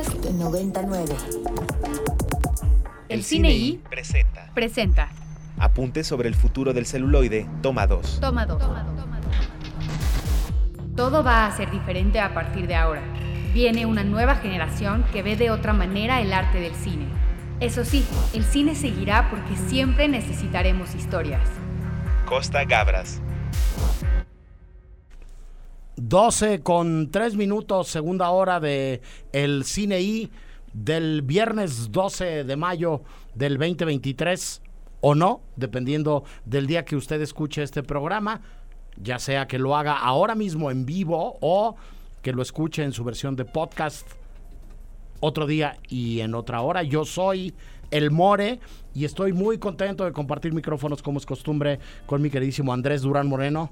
Podcast 0.00 0.24
99. 0.30 1.14
El 3.10 3.22
Cine 3.22 3.52
I 3.52 3.80
presenta 3.90 4.50
presenta 4.54 5.10
Apuntes 5.58 6.06
sobre 6.06 6.28
el 6.28 6.34
futuro 6.34 6.72
del 6.72 6.86
celuloide, 6.86 7.46
toma 7.60 7.86
2. 7.86 8.20
Toma 8.20 8.46
2. 8.46 8.62
Todo 10.96 11.22
va 11.22 11.46
a 11.46 11.54
ser 11.54 11.70
diferente 11.70 12.18
a 12.18 12.32
partir 12.32 12.66
de 12.66 12.76
ahora. 12.76 13.02
Viene 13.52 13.84
una 13.84 14.02
nueva 14.02 14.36
generación 14.36 15.04
que 15.12 15.22
ve 15.22 15.36
de 15.36 15.50
otra 15.50 15.74
manera 15.74 16.22
el 16.22 16.32
arte 16.32 16.60
del 16.60 16.74
cine. 16.74 17.06
Eso 17.60 17.84
sí, 17.84 18.06
el 18.32 18.44
cine 18.44 18.74
seguirá 18.74 19.28
porque 19.28 19.54
siempre 19.68 20.08
necesitaremos 20.08 20.94
historias. 20.94 21.46
Costa 22.24 22.64
Gabras. 22.64 23.20
12 26.00 26.60
con 26.60 27.10
3 27.10 27.36
minutos, 27.36 27.88
segunda 27.88 28.30
hora 28.30 28.58
de 28.58 29.02
el 29.32 29.64
Cine 29.64 30.00
I 30.00 30.30
del 30.72 31.20
viernes 31.20 31.92
12 31.92 32.44
de 32.44 32.56
mayo 32.56 33.02
del 33.34 33.58
2023 33.58 34.62
o 35.02 35.14
no, 35.14 35.42
dependiendo 35.56 36.24
del 36.46 36.66
día 36.66 36.86
que 36.86 36.96
usted 36.96 37.20
escuche 37.20 37.62
este 37.62 37.82
programa, 37.82 38.40
ya 38.96 39.18
sea 39.18 39.46
que 39.46 39.58
lo 39.58 39.76
haga 39.76 39.98
ahora 39.98 40.34
mismo 40.34 40.70
en 40.70 40.86
vivo 40.86 41.36
o 41.42 41.76
que 42.22 42.32
lo 42.32 42.40
escuche 42.40 42.82
en 42.82 42.92
su 42.92 43.04
versión 43.04 43.36
de 43.36 43.44
podcast 43.44 44.08
otro 45.20 45.46
día 45.46 45.76
y 45.88 46.20
en 46.20 46.34
otra 46.34 46.62
hora. 46.62 46.82
Yo 46.82 47.04
soy 47.04 47.54
el 47.90 48.10
More 48.10 48.58
y 48.94 49.04
estoy 49.04 49.34
muy 49.34 49.58
contento 49.58 50.06
de 50.06 50.12
compartir 50.12 50.54
micrófonos 50.54 51.02
como 51.02 51.18
es 51.18 51.26
costumbre 51.26 51.78
con 52.06 52.22
mi 52.22 52.30
queridísimo 52.30 52.72
Andrés 52.72 53.02
Durán 53.02 53.26
Moreno. 53.26 53.70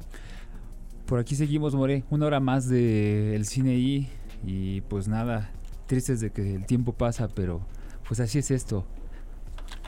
Por 1.08 1.18
aquí 1.18 1.36
seguimos, 1.36 1.74
More. 1.74 2.04
Una 2.10 2.26
hora 2.26 2.38
más 2.38 2.68
de 2.68 3.34
el 3.34 3.46
cine 3.46 3.76
y, 3.76 4.10
y 4.44 4.82
pues 4.82 5.08
nada, 5.08 5.50
tristes 5.86 6.20
de 6.20 6.30
que 6.30 6.56
el 6.56 6.66
tiempo 6.66 6.92
pasa, 6.92 7.28
pero 7.28 7.62
pues 8.06 8.20
así 8.20 8.38
es 8.38 8.50
esto. 8.50 8.84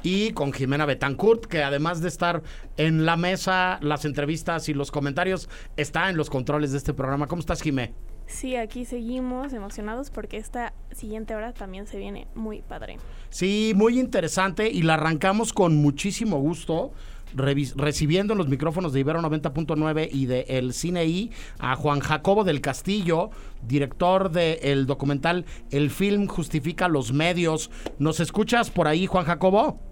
Y 0.02 0.32
con 0.32 0.50
Jimena 0.54 0.86
Betancourt, 0.86 1.44
que 1.44 1.62
además 1.62 2.00
de 2.00 2.08
estar 2.08 2.42
en 2.78 3.04
la 3.04 3.18
mesa, 3.18 3.78
las 3.82 4.06
entrevistas 4.06 4.70
y 4.70 4.72
los 4.72 4.90
comentarios, 4.90 5.50
está 5.76 6.08
en 6.08 6.16
los 6.16 6.30
controles 6.30 6.72
de 6.72 6.78
este 6.78 6.94
programa. 6.94 7.26
¿Cómo 7.26 7.40
estás, 7.40 7.60
Jimé? 7.60 7.92
Sí, 8.26 8.56
aquí 8.56 8.86
seguimos 8.86 9.52
emocionados 9.52 10.10
porque 10.10 10.38
esta 10.38 10.72
siguiente 10.92 11.34
hora 11.34 11.52
también 11.52 11.86
se 11.86 11.98
viene 11.98 12.28
muy 12.34 12.62
padre. 12.62 12.96
Sí, 13.28 13.72
muy 13.76 14.00
interesante 14.00 14.70
y 14.70 14.82
la 14.82 14.94
arrancamos 14.94 15.52
con 15.52 15.76
muchísimo 15.76 16.38
gusto. 16.38 16.92
Recibiendo 17.34 18.32
en 18.34 18.38
los 18.38 18.48
micrófonos 18.48 18.92
de 18.92 19.00
Ibero 19.00 19.20
90.9 19.20 20.08
y 20.10 20.26
de 20.26 20.46
El 20.48 20.72
Cine 20.72 21.06
I 21.06 21.30
a 21.58 21.76
Juan 21.76 22.00
Jacobo 22.00 22.44
del 22.44 22.60
Castillo, 22.60 23.30
director 23.66 24.30
del 24.30 24.86
documental 24.86 25.44
El 25.70 25.90
film 25.90 26.26
justifica 26.26 26.88
los 26.88 27.12
medios. 27.12 27.70
¿Nos 27.98 28.20
escuchas 28.20 28.70
por 28.70 28.88
ahí, 28.88 29.06
Juan 29.06 29.24
Jacobo? 29.24 29.89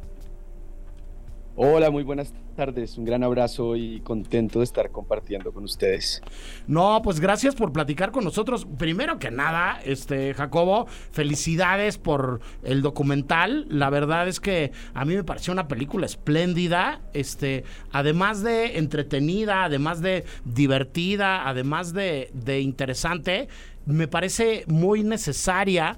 Hola, 1.61 1.91
muy 1.91 2.05
buenas 2.05 2.33
tardes. 2.55 2.97
Un 2.99 3.05
gran 3.05 3.25
abrazo 3.25 3.75
y 3.75 3.99
contento 4.03 4.61
de 4.61 4.65
estar 4.65 4.93
compartiendo 4.93 5.53
con 5.53 5.65
ustedes. 5.65 6.23
No, 6.69 7.03
pues 7.03 7.19
gracias 7.19 7.57
por 7.57 7.73
platicar 7.73 8.13
con 8.13 8.23
nosotros. 8.23 8.65
Primero 8.79 9.19
que 9.19 9.33
nada, 9.33 9.81
este 9.85 10.35
Jacobo, 10.35 10.87
felicidades 11.11 11.99
por 11.99 12.39
el 12.63 12.81
documental. 12.81 13.67
La 13.71 13.91
verdad 13.91 14.29
es 14.29 14.39
que 14.39 14.71
a 14.95 15.05
mí 15.05 15.17
me 15.17 15.25
pareció 15.25 15.53
una 15.53 15.67
película 15.67 16.07
espléndida, 16.07 17.01
este, 17.13 17.65
además 17.91 18.45
de 18.45 18.79
entretenida, 18.79 19.65
además 19.65 20.01
de 20.01 20.25
divertida, 20.45 21.49
además 21.49 21.93
de, 21.93 22.31
de 22.35 22.61
interesante, 22.61 23.49
me 23.85 24.07
parece 24.07 24.63
muy 24.69 25.03
necesaria 25.03 25.97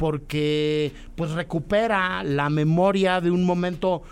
porque 0.00 0.92
pues 1.14 1.32
recupera 1.32 2.22
la 2.22 2.48
memoria 2.48 3.20
de 3.20 3.30
un 3.30 3.44
momento 3.44 4.02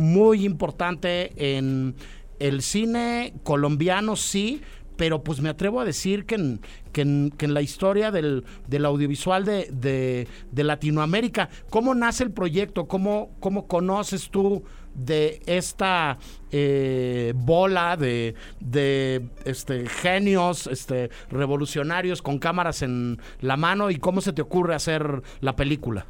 muy 0.00 0.44
importante 0.44 1.32
en 1.56 1.94
el 2.38 2.62
cine 2.62 3.34
colombiano, 3.44 4.16
sí, 4.16 4.62
pero 4.96 5.24
pues 5.24 5.40
me 5.40 5.48
atrevo 5.48 5.80
a 5.80 5.84
decir 5.86 6.26
que 6.26 6.34
en, 6.34 6.60
que 6.92 7.00
en, 7.02 7.32
que 7.36 7.46
en 7.46 7.54
la 7.54 7.62
historia 7.62 8.10
del, 8.10 8.44
del 8.66 8.84
audiovisual 8.84 9.46
de, 9.46 10.26
de, 10.52 10.64
Latinoamérica. 10.64 11.48
¿Cómo 11.70 11.94
nace 11.94 12.24
el 12.24 12.32
proyecto? 12.32 12.86
¿Cómo, 12.86 13.30
cómo 13.40 13.66
conoces 13.66 14.28
tú 14.28 14.62
de 14.94 15.40
esta 15.46 16.18
eh, 16.50 17.32
bola 17.34 17.96
de, 17.96 18.34
de 18.60 19.26
este, 19.46 19.88
genios 19.88 20.66
este, 20.66 21.08
revolucionarios 21.30 22.20
con 22.20 22.38
cámaras 22.38 22.82
en 22.82 23.18
la 23.40 23.56
mano 23.56 23.90
y 23.90 23.96
cómo 23.96 24.20
se 24.20 24.34
te 24.34 24.42
ocurre 24.42 24.74
hacer 24.74 25.22
la 25.40 25.56
película? 25.56 26.06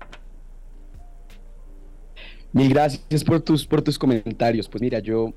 Mil 2.53 2.69
gracias 2.69 3.22
por 3.25 3.41
tus, 3.41 3.65
por 3.65 3.81
tus 3.83 3.99
comentarios. 3.99 4.69
Pues 4.69 4.83
mira, 4.83 4.99
yo 4.99 5.33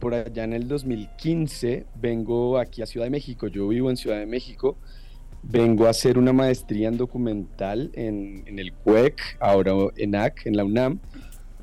por 0.00 0.14
allá 0.14 0.44
en 0.44 0.52
el 0.52 0.66
2015 0.66 1.86
vengo 2.00 2.58
aquí 2.58 2.82
a 2.82 2.86
Ciudad 2.86 3.06
de 3.06 3.10
México. 3.10 3.46
Yo 3.46 3.68
vivo 3.68 3.88
en 3.88 3.96
Ciudad 3.96 4.18
de 4.18 4.26
México. 4.26 4.76
Vengo 5.42 5.86
a 5.86 5.90
hacer 5.90 6.18
una 6.18 6.32
maestría 6.32 6.88
en 6.88 6.96
documental 6.96 7.90
en, 7.94 8.42
en 8.46 8.58
el 8.58 8.72
CUEC, 8.72 9.36
ahora 9.38 9.72
en 9.96 10.16
AC, 10.16 10.46
en 10.46 10.56
la 10.56 10.64
UNAM. 10.64 10.98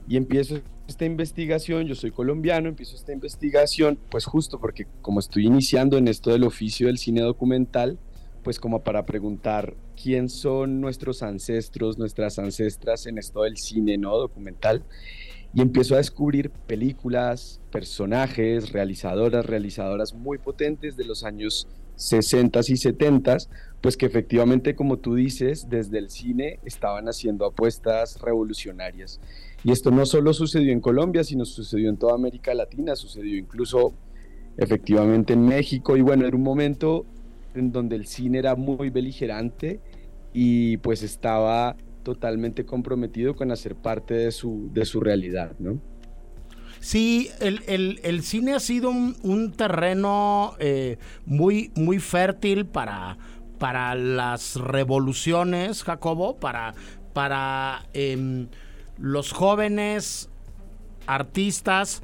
Y 0.07 0.15
empiezo 0.15 0.61
esta 0.87 1.05
investigación, 1.05 1.85
yo 1.85 1.95
soy 1.95 2.11
colombiano, 2.11 2.69
empiezo 2.69 2.95
esta 2.95 3.11
investigación, 3.11 3.97
pues 4.09 4.25
justo 4.25 4.59
porque 4.59 4.87
como 5.01 5.19
estoy 5.19 5.47
iniciando 5.47 5.97
en 5.97 6.07
esto 6.07 6.31
del 6.31 6.43
oficio 6.43 6.87
del 6.87 6.97
cine 6.97 7.21
documental, 7.21 7.99
pues 8.43 8.59
como 8.59 8.83
para 8.83 9.05
preguntar 9.05 9.75
quién 10.01 10.29
son 10.29 10.81
nuestros 10.81 11.23
ancestros, 11.23 11.97
nuestras 11.97 12.37
ancestras 12.39 13.07
en 13.07 13.17
esto 13.17 13.43
del 13.43 13.57
cine 13.57 13.97
no 13.97 14.17
documental 14.17 14.83
y 15.53 15.61
empiezo 15.61 15.93
a 15.93 15.97
descubrir 15.97 16.49
películas, 16.49 17.61
personajes, 17.71 18.71
realizadoras, 18.71 19.45
realizadoras 19.45 20.13
muy 20.13 20.39
potentes 20.39 20.97
de 20.97 21.05
los 21.05 21.23
años 21.23 21.67
60 21.95 22.59
y 22.67 22.77
70, 22.77 23.37
pues 23.81 23.97
que 23.97 24.07
efectivamente, 24.07 24.75
como 24.75 24.97
tú 24.97 25.13
dices, 25.13 25.67
desde 25.69 25.99
el 25.99 26.09
cine 26.09 26.59
estaban 26.63 27.05
haciendo 27.05 27.45
apuestas 27.45 28.19
revolucionarias. 28.19 29.19
Y 29.63 29.71
esto 29.71 29.91
no 29.91 30.05
solo 30.07 30.33
sucedió 30.33 30.73
en 30.73 30.81
Colombia, 30.81 31.23
sino 31.23 31.45
sucedió 31.45 31.89
en 31.89 31.97
toda 31.97 32.15
América 32.15 32.53
Latina, 32.55 32.95
sucedió 32.95 33.37
incluso 33.37 33.93
efectivamente 34.57 35.33
en 35.33 35.45
México. 35.45 35.95
Y 35.95 36.01
bueno, 36.01 36.25
era 36.25 36.35
un 36.35 36.43
momento 36.43 37.05
en 37.55 37.71
donde 37.71 37.95
el 37.95 38.07
cine 38.07 38.39
era 38.39 38.55
muy 38.55 38.89
beligerante 38.89 39.79
y 40.33 40.77
pues 40.77 41.03
estaba 41.03 41.75
totalmente 42.03 42.65
comprometido 42.65 43.35
con 43.35 43.51
hacer 43.51 43.75
parte 43.75 44.13
de 44.13 44.31
su, 44.31 44.69
de 44.73 44.85
su 44.85 44.99
realidad, 44.99 45.53
¿no? 45.59 45.79
Sí, 46.79 47.29
el, 47.39 47.61
el, 47.67 48.01
el 48.03 48.23
cine 48.23 48.53
ha 48.53 48.59
sido 48.59 48.89
un, 48.89 49.53
terreno 49.55 50.53
eh, 50.59 50.97
muy, 51.25 51.71
muy 51.75 51.99
fértil 51.99 52.65
para, 52.65 53.17
para 53.57 53.95
las 53.95 54.57
revoluciones, 54.57 55.83
Jacobo, 55.83 56.35
para, 56.35 56.73
para 57.13 57.85
eh, 57.93 58.47
los 58.97 59.31
jóvenes 59.31 60.29
artistas 61.07 62.03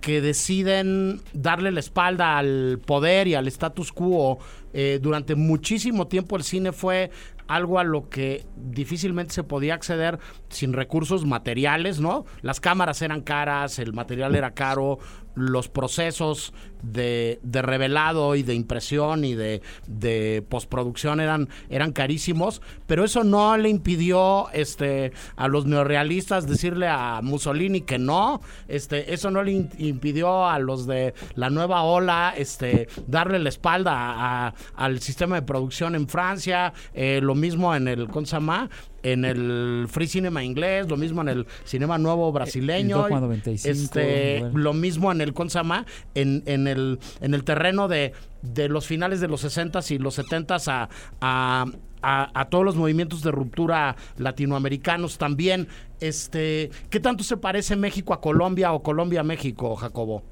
que 0.00 0.20
deciden 0.20 1.20
darle 1.32 1.70
la 1.70 1.80
espalda 1.80 2.38
al 2.38 2.80
poder 2.84 3.28
y 3.28 3.34
al 3.34 3.48
status 3.48 3.92
quo. 3.92 4.38
Eh, 4.72 4.98
durante 5.02 5.34
muchísimo 5.34 6.06
tiempo 6.08 6.36
el 6.36 6.44
cine 6.44 6.72
fue 6.72 7.10
algo 7.46 7.78
a 7.78 7.84
lo 7.84 8.08
que 8.08 8.46
difícilmente 8.56 9.34
se 9.34 9.44
podía 9.44 9.74
acceder 9.74 10.18
sin 10.48 10.72
recursos 10.72 11.26
materiales, 11.26 12.00
¿no? 12.00 12.24
Las 12.40 12.60
cámaras 12.60 13.02
eran 13.02 13.20
caras, 13.20 13.78
el 13.78 13.92
material 13.92 14.34
era 14.34 14.54
caro, 14.54 14.98
los 15.34 15.68
procesos 15.68 16.54
de, 16.82 17.38
de 17.42 17.62
revelado 17.62 18.34
y 18.34 18.42
de 18.42 18.54
impresión 18.54 19.24
y 19.24 19.34
de, 19.34 19.62
de, 19.86 20.44
postproducción 20.48 21.20
eran, 21.20 21.48
eran 21.70 21.92
carísimos, 21.92 22.60
pero 22.86 23.04
eso 23.04 23.22
no 23.22 23.56
le 23.56 23.68
impidió 23.68 24.50
este, 24.52 25.12
a 25.36 25.46
los 25.46 25.66
neorrealistas 25.66 26.48
decirle 26.48 26.88
a 26.88 27.20
Mussolini 27.22 27.82
que 27.82 27.98
no, 27.98 28.40
este, 28.66 29.14
eso 29.14 29.30
no 29.30 29.42
le 29.42 29.52
impidió 29.78 30.46
a 30.46 30.58
los 30.58 30.86
de 30.86 31.14
la 31.34 31.50
nueva 31.50 31.82
ola 31.82 32.34
este, 32.36 32.88
darle 33.06 33.38
la 33.38 33.50
espalda 33.50 33.92
a, 33.94 34.54
al 34.74 35.00
sistema 35.00 35.36
de 35.36 35.42
producción 35.42 35.94
en 35.94 36.08
Francia, 36.08 36.72
eh, 36.94 37.20
lo 37.22 37.34
mismo 37.34 37.74
en 37.74 37.88
el, 37.88 38.08
¿cómo? 38.08 38.22
En 39.02 39.24
el 39.24 39.86
free 39.88 40.06
cinema 40.06 40.44
inglés, 40.44 40.88
lo 40.88 40.96
mismo 40.96 41.22
en 41.22 41.28
el 41.28 41.46
cinema 41.64 41.98
nuevo 41.98 42.30
brasileño, 42.32 43.06
el 43.06 43.12
95, 43.12 43.68
este, 43.68 44.38
bueno. 44.40 44.58
lo 44.58 44.72
mismo 44.74 45.12
en 45.12 45.20
el 45.20 45.32
Consama, 45.32 45.86
en, 46.14 46.42
en 46.46 46.66
el 46.66 46.98
en 47.20 47.34
el 47.34 47.44
terreno 47.44 47.88
de, 47.88 48.12
de 48.42 48.68
los 48.68 48.86
finales 48.86 49.20
de 49.20 49.28
los 49.28 49.44
60s 49.44 49.90
y 49.90 49.98
los 49.98 50.18
70s 50.18 50.68
a, 50.68 50.88
a, 51.20 51.66
a, 52.02 52.40
a, 52.40 52.44
todos 52.48 52.64
los 52.64 52.76
movimientos 52.76 53.22
de 53.22 53.30
ruptura 53.30 53.96
latinoamericanos 54.18 55.18
también. 55.18 55.68
Este, 56.00 56.70
¿qué 56.90 57.00
tanto 57.00 57.24
se 57.24 57.36
parece 57.36 57.76
México 57.76 58.12
a 58.12 58.20
Colombia 58.20 58.72
o 58.72 58.82
Colombia 58.82 59.20
a 59.20 59.24
México, 59.24 59.76
Jacobo? 59.76 60.31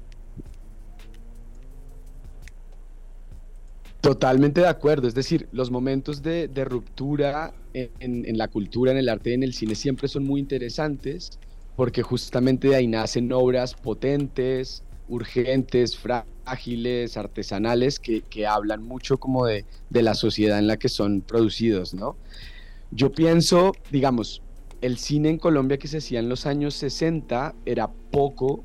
Totalmente 4.01 4.61
de 4.61 4.67
acuerdo, 4.67 5.07
es 5.07 5.13
decir, 5.13 5.47
los 5.51 5.69
momentos 5.69 6.23
de, 6.23 6.49
ruptura 6.65 7.53
en, 7.73 8.37
la 8.37 8.47
cultura, 8.47 8.91
en 8.91 8.97
el 8.97 9.07
arte 9.07 9.35
en 9.35 9.43
el 9.43 9.53
cine 9.53 9.75
siempre 9.75 10.07
son 10.07 10.23
muy 10.23 10.41
interesantes 10.41 11.39
porque 11.75 12.01
justamente 12.01 12.69
de 12.69 12.75
ahí 12.75 12.87
nacen 12.87 13.31
obras 13.31 13.75
potentes, 13.75 14.83
urgentes, 15.07 15.95
frágiles, 15.95 17.15
artesanales, 17.15 17.99
que, 17.99 18.47
hablan 18.47 18.81
mucho 18.81 19.19
como 19.19 19.45
de, 19.45 19.65
de, 19.91 20.01
la 20.01 20.15
sociedad 20.15 20.57
en 20.57 20.65
la 20.65 20.77
que 20.77 20.89
son 20.89 21.21
producidos, 21.21 21.93
¿no? 21.93 22.17
Yo 22.89 23.11
pienso, 23.11 23.71
digamos, 23.91 24.41
el 24.81 24.97
cine 24.97 25.29
en 25.29 25.37
Colombia 25.37 25.77
que 25.77 25.87
se 25.87 25.99
hacía 25.99 26.19
en 26.19 26.27
los 26.27 26.47
años 26.47 26.73
60 26.73 27.53
era 27.65 27.91
poco 28.09 28.63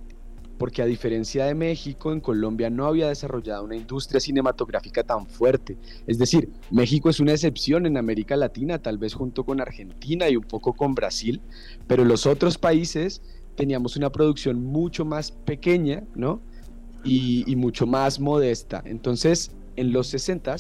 porque 0.59 0.83
a 0.83 0.87
diferencia 0.87 1.45
de 1.47 1.55
México, 1.55 2.13
en 2.13 2.21
Colombia 2.21 2.71
no 2.71 2.87
había 2.87 3.09
desarrollado 3.09 3.65
una 3.65 3.77
industria 3.77 4.21
cinematográfica 4.21 5.03
tan 5.03 5.27
fuerte. 5.27 5.77
Es 6.07 6.19
decir, 6.19 6.49
México 6.71 7.11
es 7.11 7.21
una 7.21 7.33
excepción 7.33 7.87
en 7.87 7.97
América 7.97 8.37
Latina, 8.37 8.79
tal 8.79 8.99
vez 8.99 9.15
junto 9.15 9.45
con 9.45 9.61
Argentina 9.61 10.29
y 10.29 10.37
un 10.37 10.45
poco 10.45 10.73
con 10.73 10.95
Brasil, 10.95 11.41
pero 11.87 12.05
los 12.05 12.27
otros 12.27 12.59
países 12.59 13.23
teníamos 13.55 13.97
una 13.97 14.11
producción 14.11 14.63
mucho 14.65 15.05
más 15.05 15.31
pequeña, 15.31 16.05
¿no? 16.15 16.41
Y, 17.05 17.45
y 17.51 17.57
mucho 17.57 17.87
más 17.87 18.19
modesta. 18.19 18.83
Entonces, 18.85 19.53
en 19.77 19.93
los 19.93 20.09
60 20.09 20.57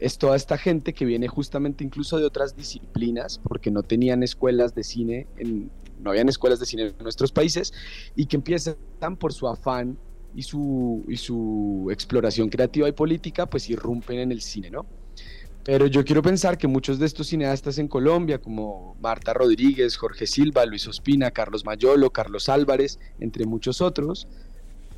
es 0.00 0.18
toda 0.18 0.36
esta 0.36 0.58
gente 0.58 0.92
que 0.92 1.04
viene 1.04 1.28
justamente 1.28 1.82
incluso 1.82 2.18
de 2.18 2.24
otras 2.24 2.56
disciplinas, 2.56 3.40
porque 3.42 3.70
no 3.70 3.82
tenían 3.82 4.22
escuelas 4.22 4.74
de 4.74 4.84
cine 4.84 5.26
en, 5.36 5.70
no 6.00 6.10
habían 6.10 6.28
escuelas 6.28 6.60
de 6.60 6.66
cine 6.66 6.82
en 6.84 6.94
nuestros 7.02 7.32
países 7.32 7.72
y 8.16 8.26
que 8.26 8.36
empiezan 8.36 8.76
por 9.18 9.32
su 9.32 9.48
afán 9.48 9.98
y 10.34 10.42
su, 10.42 11.88
exploración 11.90 12.48
creativa 12.48 12.88
y 12.88 12.92
política, 12.92 13.46
pues 13.46 13.68
irrumpen 13.70 14.18
en 14.18 14.32
el 14.32 14.40
cine, 14.40 14.70
¿no? 14.70 14.86
Pero 15.64 15.86
yo 15.86 16.04
quiero 16.04 16.22
pensar 16.22 16.56
que 16.56 16.66
muchos 16.66 16.98
de 16.98 17.06
estos 17.06 17.26
cineastas 17.26 17.78
en 17.78 17.88
Colombia, 17.88 18.40
como 18.40 18.96
Marta 19.00 19.34
Rodríguez, 19.34 19.96
Jorge 19.96 20.26
Silva, 20.26 20.64
Luis 20.64 20.86
Ospina, 20.86 21.30
Carlos 21.30 21.64
Mayolo, 21.64 22.10
Carlos 22.10 22.48
Álvarez, 22.48 22.98
entre 23.20 23.44
muchos 23.44 23.82
otros, 23.82 24.28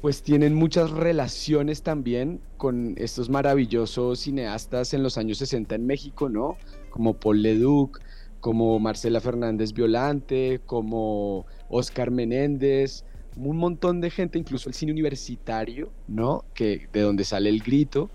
pues 0.01 0.23
tienen 0.23 0.55
muchas 0.55 0.91
relaciones 0.91 1.83
también 1.83 2.41
con 2.57 2.95
estos 2.99 3.29
maravillosos 3.29 4.21
cineastas 4.21 4.95
en 4.95 5.03
los 5.03 5.19
años 5.19 5.39
60 5.39 5.75
en 5.75 5.87
México, 5.87 6.29
¿no? 6.29 6.57
Como 6.91 7.15
Paul 7.15 7.43
Leduc, 7.43 8.01
como 8.41 8.79
Marcela 8.79 9.21
Fernández 9.21 9.73
Violante, 9.73 10.61
como 10.67 11.47
Oscar 11.69 12.11
Menéndez, 12.11 13.05
un 13.37 13.57
montón 13.57 14.01
de 14.01 14.11
gente, 14.11 14.39
incluso 14.39 14.69
el 14.69 14.75
cine 14.75 14.93
universitario, 14.93 15.93
¿no? 16.09 16.45
Que, 16.55 16.89
de 16.93 17.01
donde 17.01 17.25
sale 17.25 17.49
el 17.49 17.61
grito. 17.61 18.11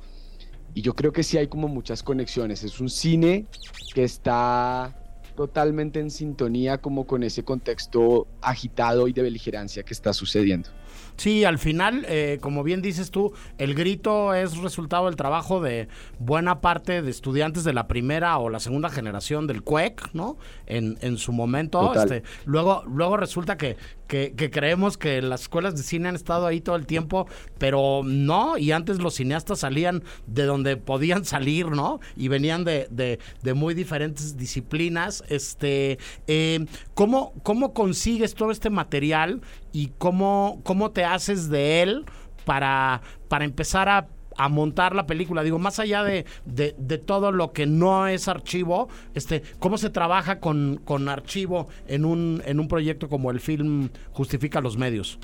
Y 0.74 0.82
yo 0.82 0.94
creo 0.94 1.14
que 1.14 1.24
sí 1.24 1.38
hay 1.38 1.48
como 1.48 1.68
muchas 1.68 2.04
conexiones. 2.04 2.64
Es 2.64 2.82
un 2.82 2.90
cine 2.90 3.46
que 3.94 4.04
está 4.04 4.94
totalmente 5.36 6.00
en 6.00 6.10
sintonía 6.10 6.80
como 6.80 7.06
con 7.06 7.24
ese 7.24 7.44
contexto 7.44 8.28
agitado 8.42 9.08
y 9.08 9.14
de 9.14 9.22
beligerancia 9.22 9.84
que 9.84 9.94
está 9.94 10.14
sucediendo. 10.14 10.70
Sí, 11.18 11.46
al 11.46 11.60
final, 11.60 12.06
eh, 12.10 12.40
como 12.42 12.64
bien 12.64 12.82
dices 12.82 13.12
tú, 13.12 13.34
el 13.58 13.74
grito 13.74 14.34
es 14.34 14.58
resultado 14.58 15.06
del 15.06 15.16
trabajo 15.16 15.62
de 15.62 15.88
buena 16.20 16.62
parte 16.62 17.02
de 17.02 17.10
estudiantes 17.10 17.64
de 17.64 17.74
la 17.74 17.88
primera 17.88 18.38
o 18.38 18.50
la 18.50 18.60
segunda 18.60 18.90
generación 18.90 19.48
del 19.48 19.64
CUEC, 19.64 20.14
¿no? 20.14 20.38
En, 20.68 20.98
en 21.02 21.18
su 21.18 21.32
momento. 21.32 21.94
Este, 21.94 22.24
luego, 22.46 22.84
luego 22.86 23.18
resulta 23.18 23.58
que, 23.58 23.78
que, 24.08 24.52
creemos 24.52 24.98
que 24.98 25.22
las 25.22 25.44
escuelas 25.44 25.76
de 25.76 25.84
cine 25.84 26.10
han 26.10 26.16
estado 26.16 26.46
ahí 26.46 26.62
todo 26.62 26.76
el 26.76 26.86
tiempo, 26.86 27.28
pero 27.58 28.02
no, 28.04 28.58
y 28.58 28.72
antes 28.72 29.00
los 29.00 29.16
cineastas 29.16 29.60
salían 29.60 30.04
de 30.28 30.44
donde 30.44 30.78
podían 30.78 31.26
salir, 31.26 31.70
¿no? 31.70 32.00
Y 32.16 32.28
venían 32.28 32.64
de, 32.66 32.88
de, 32.92 33.20
de 33.42 33.54
muy 33.54 33.74
diferentes 33.74 34.38
disciplinas. 34.38 35.24
Este, 35.30 35.98
eh, 36.28 36.66
¿cómo, 36.94 37.34
¿Cómo 37.44 37.74
consigues 37.74 38.36
todo 38.36 38.52
este 38.52 38.70
material 38.70 39.42
y 39.76 39.92
cómo, 39.98 40.62
cómo 40.64 40.92
te 40.92 41.04
haces 41.04 41.50
de 41.50 41.82
él 41.82 42.06
para, 42.46 43.02
para 43.28 43.44
empezar 43.44 43.90
a, 43.90 44.08
montar 44.50 44.96
la 44.96 45.06
película. 45.06 45.44
Digo, 45.44 45.60
más 45.60 45.80
allá 45.80 46.04
de, 46.04 46.26
de, 46.46 46.98
todo 46.98 47.34
lo 47.34 47.52
que 47.52 47.66
no 47.66 48.08
es 48.08 48.30
archivo, 48.30 48.88
este, 49.14 49.44
¿cómo 49.60 49.78
se 49.78 49.90
trabaja 49.90 50.40
con, 50.40 50.80
con 50.86 51.10
archivo 51.10 51.68
en 51.88 52.06
un, 52.06 52.42
en 52.46 52.62
un 52.62 52.70
proyecto 52.70 53.10
como 53.10 53.32
el 53.32 53.42
film 53.42 53.90
Justifica 54.12 54.62
los 54.62 54.78
Medios? 54.78 55.20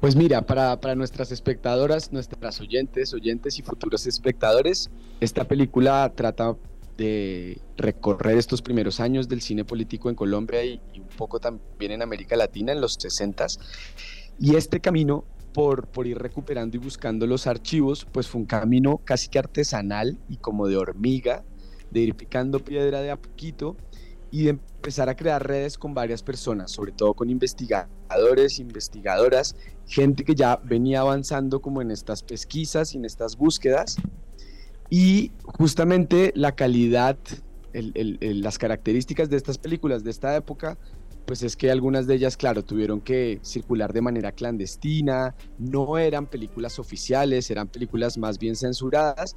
Pues 0.00 0.14
mira, 0.14 0.42
para, 0.42 0.78
para, 0.78 0.94
nuestras 0.94 1.32
espectadoras, 1.32 2.12
nuestras 2.12 2.60
oyentes, 2.60 3.14
oyentes 3.14 3.58
y 3.58 3.62
futuros 3.62 4.06
espectadores, 4.06 4.90
esta 5.20 5.44
película 5.44 6.12
trata 6.14 6.56
de 6.96 7.60
recorrer 7.76 8.38
estos 8.38 8.62
primeros 8.62 9.00
años 9.00 9.28
del 9.28 9.42
cine 9.42 9.64
político 9.64 10.08
en 10.08 10.14
Colombia 10.14 10.64
y, 10.64 10.80
un 10.96 11.08
poco 11.16 11.40
también 11.40 11.92
en 11.92 12.02
América 12.02 12.36
Latina 12.36 12.72
en 12.72 12.80
los 12.80 12.94
60 12.94 13.46
y 14.38 14.56
este 14.56 14.80
camino 14.80 15.24
por, 15.52 15.86
por 15.88 16.06
ir 16.06 16.18
recuperando 16.18 16.76
y 16.76 16.80
buscando 16.80 17.26
los 17.26 17.46
archivos 17.46 18.06
pues 18.10 18.28
fue 18.28 18.40
un 18.40 18.46
camino 18.46 19.00
casi 19.04 19.28
que 19.28 19.38
artesanal 19.38 20.18
y 20.28 20.36
como 20.36 20.66
de 20.68 20.76
hormiga 20.76 21.44
de 21.90 22.00
ir 22.00 22.14
picando 22.14 22.60
piedra 22.60 23.00
de 23.00 23.10
a 23.10 23.16
poquito 23.16 23.76
y 24.30 24.44
de 24.44 24.50
empezar 24.50 25.08
a 25.08 25.16
crear 25.16 25.46
redes 25.46 25.78
con 25.78 25.94
varias 25.94 26.22
personas, 26.22 26.72
sobre 26.72 26.92
todo 26.92 27.14
con 27.14 27.30
investigadores, 27.30 28.58
investigadoras, 28.58 29.56
gente 29.86 30.24
que 30.24 30.34
ya 30.34 30.56
venía 30.56 31.00
avanzando 31.00 31.60
como 31.60 31.80
en 31.80 31.90
estas 31.90 32.22
pesquisas 32.22 32.92
y 32.94 32.98
en 32.98 33.04
estas 33.04 33.36
búsquedas 33.36 33.96
y 34.90 35.32
justamente 35.44 36.32
la 36.34 36.52
calidad, 36.52 37.18
las 37.72 38.58
características 38.58 39.28
de 39.28 39.36
estas 39.36 39.58
películas 39.58 40.04
de 40.04 40.10
esta 40.10 40.36
época, 40.36 40.78
pues 41.26 41.42
es 41.42 41.56
que 41.56 41.70
algunas 41.70 42.06
de 42.06 42.14
ellas, 42.14 42.36
claro, 42.36 42.64
tuvieron 42.64 43.00
que 43.00 43.40
circular 43.42 43.92
de 43.92 44.00
manera 44.00 44.30
clandestina, 44.32 45.34
no 45.58 45.98
eran 45.98 46.26
películas 46.26 46.78
oficiales, 46.78 47.50
eran 47.50 47.68
películas 47.68 48.16
más 48.16 48.38
bien 48.38 48.54
censuradas. 48.54 49.36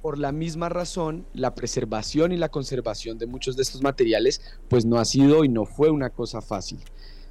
Por 0.00 0.18
la 0.18 0.32
misma 0.32 0.68
razón, 0.68 1.26
la 1.34 1.54
preservación 1.54 2.32
y 2.32 2.36
la 2.36 2.48
conservación 2.48 3.18
de 3.18 3.26
muchos 3.26 3.56
de 3.56 3.62
estos 3.62 3.82
materiales, 3.82 4.40
pues 4.68 4.86
no 4.86 4.98
ha 4.98 5.04
sido 5.04 5.44
y 5.44 5.48
no 5.48 5.66
fue 5.66 5.90
una 5.90 6.10
cosa 6.10 6.40
fácil. 6.40 6.78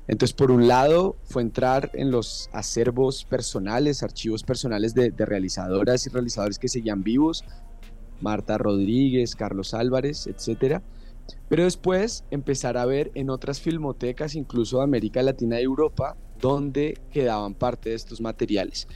Entonces, 0.07 0.33
por 0.33 0.51
un 0.51 0.67
lado, 0.67 1.15
fue 1.23 1.41
entrar 1.41 1.89
en 1.93 2.11
los 2.11 2.49
acervos 2.53 3.25
personales, 3.25 4.03
archivos 4.03 4.43
personales 4.43 4.93
de, 4.93 5.11
realizadoras 5.17 6.05
y 6.05 6.09
realizadores 6.09 6.59
que 6.59 6.67
seguían 6.67 7.03
vivos, 7.03 7.43
Marta 8.21 8.57
Rodríguez, 8.57 9.35
Carlos 9.35 9.73
Álvarez, 9.73 10.27
etc. 10.27 10.81
Pero 11.49 11.63
después 11.63 12.23
empezar 12.29 12.77
a 12.77 12.85
ver 12.85 13.11
en 13.15 13.29
otras 13.29 13.59
filmotecas, 13.59 14.35
incluso 14.35 14.77
de 14.77 14.83
América 14.83 15.23
Latina 15.23 15.59
y 15.59 15.63
Europa, 15.63 16.15
donde 16.39 16.99
quedaban 17.11 17.55
parte 17.55 17.89
de 17.89 17.95
estos 17.95 18.21
materiales. 18.21 18.87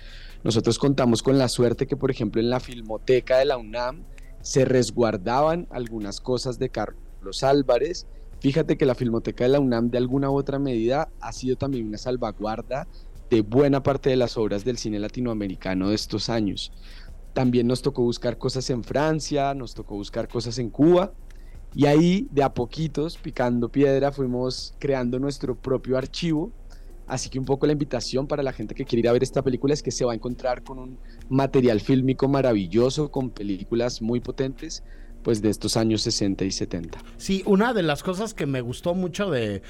Nosotros 0.43 0.77
contamos 0.77 1.23
con 1.23 1.37
la 1.37 1.49
suerte 1.49 1.87
que, 1.87 1.97
por 1.97 2.11
ejemplo, 2.11 2.39
en 2.39 2.49
la 2.49 2.59
filmoteca 2.59 3.37
de 3.37 3.45
la 3.45 3.57
UNAM 3.57 4.03
se 4.41 4.63
resguardaban 4.63 5.67
algunas 5.69 6.21
cosas 6.21 6.59
de 6.59 6.69
Carlos 6.69 7.43
Álvarez, 7.43 8.07
Fíjate 8.39 8.77
que 8.77 8.85
la 8.85 8.95
Filmoteca 8.95 9.43
de 9.43 9.49
la 9.49 9.59
UNAM 9.59 9.89
de 9.89 9.97
alguna 9.97 10.29
u 10.29 10.35
otra 10.35 10.59
medida 10.59 11.09
ha 11.19 11.33
sido 11.33 11.57
también 11.57 11.87
una 11.87 11.97
salvaguarda 11.97 12.87
de 13.29 13.41
buena 13.41 13.83
parte 13.83 14.09
de 14.09 14.15
las 14.15 14.37
obras 14.37 14.63
del 14.63 14.77
cine 14.77 14.97
latinoamericano 14.99 15.89
de 15.89 15.95
estos 15.95 16.29
años. 16.29 16.71
También 17.33 17.67
nos 17.67 17.81
tocó 17.81 18.01
buscar 18.01 18.37
cosas 18.37 18.69
en 18.69 18.83
Francia, 18.83 19.53
nos 19.53 19.73
tocó 19.73 19.95
buscar 19.95 20.27
cosas 20.27 20.57
en 20.57 20.69
Cuba 20.69 21.13
y 21.75 21.85
ahí 21.85 22.27
de 22.31 22.41
a 22.43 22.53
poquitos, 22.53 23.17
picando 23.17 23.69
piedra, 23.69 24.11
fuimos 24.11 24.73
creando 24.79 25.19
nuestro 25.19 25.55
propio 25.55 25.97
archivo. 25.97 26.51
Así 27.07 27.29
que 27.29 27.39
un 27.39 27.45
poco 27.45 27.65
la 27.65 27.73
invitación 27.73 28.27
para 28.27 28.43
la 28.43 28.53
gente 28.53 28.75
que 28.75 28.85
quiere 28.85 29.01
ir 29.01 29.09
a 29.09 29.13
ver 29.13 29.23
esta 29.23 29.41
película 29.41 29.73
es 29.73 29.83
que 29.83 29.91
se 29.91 30.05
va 30.05 30.13
a 30.13 30.15
encontrar 30.15 30.63
con 30.63 30.79
un 30.79 30.99
material 31.27 31.79
fílmico 31.81 32.27
maravilloso, 32.27 33.11
con 33.11 33.31
películas 33.31 34.01
muy 34.01 34.19
potentes, 34.19 34.83
pues 35.23 35.41
de 35.41 35.49
estos 35.49 35.77
años 35.77 36.01
60 36.01 36.45
y 36.45 36.51
70. 36.51 36.99
Sí, 37.17 37.43
una 37.45 37.73
de 37.73 37.83
las 37.83 38.03
cosas 38.03 38.33
que 38.33 38.45
me 38.45 38.61
gustó 38.61 38.95
mucho 38.95 39.29
de, 39.29 39.61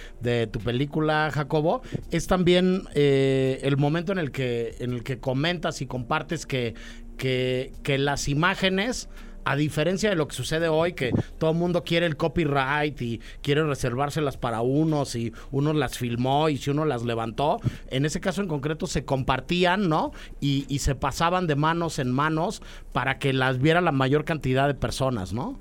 tu 0.51 0.59
película, 0.59 1.29
Jacobo, 1.33 1.81
es 2.11 2.27
también 2.27 2.83
eh, 2.93 3.59
el 3.63 3.77
momento 3.77 4.11
en 4.11 4.19
el 4.19 4.31
que, 4.31 4.75
en 4.79 4.93
el 4.93 5.03
que 5.03 5.19
comentas 5.19 5.81
y 5.81 5.87
compartes 5.87 6.45
que, 6.45 6.75
que 7.17 7.97
las 7.97 8.27
imágenes 8.27 9.09
a 9.45 9.55
diferencia 9.55 10.09
de 10.09 10.15
lo 10.15 10.27
que 10.27 10.35
sucede 10.35 10.67
hoy, 10.67 10.93
que 10.93 11.11
todo 11.37 11.51
el 11.51 11.57
mundo 11.57 11.83
quiere 11.83 12.05
el 12.05 12.17
copyright 12.17 13.01
y 13.01 13.19
quiere 13.41 13.63
reservárselas 13.63 14.37
para 14.37 14.61
unos 14.61 15.15
y 15.15 15.33
uno 15.51 15.73
las 15.73 15.97
filmó 15.97 16.49
y 16.49 16.57
si 16.57 16.69
uno 16.69 16.85
las 16.85 17.03
levantó, 17.03 17.59
en 17.89 18.05
ese 18.05 18.19
caso 18.19 18.41
en 18.41 18.47
concreto 18.47 18.87
se 18.87 19.05
compartían, 19.05 19.89
¿no? 19.89 20.11
Y, 20.39 20.65
y 20.67 20.79
se 20.79 20.95
pasaban 20.95 21.47
de 21.47 21.55
manos 21.55 21.99
en 21.99 22.11
manos 22.11 22.61
para 22.93 23.19
que 23.19 23.33
las 23.33 23.59
viera 23.59 23.81
la 23.81 23.91
mayor 23.91 24.25
cantidad 24.25 24.67
de 24.67 24.75
personas, 24.75 25.33
¿no? 25.33 25.59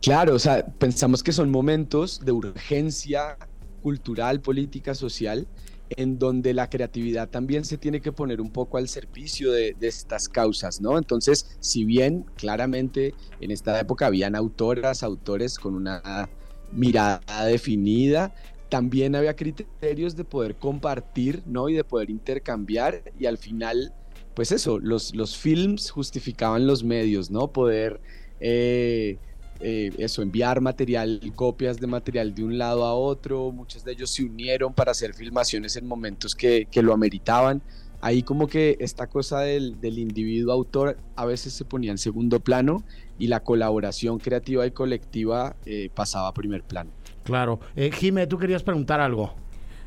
Claro, 0.00 0.34
o 0.34 0.38
sea, 0.38 0.66
pensamos 0.66 1.22
que 1.22 1.32
son 1.32 1.50
momentos 1.50 2.24
de 2.24 2.32
urgencia 2.32 3.36
cultural, 3.82 4.40
política, 4.40 4.94
social, 4.94 5.46
en 5.96 6.18
donde 6.18 6.54
la 6.54 6.68
creatividad 6.68 7.28
también 7.28 7.64
se 7.64 7.78
tiene 7.78 8.00
que 8.00 8.12
poner 8.12 8.40
un 8.40 8.50
poco 8.50 8.78
al 8.78 8.88
servicio 8.88 9.52
de, 9.52 9.74
estas 9.80 10.28
causas, 10.28 10.80
¿no? 10.80 10.98
Entonces, 10.98 11.56
si 11.60 11.84
bien 11.84 12.24
claramente 12.36 13.14
en 13.40 13.50
esta 13.50 13.78
época 13.80 14.06
habían 14.06 14.34
autoras, 14.34 15.02
autores 15.02 15.58
con 15.58 15.74
una 15.74 16.28
mirada 16.72 17.44
definida, 17.46 18.34
también 18.68 19.14
había 19.14 19.36
criterios 19.36 20.16
de 20.16 20.24
poder 20.24 20.56
compartir, 20.56 21.42
¿no? 21.46 21.68
Y 21.68 21.74
de 21.74 21.84
poder 21.84 22.10
intercambiar 22.10 23.02
y 23.18 23.26
al 23.26 23.38
final, 23.38 23.92
pues 24.34 24.52
eso, 24.52 24.78
los, 24.78 25.14
los 25.14 25.36
films 25.36 25.90
justificaban 25.90 26.66
los 26.66 26.84
medios, 26.84 27.30
¿no? 27.30 27.52
Poder... 27.52 28.00
Eh, 28.40 29.18
eh, 29.62 29.92
eso, 29.98 30.22
enviar 30.22 30.60
material, 30.60 31.20
copias 31.36 31.78
de 31.78 31.86
material 31.86 32.34
de 32.34 32.42
un 32.42 32.58
lado 32.58 32.84
a 32.84 32.94
otro, 32.94 33.52
muchos 33.52 33.84
de 33.84 33.92
ellos 33.92 34.10
se 34.10 34.24
unieron 34.24 34.74
para 34.74 34.90
hacer 34.90 35.14
filmaciones 35.14 35.76
en 35.76 35.86
momentos 35.86 36.34
que, 36.34 36.66
lo 36.82 36.92
ameritaban. 36.92 37.62
Ahí 38.00 38.24
como 38.24 38.48
que 38.48 38.76
esta 38.80 39.06
cosa 39.06 39.40
del, 39.40 39.76
individuo 39.82 40.52
autor 40.52 40.98
a 41.14 41.24
veces 41.24 41.52
se 41.52 41.64
ponía 41.64 41.92
en 41.92 41.98
segundo 41.98 42.40
plano 42.40 42.82
y 43.18 43.28
la 43.28 43.40
colaboración 43.40 44.18
creativa 44.18 44.66
y 44.66 44.72
colectiva 44.72 45.54
eh, 45.64 45.90
pasaba 45.94 46.26
a 46.26 46.34
primer 46.34 46.64
plano. 46.64 46.90
Claro. 47.22 47.60
Eh, 47.76 47.92
Jime, 47.92 48.26
tú 48.26 48.38
querías 48.38 48.64
preguntar 48.64 49.00
algo. 49.00 49.32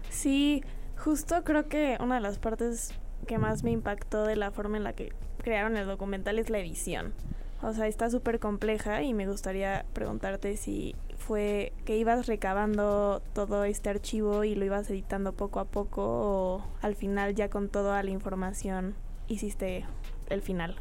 Sí, 0.10 0.64
justo 0.98 1.44
creo 1.44 1.68
que 1.68 1.98
una 2.00 2.16
de 2.16 2.22
las 2.22 2.40
partes 2.40 2.94
que 3.28 3.38
más 3.38 3.64
me 3.64 3.72
impactó 3.72 4.24
de 4.24 4.38
la 4.38 4.52
forma 4.52 4.78
en 4.78 4.86
la 4.86 4.94
que 4.94 5.12
crearon 5.44 5.76
el 5.76 5.86
documental 5.86 6.40
es 6.40 6.50
la 6.50 6.60
edición. 6.60 7.14
O 7.62 7.74
sea, 7.74 7.88
está 7.88 8.10
súper 8.10 8.40
compleja 8.40 9.02
y 9.04 9.14
me 9.14 9.28
gustaría 9.28 9.86
preguntarte 9.94 10.58
si 10.58 10.96
fue 11.18 11.74
que 11.86 11.98
ibas 11.98 12.28
recabando 12.28 13.22
todo 13.34 13.64
este 13.64 13.90
archivo 13.90 14.44
y 14.44 14.56
lo 14.56 14.66
ibas 14.66 14.90
editando 14.90 15.32
poco 15.34 15.60
a 15.60 15.66
poco 15.66 16.04
o 16.04 16.64
al 16.82 16.96
final 16.96 17.34
ya 17.34 17.50
con 17.50 17.70
toda 17.70 18.04
la 18.04 18.12
información 18.12 18.94
hiciste 19.28 19.86
el 20.30 20.42
final. 20.42 20.76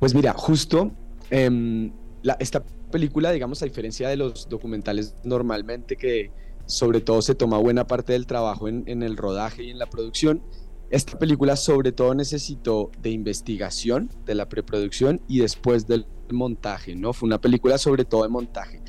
Pues 0.00 0.14
mira, 0.14 0.32
justo 0.32 0.90
em, 1.30 1.92
esta 2.38 2.64
película, 2.90 3.30
digamos, 3.30 3.62
a 3.62 3.66
diferencia 3.66 4.08
de 4.08 4.16
los 4.16 4.48
documentales 4.48 5.14
normalmente 5.24 5.96
que 5.96 6.30
sobre 6.66 7.00
todo 7.00 7.20
se 7.22 7.34
toma 7.34 7.58
buena 7.58 7.86
parte 7.86 8.14
del 8.14 8.26
trabajo 8.26 8.68
en 8.68 9.02
el 9.02 9.16
rodaje 9.16 9.64
y 9.64 9.70
en 9.70 9.78
la 9.78 9.86
producción, 9.86 10.42
esta 10.90 11.18
película 11.18 11.56
sobre 11.56 11.92
todo 11.92 12.14
necesitó 12.14 12.90
de 13.00 13.10
investigación, 13.10 14.10
de 14.26 14.34
la 14.34 14.48
preproducción 14.48 15.20
y 15.28 15.40
después 15.40 15.86
del 15.86 16.06
montaje, 16.30 16.94
¿no? 16.94 17.12
Fue 17.12 17.26
una 17.26 17.40
película 17.40 17.78
sobre 17.78 18.04
todo 18.04 18.22
de 18.22 18.28
montaje. 18.28 18.82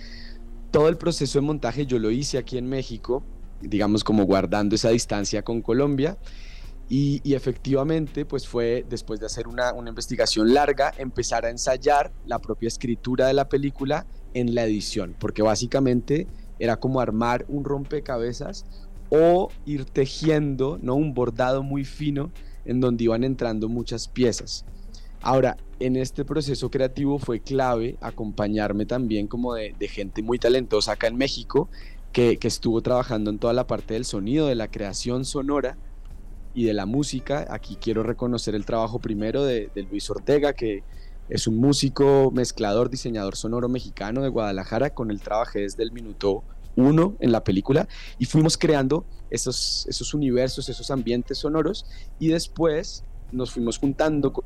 Todo 0.72 0.90
el 0.90 0.98
proceso 0.98 1.40
de 1.40 1.46
montaje 1.46 1.86
yo 1.86 2.00
lo 2.00 2.12
hice 2.12 2.38
aquí 2.38 2.58
en 2.58 2.68
México, 2.68 3.24
digamos 3.62 4.04
como 4.04 4.26
guardando 4.26 4.76
esa 4.76 4.90
distancia 4.90 5.44
con 5.44 5.62
Colombia. 5.62 6.18
Y, 6.88 7.34
efectivamente, 7.34 8.26
pues 8.26 8.48
fue 8.48 8.86
después 8.88 9.20
de 9.20 9.26
hacer 9.26 9.48
una, 9.48 9.74
una 9.74 9.90
investigación 9.90 10.54
larga, 10.54 10.94
empezar 11.00 11.44
a 11.44 11.50
ensayar 11.50 12.14
la 12.28 12.38
propia 12.38 12.68
escritura 12.68 13.26
de 13.26 13.34
la 13.34 13.50
película 13.50 14.06
en 14.36 14.54
la 14.54 14.66
edición, 14.66 15.16
porque 15.20 15.42
básicamente 15.42 16.28
era 16.60 16.78
como 16.80 17.00
armar 17.00 17.46
un 17.50 17.64
rompecabezas 17.64 18.66
o 19.16 19.50
ir 19.66 19.86
tejiendo 19.86 20.78
¿no? 20.82 20.96
un 20.96 21.14
bordado 21.14 21.64
muy 21.64 21.86
fino 21.86 22.32
en 22.66 22.82
donde 22.82 23.06
iban 23.06 23.24
entrando 23.24 23.70
muchas 23.70 24.08
piezas. 24.08 24.66
Ahora, 25.22 25.58
en 25.80 25.96
este 25.96 26.24
proceso 26.24 26.70
creativo 26.70 27.18
fue 27.20 27.40
clave 27.40 27.98
acompañarme 28.02 28.86
también 28.86 29.28
como 29.28 29.56
de, 29.56 29.74
gente 29.88 30.22
muy 30.22 30.40
talentosa 30.40 30.94
acá 30.94 31.08
en 31.08 31.18
México, 31.18 31.70
que, 32.12 32.38
estuvo 32.44 32.82
trabajando 32.82 33.30
en 33.30 33.40
toda 33.40 33.54
la 33.54 33.68
parte 33.68 33.96
del 33.96 34.06
sonido, 34.06 34.48
de 34.48 34.56
la 34.56 34.70
creación 34.70 35.26
sonora 35.26 35.78
y 36.54 36.66
de 36.66 36.74
la 36.74 36.86
música. 36.86 37.48
Aquí 37.50 37.76
quiero 37.76 38.04
reconocer 38.04 38.56
el 38.56 38.66
trabajo 38.66 39.00
primero 39.00 39.44
de, 39.44 39.70
Luis 39.90 40.10
Ortega, 40.10 40.54
que 40.54 40.84
es 41.28 41.48
un 41.48 41.58
músico, 41.58 42.32
mezclador, 42.32 42.90
diseñador 42.90 43.36
sonoro 43.36 43.68
mexicano 43.68 44.22
de 44.22 44.30
Guadalajara, 44.30 44.92
con 44.92 45.10
el 45.10 45.22
trabajé 45.22 45.62
desde 45.62 45.84
el 45.84 45.92
minuto 45.92 46.44
uno 46.76 47.16
en 47.20 47.32
la 47.32 47.44
película 47.44 47.88
y 48.20 48.26
fuimos 48.26 48.58
creando 48.58 49.06
esos, 49.30 49.86
esos 49.90 50.14
universos, 50.14 50.70
esos 50.70 50.92
ambientes 50.92 51.40
sonoros 51.40 51.86
y 52.20 52.28
después 52.28 53.04
nos 53.32 53.52
fuimos 53.52 53.78
juntando 53.78 54.34
con, 54.34 54.46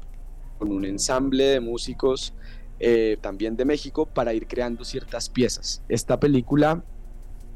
un 0.59 0.83
ensamble 0.83 1.45
de 1.45 1.59
músicos 1.61 2.33
eh, 2.81 3.17
también 3.21 3.55
de 3.55 3.63
México 3.63 4.05
para 4.05 4.33
ir 4.33 4.45
creando 4.45 4.83
ciertas 4.83 5.29
piezas. 5.29 5.81
Esta 5.87 6.19
película 6.19 6.83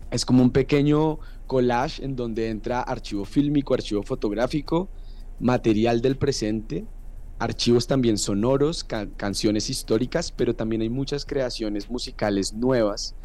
es 0.10 0.26
como 0.26 0.42
un 0.42 0.52
pequeño 0.52 1.20
collage 1.46 2.04
en 2.04 2.16
donde 2.16 2.50
entra 2.50 2.82
archivo 2.82 3.26
fílmico, 3.26 3.74
archivo 3.74 4.04
fotográfico, 4.04 4.88
material 5.42 6.02
del 6.02 6.16
presente, 6.16 6.86
archivos 7.40 7.88
también 7.88 8.18
sonoros, 8.18 8.86
canciones 8.86 9.70
históricas, 9.70 10.32
pero 10.32 10.56
también 10.56 10.82
hay 10.82 10.90
muchas 10.90 11.26
creaciones 11.26 11.90
musicales 11.90 12.54
nuevas 12.54 13.16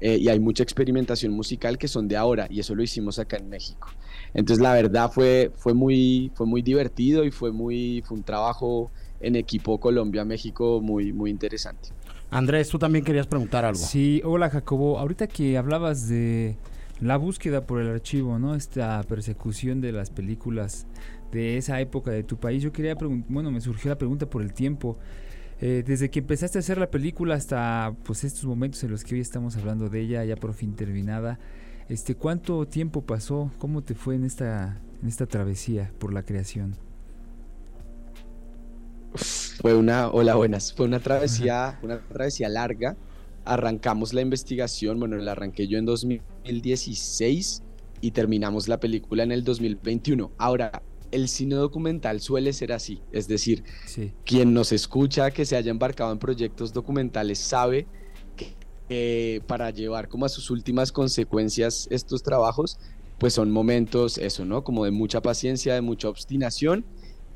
eh, 0.00 0.16
y 0.18 0.28
hay 0.28 0.38
mucha 0.38 0.62
experimentación 0.62 1.32
musical 1.32 1.78
que 1.78 1.88
son 1.88 2.08
de 2.08 2.16
ahora 2.16 2.46
y 2.50 2.60
eso 2.60 2.74
lo 2.74 2.82
hicimos 2.82 3.18
acá 3.18 3.36
en 3.36 3.48
México. 3.48 3.88
Entonces 4.34 4.62
la 4.62 4.72
verdad 4.72 5.10
fue, 5.10 5.50
fue, 5.56 5.74
muy, 5.74 6.30
fue 6.34 6.46
muy 6.46 6.62
divertido 6.62 7.24
y 7.24 7.30
fue, 7.30 7.52
muy, 7.52 8.02
fue 8.06 8.16
un 8.16 8.22
trabajo 8.22 8.90
en 9.20 9.36
equipo 9.36 9.78
Colombia-México 9.78 10.80
muy, 10.80 11.12
muy 11.12 11.30
interesante. 11.30 11.90
Andrés, 12.30 12.68
tú 12.68 12.78
también 12.78 13.04
querías 13.04 13.26
preguntar 13.26 13.64
algo. 13.64 13.80
Sí, 13.80 14.20
hola 14.24 14.50
Jacobo. 14.50 14.98
Ahorita 14.98 15.26
que 15.26 15.56
hablabas 15.56 16.08
de 16.08 16.56
la 17.00 17.16
búsqueda 17.16 17.66
por 17.66 17.80
el 17.80 17.88
archivo, 17.88 18.38
¿no? 18.38 18.54
Esta 18.54 19.02
persecución 19.04 19.80
de 19.80 19.92
las 19.92 20.10
películas 20.10 20.86
de 21.32 21.56
esa 21.56 21.80
época 21.80 22.10
de 22.10 22.22
tu 22.22 22.36
país, 22.36 22.62
yo 22.62 22.72
quería 22.72 22.96
preguntar, 22.96 23.30
bueno, 23.30 23.50
me 23.50 23.60
surgió 23.60 23.90
la 23.90 23.98
pregunta 23.98 24.26
por 24.28 24.42
el 24.42 24.52
tiempo. 24.52 24.98
Eh, 25.60 25.82
desde 25.84 26.08
que 26.08 26.20
empezaste 26.20 26.58
a 26.58 26.60
hacer 26.60 26.78
la 26.78 26.90
película 26.90 27.34
hasta 27.34 27.92
pues 28.04 28.22
estos 28.22 28.44
momentos 28.44 28.82
en 28.84 28.92
los 28.92 29.02
que 29.02 29.16
hoy 29.16 29.20
estamos 29.20 29.56
hablando 29.56 29.88
de 29.88 30.00
ella, 30.00 30.24
ya 30.24 30.36
por 30.36 30.54
fin 30.54 30.74
terminada, 30.74 31.38
este, 31.88 32.14
¿cuánto 32.14 32.66
tiempo 32.66 33.02
pasó? 33.02 33.50
¿Cómo 33.58 33.82
te 33.82 33.94
fue 33.94 34.14
en 34.14 34.24
esta, 34.24 34.80
en 35.02 35.08
esta 35.08 35.26
travesía 35.26 35.92
por 35.98 36.12
la 36.12 36.22
creación? 36.22 36.76
Fue 39.60 39.74
una, 39.74 40.08
hola 40.10 40.36
buenas, 40.36 40.72
fue 40.72 40.86
una 40.86 41.00
travesía, 41.00 41.78
una 41.82 41.98
travesía 41.98 42.48
larga. 42.48 42.96
Arrancamos 43.44 44.12
la 44.12 44.20
investigación, 44.20 45.00
bueno, 45.00 45.16
la 45.16 45.32
arranqué 45.32 45.66
yo 45.66 45.78
en 45.78 45.86
2016 45.86 47.62
y 48.00 48.10
terminamos 48.12 48.68
la 48.68 48.78
película 48.78 49.24
en 49.24 49.32
el 49.32 49.42
2021. 49.42 50.30
Ahora, 50.38 50.82
el 51.10 51.28
cine 51.28 51.54
documental 51.54 52.20
suele 52.20 52.52
ser 52.52 52.72
así, 52.72 53.00
es 53.12 53.28
decir, 53.28 53.64
quien 54.24 54.54
nos 54.54 54.72
escucha 54.72 55.30
que 55.30 55.44
se 55.44 55.56
haya 55.56 55.70
embarcado 55.70 56.12
en 56.12 56.18
proyectos 56.18 56.72
documentales 56.72 57.38
sabe 57.38 57.86
que 58.36 59.42
para 59.46 59.70
llevar 59.70 60.08
como 60.08 60.24
a 60.24 60.28
sus 60.28 60.50
últimas 60.50 60.92
consecuencias 60.92 61.86
estos 61.90 62.22
trabajos, 62.22 62.78
pues 63.18 63.34
son 63.34 63.50
momentos, 63.50 64.16
eso, 64.18 64.44
¿no? 64.44 64.62
Como 64.64 64.84
de 64.84 64.90
mucha 64.90 65.20
paciencia, 65.20 65.74
de 65.74 65.80
mucha 65.80 66.08
obstinación 66.08 66.84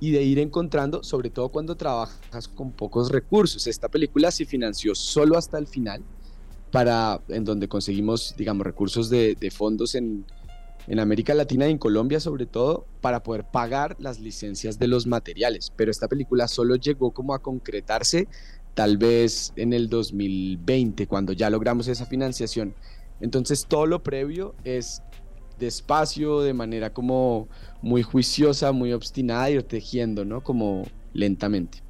y 0.00 0.12
de 0.12 0.23
ir 0.23 0.38
encontrando, 0.38 1.02
sobre 1.02 1.31
todo 1.31 1.49
cuando 1.50 1.76
trabajas 1.76 2.49
con 2.49 2.73
pocos 2.73 3.11
recursos. 3.11 3.67
Esta 3.67 3.88
película 3.88 4.31
se 4.31 4.47
financió 4.47 4.95
solo 4.95 5.37
hasta 5.37 5.59
el 5.59 5.67
final, 5.67 6.02
para, 6.71 7.21
en 7.29 7.45
donde 7.45 7.69
conseguimos, 7.69 8.35
digamos, 8.38 8.64
recursos 8.64 9.11
de 9.11 9.52
fondos 9.55 9.95
en 9.95 10.25
en 10.87 10.99
América 10.99 11.35
Latina 11.35 11.69
y 11.69 11.73
en 11.73 11.79
Colombia 11.79 12.21
sobre 12.21 12.47
todo, 12.47 12.87
para 13.01 13.23
poder 13.23 13.45
pagar 13.45 13.97
las 13.99 14.21
licencias 14.21 14.79
de 14.79 14.89
los 14.89 15.07
materiales. 15.07 15.73
Pero 15.77 15.91
esta 15.91 16.09
película 16.09 16.49
solo 16.49 16.77
llegó 16.77 17.12
como 17.12 17.35
a 17.35 17.41
concretarse 17.41 18.29
tal 18.75 18.97
vez 18.97 19.53
en 19.57 19.73
el 19.73 19.89
2020, 19.89 21.07
cuando 21.07 21.33
ya 21.33 21.51
logramos 21.51 21.89
esa 21.89 22.07
financiación. 22.07 22.75
Entonces 23.21 23.67
todo 23.69 23.87
lo 23.87 24.03
previo 24.03 24.55
es 24.65 25.03
despacio, 25.59 26.41
de 26.41 26.55
manera 26.55 26.93
como 26.93 27.49
muy 27.83 28.03
juiciosa, 28.03 28.73
muy 28.73 28.93
obstinada, 28.93 29.51
ir 29.51 29.62
tejiendo, 29.62 30.25
¿no? 30.25 30.43
Como 30.43 30.85
lentamente. 31.12 31.83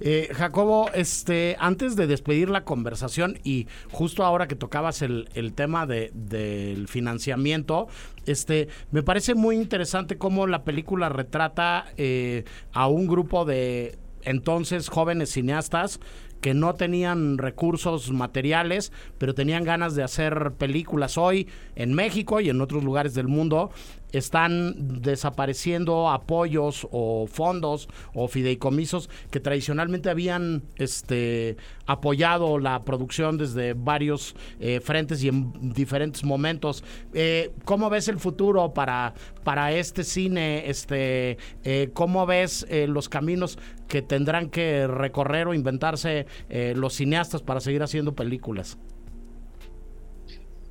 Eh, 0.00 0.28
Jacobo, 0.32 0.90
este, 0.92 1.56
antes 1.58 1.96
de 1.96 2.06
despedir 2.06 2.50
la 2.50 2.64
conversación 2.64 3.38
y 3.44 3.66
justo 3.90 4.24
ahora 4.24 4.46
que 4.46 4.54
tocabas 4.54 5.02
el, 5.02 5.26
tema 5.54 5.86
de, 5.86 6.10
del 6.14 6.88
financiamiento, 6.88 7.88
este, 8.26 8.68
me 8.90 9.02
parece 9.02 9.34
muy 9.34 9.56
interesante 9.56 10.18
cómo 10.18 10.46
la 10.46 10.64
película 10.64 11.08
retrata 11.08 11.86
eh, 11.96 12.44
a 12.72 12.88
un 12.88 13.06
grupo 13.06 13.44
de 13.44 13.98
entonces 14.22 14.88
jóvenes 14.88 15.30
cineastas 15.30 16.00
que 16.40 16.54
no 16.54 16.74
tenían 16.74 17.38
recursos 17.38 18.10
materiales, 18.12 18.92
pero 19.18 19.34
tenían 19.34 19.64
ganas 19.64 19.94
de 19.94 20.02
hacer 20.02 20.52
películas 20.58 21.16
hoy 21.16 21.48
en 21.74 21.94
México 21.94 22.40
y 22.40 22.50
en 22.50 22.60
otros 22.60 22.84
lugares 22.84 23.14
del 23.14 23.28
mundo. 23.28 23.70
Están 24.18 25.00
desapareciendo 25.02 26.08
apoyos 26.10 26.86
o 26.90 27.26
fondos 27.26 27.88
o 28.14 28.28
fideicomisos 28.28 29.10
que 29.30 29.40
tradicionalmente 29.40 30.10
habían 30.10 30.62
este, 30.76 31.56
apoyado 31.86 32.58
la 32.58 32.84
producción 32.84 33.38
desde 33.38 33.74
varios 33.74 34.34
eh, 34.60 34.80
frentes 34.80 35.22
y 35.22 35.28
en 35.28 35.72
diferentes 35.72 36.24
momentos. 36.24 36.84
Eh, 37.14 37.52
¿Cómo 37.64 37.90
ves 37.90 38.08
el 38.08 38.18
futuro 38.18 38.72
para, 38.72 39.14
para 39.44 39.72
este 39.72 40.04
cine? 40.04 40.68
Este, 40.68 41.38
eh, 41.64 41.90
¿Cómo 41.92 42.26
ves 42.26 42.66
los 42.88 43.08
caminos 43.08 43.58
que 43.88 44.02
tendrán 44.02 44.50
que 44.50 44.86
recorrer 44.86 45.46
o 45.48 45.54
inventarse 45.54 46.26
los 46.48 46.94
cineastas 46.94 47.42
para 47.42 47.60
seguir 47.60 47.82
haciendo 47.82 48.14
películas? 48.14 48.78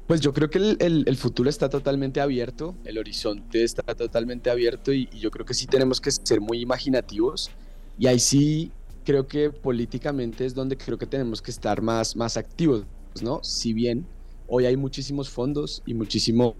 Pues 0.07 0.21
yo 0.21 0.33
creo 0.33 0.51
que 0.51 0.59
el, 0.59 1.17
futuro 1.17 1.49
está 1.49 1.67
totalmente 1.67 2.21
abierto, 2.21 2.75
el 2.85 2.99
horizonte 2.99 3.63
está 3.63 3.81
totalmente 3.95 4.51
abierto 4.51 4.93
y, 4.93 5.09
yo 5.19 5.31
creo 5.31 5.47
que 5.47 5.55
sí 5.55 5.65
tenemos 5.65 5.99
que 5.99 6.11
ser 6.11 6.41
muy 6.41 6.59
imaginativos 6.59 7.49
y 7.97 8.05
ahí 8.05 8.19
sí 8.19 8.71
creo 9.03 9.27
que 9.27 9.49
políticamente 9.49 10.45
es 10.45 10.53
donde 10.53 10.77
creo 10.77 10.99
que 10.99 11.07
tenemos 11.07 11.41
que 11.41 11.49
estar 11.49 11.81
más, 11.81 12.15
más 12.15 12.37
activos, 12.37 12.85
¿no? 13.23 13.43
Si 13.43 13.73
bien 13.73 14.05
hoy 14.47 14.65
hay 14.65 14.77
muchísimos 14.77 15.29
fondos 15.29 15.81
y 15.87 15.95
muchísimo 15.95 16.55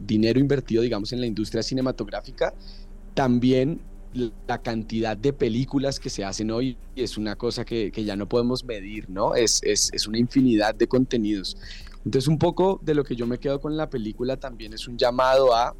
dinero 0.00 0.40
invertido, 0.40 0.82
digamos, 0.82 1.12
en 1.12 1.20
la 1.20 1.26
industria 1.26 1.62
cinematográfica, 1.62 2.54
también 3.12 3.80
la 4.46 4.62
cantidad 4.62 5.16
de 5.16 5.34
películas 5.34 6.00
que 6.00 6.08
se 6.08 6.24
hacen 6.24 6.50
hoy 6.50 6.78
es 6.94 7.18
una 7.18 7.36
cosa 7.36 7.66
que, 7.66 7.92
ya 7.92 8.16
no 8.16 8.26
podemos 8.26 8.64
medir, 8.64 9.10
¿no? 9.10 9.34
Es, 9.34 9.60
es, 9.62 9.90
es, 9.92 10.06
una 10.06 10.18
infinidad 10.18 10.74
de 10.74 10.86
contenidos. 10.86 11.58
Entonces 12.06 12.28
un 12.28 12.38
poco 12.38 12.78
de 12.82 12.94
lo 12.94 13.02
que 13.02 13.16
yo 13.16 13.26
me 13.26 13.38
quedo 13.38 13.60
con 13.60 13.76
la 13.76 13.90
película 13.90 14.36
también 14.36 14.72
es 14.72 14.86
un 14.86 14.96
llamado 14.96 15.52
a 15.56 15.74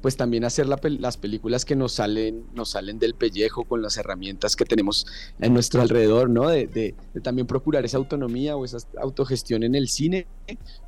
pues 0.00 0.16
también 0.16 0.44
hacer 0.44 0.66
las 0.66 1.16
películas 1.16 1.64
que 1.64 1.76
nos 1.76 1.92
salen, 1.92 2.46
nos 2.54 2.70
salen 2.70 2.98
del 2.98 3.14
pellejo 3.14 3.64
con 3.64 3.82
las 3.82 3.98
herramientas 3.98 4.56
que 4.56 4.64
tenemos 4.64 5.06
en 5.40 5.52
nuestro 5.52 5.82
alrededor, 5.82 6.30
¿no? 6.30 6.48
De, 6.48 6.94
también 7.22 7.46
procurar 7.46 7.84
esa 7.84 7.98
autonomía 7.98 8.56
o 8.56 8.64
esa 8.64 8.78
autogestión 8.98 9.62
en 9.62 9.74
el 9.74 9.88
cine. 9.88 10.26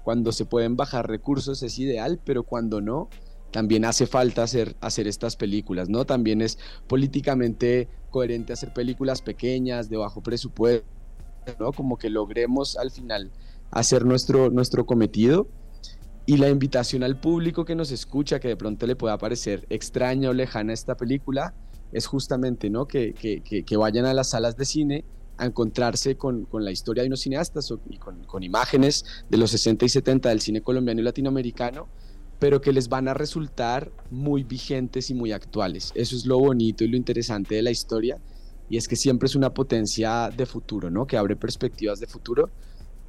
Cuando 0.02 0.32
se 0.32 0.46
pueden 0.46 0.76
bajar 0.76 1.08
recursos 1.08 1.62
es 1.62 1.78
ideal, 1.78 2.20
pero 2.24 2.44
cuando 2.44 2.80
no, 2.80 3.10
también 3.50 3.84
hace 3.84 4.06
falta 4.06 4.44
hacer, 4.44 4.76
hacer 4.80 5.08
estas 5.08 5.36
películas, 5.36 5.90
¿no? 5.90 6.06
También 6.06 6.40
es 6.40 6.58
políticamente 6.86 7.88
coherente 8.10 8.52
hacer 8.52 8.72
películas 8.72 9.20
pequeñas, 9.20 9.90
de 9.90 9.96
bajo 9.96 10.22
presupuesto, 10.22 10.86
¿no? 11.58 11.72
Como 11.72 11.98
que 11.98 12.08
logremos 12.08 12.78
al 12.78 12.92
final 12.92 13.32
hacer 13.70 14.04
nuestro, 14.04 14.50
nuestro 14.50 14.86
cometido 14.86 15.48
y 16.26 16.36
la 16.36 16.48
invitación 16.48 17.02
al 17.02 17.18
público 17.18 17.64
que 17.64 17.74
nos 17.74 17.90
escucha, 17.90 18.40
que 18.40 18.48
de 18.48 18.56
pronto 18.56 18.86
le 18.86 18.96
pueda 18.96 19.18
parecer 19.18 19.66
extraña 19.70 20.30
o 20.30 20.32
lejana 20.32 20.72
esta 20.72 20.96
película, 20.96 21.54
es 21.92 22.06
justamente 22.06 22.70
¿no? 22.70 22.86
que, 22.86 23.14
que, 23.14 23.42
que, 23.42 23.76
vayan 23.76 24.04
a 24.06 24.14
las 24.14 24.30
salas 24.30 24.56
de 24.56 24.64
cine 24.64 25.04
a 25.38 25.46
encontrarse 25.46 26.16
con, 26.16 26.44
con 26.44 26.64
la 26.64 26.70
historia 26.70 27.02
de 27.02 27.08
unos 27.08 27.20
cineastas 27.20 27.72
y 27.88 27.96
con, 27.96 28.22
con, 28.24 28.42
imágenes 28.42 29.04
de 29.28 29.38
los 29.38 29.50
60 29.50 29.86
y 29.86 29.88
70 29.88 30.28
del 30.28 30.40
cine 30.40 30.60
colombiano 30.60 31.00
y 31.00 31.04
latinoamericano, 31.04 31.88
pero 32.38 32.60
que 32.60 32.72
les 32.72 32.88
van 32.88 33.08
a 33.08 33.14
resultar 33.14 33.90
muy 34.10 34.44
vigentes 34.44 35.10
y 35.10 35.14
muy 35.14 35.32
actuales. 35.32 35.90
Eso 35.94 36.14
es 36.14 36.26
lo 36.26 36.38
bonito 36.38 36.84
y 36.84 36.88
lo 36.88 36.96
interesante 36.96 37.54
de 37.54 37.62
la 37.62 37.70
historia, 37.70 38.18
y 38.68 38.76
es 38.76 38.86
que 38.86 38.94
siempre 38.94 39.26
es 39.26 39.34
una 39.34 39.52
potencia 39.52 40.30
de 40.30 40.46
futuro, 40.46 40.90
¿no? 40.90 41.06
que 41.06 41.16
abre 41.16 41.34
perspectivas 41.34 41.98
de 41.98 42.06
futuro 42.06 42.50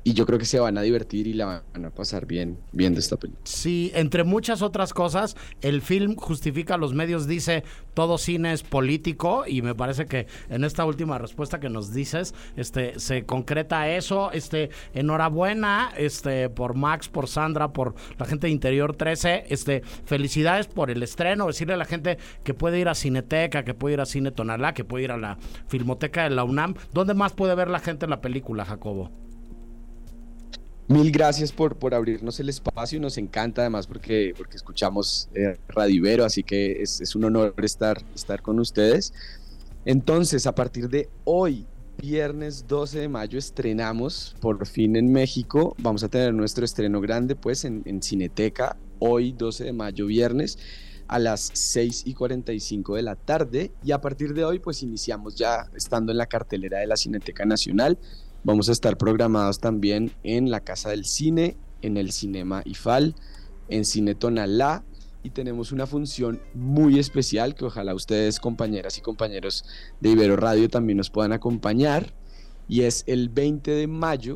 y 0.04 0.14
yo 0.14 0.26
creo 0.26 0.40
que 0.40 0.46
se 0.46 0.60
van 0.60 0.78
a 0.78 0.82
divertir 0.82 1.28
y 1.28 1.34
la 1.34 1.64
van 1.74 1.86
a 1.86 1.90
pasar 1.92 2.26
bien 2.26 2.58
viendo 2.72 3.00
esta 3.00 3.18
película. 3.18 3.44
Sí, 3.46 3.92
entre 3.94 4.24
muchas 4.24 4.62
otras 4.62 4.94
cosas, 4.94 5.36
el 5.62 5.82
film 5.82 6.16
justifica 6.16 6.78
los 6.78 6.94
medios, 6.94 7.28
dice 7.28 7.64
todo 7.94 8.18
cine 8.18 8.54
es 8.54 8.64
político 8.64 9.44
y 9.48 9.62
me 9.62 9.76
parece 9.76 10.06
que 10.06 10.28
en 10.50 10.64
esta 10.64 10.86
última 10.86 11.18
respuesta 11.18 11.60
que 11.60 11.70
nos 11.70 11.94
dices, 11.94 12.34
este 12.56 13.00
se 13.00 13.26
concreta 13.26 13.90
eso, 13.90 14.32
este 14.32 14.70
enhorabuena 14.94 15.92
este 15.98 16.50
por 16.50 16.76
Max, 16.76 17.10
por 17.10 17.28
Sandra, 17.28 17.74
por 17.74 17.96
la 18.18 18.26
gente 18.26 18.48
de 18.48 18.54
Interior 18.54 18.96
13, 18.96 19.46
este 19.50 19.82
felicidades 20.06 20.68
por 20.68 20.90
el 20.90 21.04
estreno, 21.04 21.48
decirle 21.48 21.76
a 21.76 21.78
la 21.78 21.86
gente 21.86 22.18
que 22.44 22.54
puede 22.54 22.80
ir 22.80 22.90
a 22.90 22.96
Cineteca, 22.96 23.64
que 23.64 23.74
puede 23.74 23.94
ir 23.94 24.02
a 24.02 24.06
Cine 24.06 24.32
Tonalá, 24.32 24.74
que 24.74 24.84
puede 24.84 25.04
ir 25.04 25.12
a 25.12 25.18
la 25.18 25.38
Filmoteca 25.68 26.24
de 26.24 26.32
la 26.32 26.44
UNAM, 26.44 26.76
¿dónde 26.94 27.14
más 27.14 27.34
puede 27.34 27.56
ver 27.56 27.70
la 27.70 27.80
gente 27.80 28.08
la 28.08 28.22
película, 28.22 28.66
Jacobo? 28.66 29.12
Mil 30.92 31.10
gracias 31.10 31.54
por, 31.54 31.78
por 31.78 31.96
abrirnos 31.96 32.38
el 32.42 32.50
espacio, 32.50 33.00
nos 33.00 33.18
encanta 33.18 33.62
además 33.62 33.88
porque, 33.88 34.34
porque 34.36 34.58
escuchamos 34.58 35.30
eh, 35.34 35.58
Radivero, 35.70 36.26
así 36.26 36.44
que 36.44 36.82
es, 36.82 37.00
es, 37.00 37.16
un 37.16 37.24
honor 37.24 37.54
estar, 37.64 38.04
estar 38.14 38.42
con 38.42 38.60
ustedes. 38.60 39.14
Entonces, 39.86 40.46
a 40.48 40.54
partir 40.54 40.90
de 40.90 41.08
hoy, 41.24 41.66
viernes 41.98 42.68
12 42.68 43.00
de 43.00 43.08
mayo, 43.08 43.40
estrenamos 43.40 44.36
por 44.42 44.68
fin 44.68 44.98
en 44.98 45.10
México. 45.14 45.78
Vamos 45.80 46.04
a 46.04 46.10
tener 46.10 46.34
nuestro 46.34 46.66
estreno 46.66 47.00
grande 47.00 47.38
pues 47.38 47.64
en, 47.64 48.04
Cineteca, 48.04 48.76
hoy 49.00 49.32
12 49.32 49.64
de 49.64 49.72
mayo, 49.72 50.08
viernes 50.08 50.60
a 51.08 51.20
las 51.20 51.52
6 51.54 52.04
y 52.06 52.14
45 52.14 52.96
de 52.96 53.02
la 53.02 53.16
tarde 53.16 53.72
y 53.82 53.94
a 53.94 54.02
partir 54.02 54.34
de 54.34 54.44
hoy 54.44 54.60
pues 54.60 54.84
iniciamos 54.84 55.36
ya 55.36 55.70
estando 55.74 56.12
en 56.12 56.18
la 56.18 56.26
cartelera 56.26 56.80
de 56.80 56.88
la 56.88 56.98
Cineteca 56.98 57.46
Nacional 57.46 57.98
Vamos 58.44 58.70
a 58.70 58.72
estar 58.72 58.98
programados 58.98 59.60
también 59.60 60.12
en 60.24 60.50
la 60.50 60.62
Casa 60.62 60.90
del 60.90 61.06
Cine, 61.06 61.58
en 61.82 61.98
el 61.98 62.12
Cinema 62.12 62.62
IFAL, 62.66 63.16
en 63.70 63.86
Cine 63.86 64.16
Tonalá 64.16 64.84
y 65.24 65.30
tenemos 65.30 65.72
una 65.72 65.86
función 65.86 66.42
muy 66.54 66.98
especial 66.98 67.54
que 67.54 67.66
ojalá 67.66 67.94
ustedes, 67.94 68.40
compañeras 68.40 68.98
y 68.98 69.02
compañeros 69.02 69.66
de 70.00 70.10
Ibero 70.10 70.36
Radio, 70.36 70.70
también 70.70 70.98
nos 70.98 71.10
puedan 71.10 71.32
acompañar. 71.32 72.14
Y 72.68 72.82
es 72.82 73.04
el 73.06 73.30
20 73.30 73.72
de 73.72 73.88
mayo, 73.88 74.36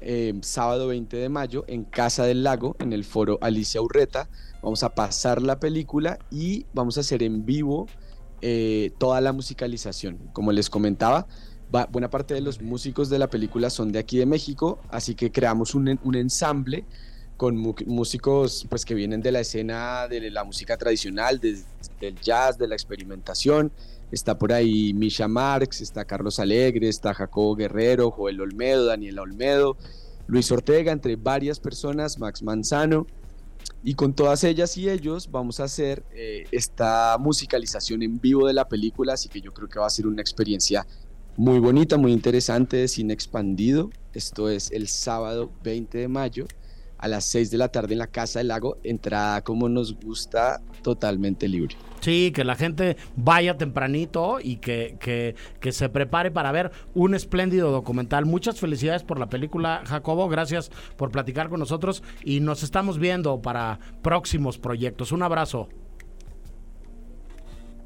eh, 0.00 0.34
sábado 0.42 0.88
20 0.88 1.16
de 1.16 1.28
mayo, 1.28 1.64
en 1.66 1.84
Casa 1.84 2.24
del 2.24 2.42
Lago, 2.42 2.76
en 2.78 2.92
el 2.92 3.04
foro 3.04 3.38
Alicia 3.40 3.80
Urreta. 3.80 4.28
Vamos 4.62 4.82
a 4.82 4.94
pasar 4.94 5.40
la 5.40 5.58
película 5.60 6.18
y 6.30 6.66
vamos 6.74 6.98
a 6.98 7.00
hacer 7.00 7.22
en 7.22 7.46
vivo 7.46 7.86
eh, 8.42 8.90
toda 8.98 9.20
la 9.20 9.32
musicalización. 9.32 10.18
Como 10.32 10.52
les 10.52 10.68
comentaba, 10.68 11.26
buena 11.90 12.10
parte 12.10 12.34
de 12.34 12.40
los 12.40 12.60
músicos 12.60 13.08
de 13.08 13.18
la 13.18 13.28
película 13.28 13.70
son 13.70 13.92
de 13.92 13.98
aquí 13.98 14.18
de 14.18 14.26
México, 14.26 14.80
así 14.90 15.14
que 15.14 15.32
creamos 15.32 15.74
un, 15.74 15.98
un 16.02 16.14
ensamble 16.14 16.84
con 17.42 17.56
músicos 17.56 18.66
pues, 18.68 18.84
que 18.84 18.94
vienen 18.94 19.20
de 19.20 19.32
la 19.32 19.40
escena 19.40 20.06
de 20.06 20.30
la 20.30 20.44
música 20.44 20.76
tradicional, 20.76 21.40
del 21.40 22.20
jazz, 22.20 22.56
de 22.56 22.68
la 22.68 22.76
experimentación. 22.76 23.72
Está 24.12 24.38
por 24.38 24.52
ahí 24.52 24.94
Misha 24.94 25.26
Marx, 25.26 25.80
está 25.80 26.04
Carlos 26.04 26.38
Alegre, 26.38 26.88
está 26.88 27.12
Jacobo 27.14 27.56
Guerrero, 27.56 28.12
Joel 28.12 28.40
Olmedo, 28.40 28.84
Daniela 28.84 29.22
Olmedo, 29.22 29.76
Luis 30.28 30.52
Ortega, 30.52 30.92
entre 30.92 31.16
varias 31.16 31.58
personas, 31.58 32.18
Max 32.18 32.44
Manzano. 32.44 33.08
Y 33.82 33.94
con 33.94 34.12
todas 34.12 34.44
ellas 34.44 34.76
y 34.76 34.88
ellos 34.88 35.28
vamos 35.28 35.58
a 35.58 35.64
hacer 35.64 36.04
eh, 36.12 36.44
esta 36.52 37.16
musicalización 37.18 38.02
en 38.02 38.20
vivo 38.20 38.46
de 38.46 38.52
la 38.52 38.68
película, 38.68 39.14
así 39.14 39.28
que 39.28 39.40
yo 39.40 39.52
creo 39.52 39.68
que 39.68 39.80
va 39.80 39.86
a 39.86 39.90
ser 39.90 40.06
una 40.06 40.22
experiencia 40.22 40.86
muy 41.36 41.58
bonita, 41.58 41.96
muy 41.96 42.12
interesante 42.12 42.76
de 42.76 42.88
cine 42.88 43.14
expandido. 43.14 43.90
Esto 44.14 44.48
es 44.48 44.70
el 44.70 44.88
sábado 44.88 45.50
20 45.62 45.98
de 45.98 46.08
mayo 46.08 46.46
a 47.02 47.08
las 47.08 47.24
6 47.24 47.50
de 47.50 47.58
la 47.58 47.68
tarde 47.68 47.94
en 47.94 47.98
la 47.98 48.06
Casa 48.06 48.38
del 48.38 48.48
Lago, 48.48 48.78
entrada 48.84 49.42
como 49.42 49.68
nos 49.68 49.98
gusta, 49.98 50.62
totalmente 50.82 51.48
libre. 51.48 51.74
Sí, 52.00 52.30
que 52.32 52.44
la 52.44 52.54
gente 52.54 52.96
vaya 53.16 53.56
tempranito 53.56 54.38
y 54.40 54.56
que, 54.56 54.96
que, 55.00 55.34
que, 55.60 55.72
se 55.72 55.88
prepare 55.88 56.30
para 56.30 56.52
ver 56.52 56.70
un 56.94 57.14
espléndido 57.16 57.72
documental. 57.72 58.24
Muchas 58.24 58.60
felicidades 58.60 59.02
por 59.02 59.18
la 59.18 59.28
película, 59.28 59.82
Jacobo. 59.84 60.28
Gracias 60.28 60.70
por 60.96 61.10
platicar 61.10 61.48
con 61.48 61.58
nosotros 61.58 62.04
y 62.24 62.38
nos 62.38 62.62
estamos 62.62 62.98
viendo 62.98 63.42
para 63.42 63.80
próximos 64.02 64.58
proyectos. 64.58 65.10
Un 65.10 65.24
abrazo. 65.24 65.68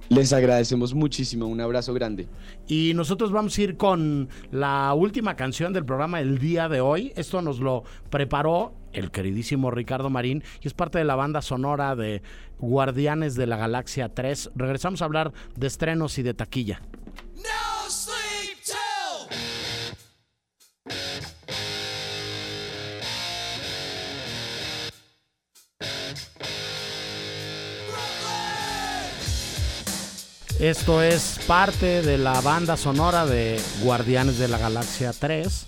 Les 0.08 0.32
agradecemos 0.32 0.94
muchísimo, 0.94 1.46
un 1.46 1.60
abrazo 1.60 1.92
grande. 1.92 2.28
Y 2.68 2.92
nosotros 2.94 3.32
vamos 3.32 3.58
a 3.58 3.62
ir 3.62 3.76
con 3.76 4.28
la 4.52 4.94
última 4.94 5.34
canción 5.34 5.72
del 5.72 5.84
programa 5.84 6.20
el 6.20 6.38
día 6.38 6.68
de 6.68 6.80
hoy. 6.80 7.12
Esto 7.16 7.42
nos 7.42 7.58
lo 7.58 7.82
preparó 8.08 8.72
el 8.92 9.10
queridísimo 9.10 9.70
Ricardo 9.70 10.08
Marín 10.08 10.44
y 10.62 10.68
es 10.68 10.74
parte 10.74 10.98
de 10.98 11.04
la 11.04 11.16
banda 11.16 11.42
sonora 11.42 11.96
de 11.96 12.22
Guardianes 12.60 13.34
de 13.34 13.46
la 13.46 13.56
Galaxia 13.56 14.08
3. 14.08 14.52
Regresamos 14.54 15.02
a 15.02 15.06
hablar 15.06 15.32
de 15.56 15.66
estrenos 15.66 16.18
y 16.18 16.22
de 16.22 16.34
taquilla. 16.34 16.80
Esto 30.60 31.02
es 31.02 31.38
parte 31.46 32.00
de 32.00 32.16
la 32.16 32.40
banda 32.40 32.78
sonora 32.78 33.26
de 33.26 33.60
Guardianes 33.82 34.38
de 34.38 34.48
la 34.48 34.56
Galaxia 34.56 35.12
3 35.12 35.66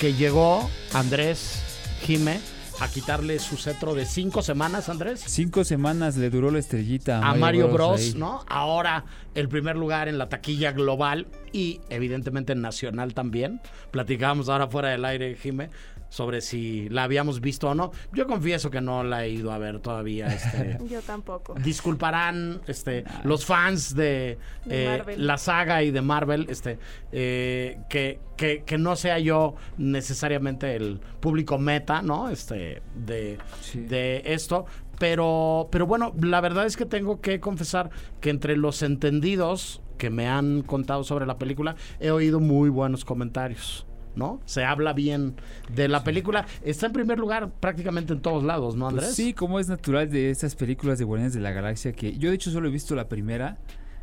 que 0.00 0.14
llegó 0.14 0.68
Andrés 0.92 1.62
Jime 2.02 2.40
a 2.80 2.88
quitarle 2.88 3.38
su 3.38 3.56
cetro 3.56 3.94
de 3.94 4.06
cinco 4.06 4.42
semanas, 4.42 4.88
Andrés. 4.88 5.22
Cinco 5.24 5.62
semanas 5.62 6.16
le 6.16 6.30
duró 6.30 6.50
la 6.50 6.58
estrellita 6.58 7.18
A 7.18 7.34
Mario 7.34 7.68
Bros. 7.68 8.16
¿no? 8.16 8.44
Ahora 8.48 9.04
el 9.36 9.48
primer 9.48 9.76
lugar 9.76 10.08
en 10.08 10.18
la 10.18 10.28
taquilla 10.28 10.72
global 10.72 11.28
y 11.52 11.80
evidentemente 11.88 12.56
nacional 12.56 13.14
también. 13.14 13.60
Platicábamos 13.92 14.48
ahora 14.48 14.66
fuera 14.66 14.88
del 14.90 15.04
aire, 15.04 15.36
Jime, 15.36 15.70
sobre 16.08 16.40
si 16.40 16.88
la 16.88 17.04
habíamos 17.04 17.40
visto 17.40 17.68
o 17.68 17.74
no. 17.74 17.90
Yo 18.12 18.26
confieso 18.26 18.70
que 18.70 18.80
no 18.80 19.04
la 19.04 19.24
he 19.24 19.30
ido 19.30 19.52
a 19.52 19.58
ver 19.58 19.80
todavía. 19.80 20.26
Este, 20.28 20.78
Yo 20.90 21.00
tampoco. 21.02 21.54
disculparán 21.54 22.60
este, 22.66 23.04
los 23.24 23.44
fans 23.44 23.94
de, 23.94 24.38
De 24.64 24.96
eh, 24.96 25.04
la 25.16 25.36
saga 25.38 25.82
y 25.82 25.90
de 25.90 26.00
Marvel 26.02 26.46
este, 26.48 26.78
eh, 27.12 27.78
que, 27.90 28.20
que, 28.36 28.62
que 28.64 28.78
no 28.78 28.96
sea 28.96 29.18
yo 29.18 29.54
necesariamente 29.76 30.76
el 30.76 31.00
público 31.20 31.58
meta 31.58 32.02
¿no? 32.02 32.30
este, 32.30 32.82
de, 32.94 33.38
Sí. 33.60 33.80
de 33.80 34.22
esto. 34.24 34.66
Pero, 34.98 35.68
pero 35.70 35.86
bueno, 35.86 36.12
la 36.20 36.40
verdad 36.40 36.66
es 36.66 36.76
que 36.76 36.84
tengo 36.84 37.20
que 37.20 37.38
confesar 37.38 37.90
que 38.20 38.30
entre 38.30 38.56
los 38.56 38.82
entendidos 38.82 39.80
que 39.96 40.10
me 40.10 40.26
han 40.28 40.62
contado 40.62 41.04
sobre 41.04 41.26
la 41.26 41.38
película, 41.38 41.76
he 42.00 42.10
oído 42.10 42.40
muy 42.40 42.68
buenos 42.68 43.04
comentarios. 43.04 43.86
¿No? 44.18 44.40
Se 44.44 44.64
habla 44.64 44.92
bien 44.92 45.36
de 45.74 45.86
la 45.88 46.02
película. 46.02 46.44
Está 46.62 46.86
en 46.86 46.92
primer 46.92 47.18
lugar 47.18 47.50
prácticamente 47.60 48.12
en 48.12 48.20
todos 48.20 48.42
lados, 48.42 48.74
¿no, 48.74 48.86
Pues 48.90 48.94
Andrés? 49.04 49.14
sí, 49.14 49.32
como 49.32 49.60
es 49.60 49.68
natural 49.68 50.10
de 50.10 50.30
estas 50.30 50.56
películas 50.56 50.98
de 50.98 51.04
Guardianes 51.04 51.34
de 51.34 51.40
la 51.40 51.52
Galaxia, 51.52 51.92
que 51.92 52.18
yo 52.18 52.28
de 52.30 52.34
hecho 52.34 52.50
solo 52.50 52.68
he 52.68 52.72
visto 52.72 52.94
la 52.96 53.08
primera. 53.08 53.58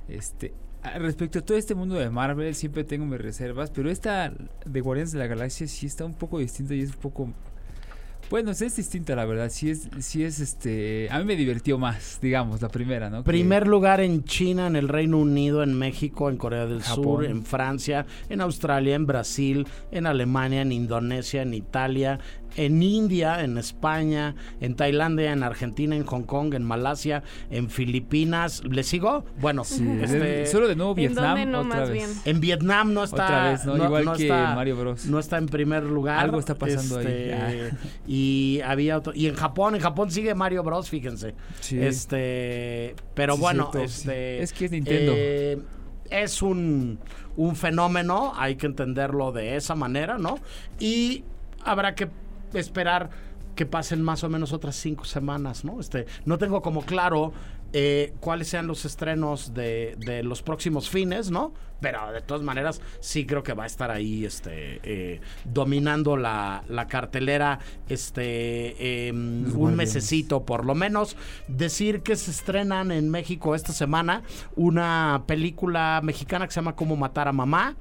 Este, 0.08 0.54
respecto 0.98 1.40
a 1.40 1.42
todo 1.42 1.58
este 1.58 1.76
mundo 1.76 1.96
de 1.96 2.10
Marvel, 2.10 2.56
siempre 2.56 2.84
tengo 2.84 3.06
mis 3.06 3.20
reservas, 3.20 3.72
pero 3.72 3.90
esta 3.90 4.32
de 4.66 4.82
Guardianes 4.82 5.12
de 5.12 5.20
la 5.20 5.28
Galaxia 5.28 5.68
sí 5.68 5.86
está 5.86 6.06
un 6.06 6.14
poco 6.14 6.40
distinta 6.40 6.74
y 6.76 6.82
es 6.82 6.92
un 6.92 7.02
poco. 7.02 7.34
Bueno, 8.30 8.52
es 8.52 8.76
distinta, 8.76 9.16
la 9.16 9.26
verdad. 9.26 9.50
Sí 9.50 9.70
es, 9.70 9.88
sí 10.00 10.24
es 10.24 10.40
este. 10.40 11.08
A 11.12 11.20
mí 11.20 11.26
me 11.26 11.36
divirtió 11.36 11.78
más, 11.78 12.18
digamos, 12.22 12.62
la 12.62 12.70
primera, 12.70 13.10
¿no? 13.10 13.24
Que- 13.24 13.30
Primer 13.32 13.68
lugar 13.68 14.02
en 14.02 14.24
China, 14.24 14.68
en 14.68 14.76
el 14.76 14.88
Reino 14.88 15.20
Unido, 15.20 15.62
en 15.64 15.74
México, 15.78 16.30
en 16.30 16.38
Corea 16.38 16.66
del 16.66 16.82
Japón. 16.82 17.04
Sur, 17.04 17.26
en 17.26 17.44
Francia, 17.46 18.06
en 18.30 18.42
Australia, 18.42 18.96
en 18.96 19.06
Brasil, 19.06 19.68
en 19.92 20.08
Alemania, 20.08 20.62
en 20.62 20.72
Indonesia, 20.72 21.44
en 21.44 21.54
Italia, 21.54 22.20
en 22.56 22.82
India, 22.82 23.44
en 23.44 23.58
España, 23.58 24.36
en 24.62 24.76
Tailandia, 24.76 25.32
en 25.34 25.44
Argentina, 25.44 25.96
en 25.96 26.06
Hong 26.06 26.24
Kong, 26.24 26.54
en 26.54 26.64
Malasia, 26.64 27.24
en 27.50 27.70
Filipinas. 27.70 28.64
¿Le 28.64 28.84
sigo? 28.84 29.26
Bueno, 29.40 29.64
Sí, 29.64 29.86
este, 30.02 30.46
solo 30.48 30.68
de 30.68 30.76
nuevo 30.76 30.92
¿En 30.92 30.96
Vietnam. 30.98 31.26
dónde 31.38 31.46
no, 31.46 31.60
otra 31.62 31.80
más 31.80 31.90
vez. 31.90 31.98
bien? 31.98 32.10
en 32.26 32.40
Vietnam 32.42 32.94
no 32.94 33.04
está. 33.04 33.24
Otra 33.26 33.52
vez, 33.52 33.66
¿no? 33.66 33.78
Igual 33.84 34.18
que 34.18 34.24
está- 34.24 34.56
Mario 34.56 34.76
Bros. 34.78 35.06
No 35.06 35.20
está 35.20 35.38
en 35.38 35.48
primer 35.48 35.84
lugar. 35.84 36.20
Algo 36.20 36.40
está 36.40 36.56
pasando 36.56 36.98
ahí. 37.00 37.06
Este, 37.08 37.34
Ah. 37.36 37.78
Y 38.08 38.62
había 38.64 38.98
otro. 38.98 39.14
Y 39.16 39.28
en 39.28 39.36
Japón, 39.36 39.76
en 39.76 39.82
Japón 39.82 40.12
sigue 40.12 40.34
Mario 40.36 40.64
Bros, 40.64 40.90
fíjense. 40.90 41.36
Sí. 41.60 41.80
Este. 41.80 42.96
Pero 43.14 43.36
Sí, 43.36 43.42
bueno, 43.42 43.70
cierto, 43.72 43.86
este. 43.86 44.38
sí. 44.38 44.44
Es 44.44 44.54
que 44.54 44.66
es 44.66 44.72
Nintendo. 44.72 45.12
eh, 45.16 45.60
es 46.10 46.42
un, 46.42 47.00
un 47.36 47.56
fenómeno, 47.56 48.34
hay 48.36 48.56
que 48.56 48.68
entenderlo 48.68 49.32
de 49.32 49.56
esa 49.56 49.76
manera, 49.76 50.18
¿no? 50.18 50.38
Y 50.80 51.24
habrá 51.64 51.96
que 51.96 52.08
esperar 52.60 53.10
que 53.56 53.66
pasen 53.66 54.02
más 54.02 54.24
o 54.24 54.30
menos 54.30 54.54
otras 54.54 54.76
cinco 54.76 55.06
semanas, 55.06 55.64
¿no? 55.64 55.80
Este, 55.80 56.06
no 56.26 56.38
tengo 56.38 56.62
como 56.62 56.84
claro 56.84 57.34
eh, 57.74 58.14
cuáles 58.20 58.48
sean 58.50 58.68
los 58.68 58.86
estrenos 58.86 59.54
de, 59.54 59.96
de 59.98 60.24
los 60.24 60.42
próximos 60.42 60.90
fines, 60.90 61.32
¿no? 61.32 61.54
Pero 61.82 62.12
de 62.12 62.22
todas 62.22 62.42
maneras 62.42 62.82
sí 63.00 63.26
creo 63.26 63.44
que 63.44 63.54
va 63.54 63.64
a 63.64 63.68
estar 63.68 63.92
ahí, 63.92 64.24
este, 64.26 64.80
eh, 64.84 65.20
dominando 65.44 66.16
la, 66.16 66.64
la 66.70 66.88
cartelera, 66.88 67.60
este, 67.90 69.08
em, 69.08 69.54
un 69.58 69.76
mesecito 69.76 70.46
por 70.46 70.66
lo 70.66 70.74
menos. 70.74 71.18
Decir 71.48 72.02
que 72.02 72.16
se 72.16 72.32
estrenan 72.32 72.92
en 72.92 73.10
México 73.10 73.56
esta 73.56 73.74
semana 73.74 74.24
una 74.56 75.24
película 75.28 76.00
mexicana 76.02 76.48
que 76.48 76.54
se 76.54 76.62
llama 76.62 76.76
Cómo 76.76 76.96
matar 76.96 77.28
a 77.28 77.34
mamá 77.34 77.76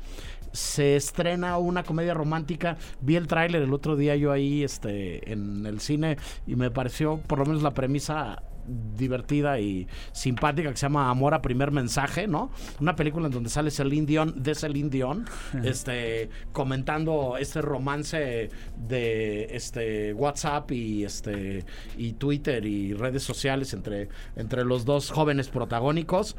se 0.55 0.97
estrena 0.97 1.59
una 1.59 1.83
comedia 1.83 2.15
romántica. 2.15 2.79
Vi 3.01 3.17
el 3.17 3.27
tráiler 3.27 3.63
el 3.63 3.75
otro 3.75 3.97
día 3.97 4.17
yo 4.17 4.33
ahí 4.33 4.63
este 4.63 5.33
en 5.33 5.67
el 5.67 5.81
cine 5.81 6.17
y 6.47 6.55
me 6.57 6.71
pareció 6.71 7.19
por 7.19 7.41
lo 7.41 7.47
menos 7.47 7.63
la 7.63 7.73
premisa 7.73 8.43
divertida 8.67 9.61
y 9.61 9.87
simpática 10.13 10.71
que 10.71 10.77
se 10.77 10.87
llama 10.87 11.11
Amor 11.11 11.35
a 11.35 11.43
primer 11.43 11.71
mensaje, 11.71 12.27
¿no? 12.27 12.51
Una 12.81 12.97
película 12.97 13.27
en 13.27 13.33
donde 13.33 13.51
sale 13.51 13.71
Celine 13.71 14.07
Dion 14.07 14.43
de 14.43 14.55
Celine 14.55 14.89
Dion, 14.89 15.27
este 15.65 16.31
comentando 16.53 17.37
este 17.39 17.61
romance 17.61 18.49
de 18.77 19.45
este 19.51 20.15
WhatsApp 20.15 20.71
y 20.73 21.05
este 21.05 21.65
y 21.97 22.13
Twitter 22.15 22.65
y 22.65 22.95
redes 22.95 23.23
sociales 23.23 23.73
entre 23.75 24.09
entre 24.37 24.65
los 24.65 24.85
dos 24.85 25.11
jóvenes 25.11 25.49
protagónicos. 25.49 26.37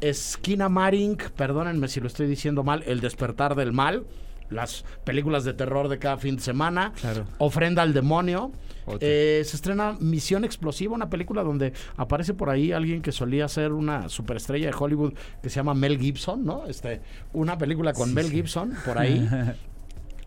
Esquina 0.00 0.68
Marink, 0.68 1.30
perdónenme 1.30 1.88
si 1.88 2.00
lo 2.00 2.06
estoy 2.06 2.26
diciendo 2.26 2.62
mal, 2.62 2.82
El 2.86 3.00
despertar 3.00 3.54
del 3.54 3.72
mal, 3.72 4.04
las 4.50 4.84
películas 5.04 5.44
de 5.44 5.54
terror 5.54 5.88
de 5.88 5.98
cada 5.98 6.16
fin 6.18 6.36
de 6.36 6.42
semana, 6.42 6.92
Claro. 7.00 7.24
Ofrenda 7.38 7.82
al 7.82 7.92
demonio. 7.92 8.52
Eh, 9.00 9.42
se 9.44 9.56
estrena 9.56 9.96
Misión 9.98 10.44
Explosiva, 10.44 10.94
una 10.94 11.10
película 11.10 11.42
donde 11.42 11.72
aparece 11.96 12.34
por 12.34 12.50
ahí 12.50 12.70
alguien 12.70 13.02
que 13.02 13.10
solía 13.10 13.48
ser 13.48 13.72
una 13.72 14.08
superestrella 14.08 14.68
de 14.70 14.76
Hollywood 14.78 15.14
que 15.42 15.50
se 15.50 15.56
llama 15.56 15.74
Mel 15.74 15.98
Gibson, 15.98 16.44
¿no? 16.44 16.66
Este, 16.66 17.00
una 17.32 17.58
película 17.58 17.92
con 17.92 18.14
Mel 18.14 18.30
Gibson 18.30 18.74
por 18.84 18.98
ahí. 18.98 19.28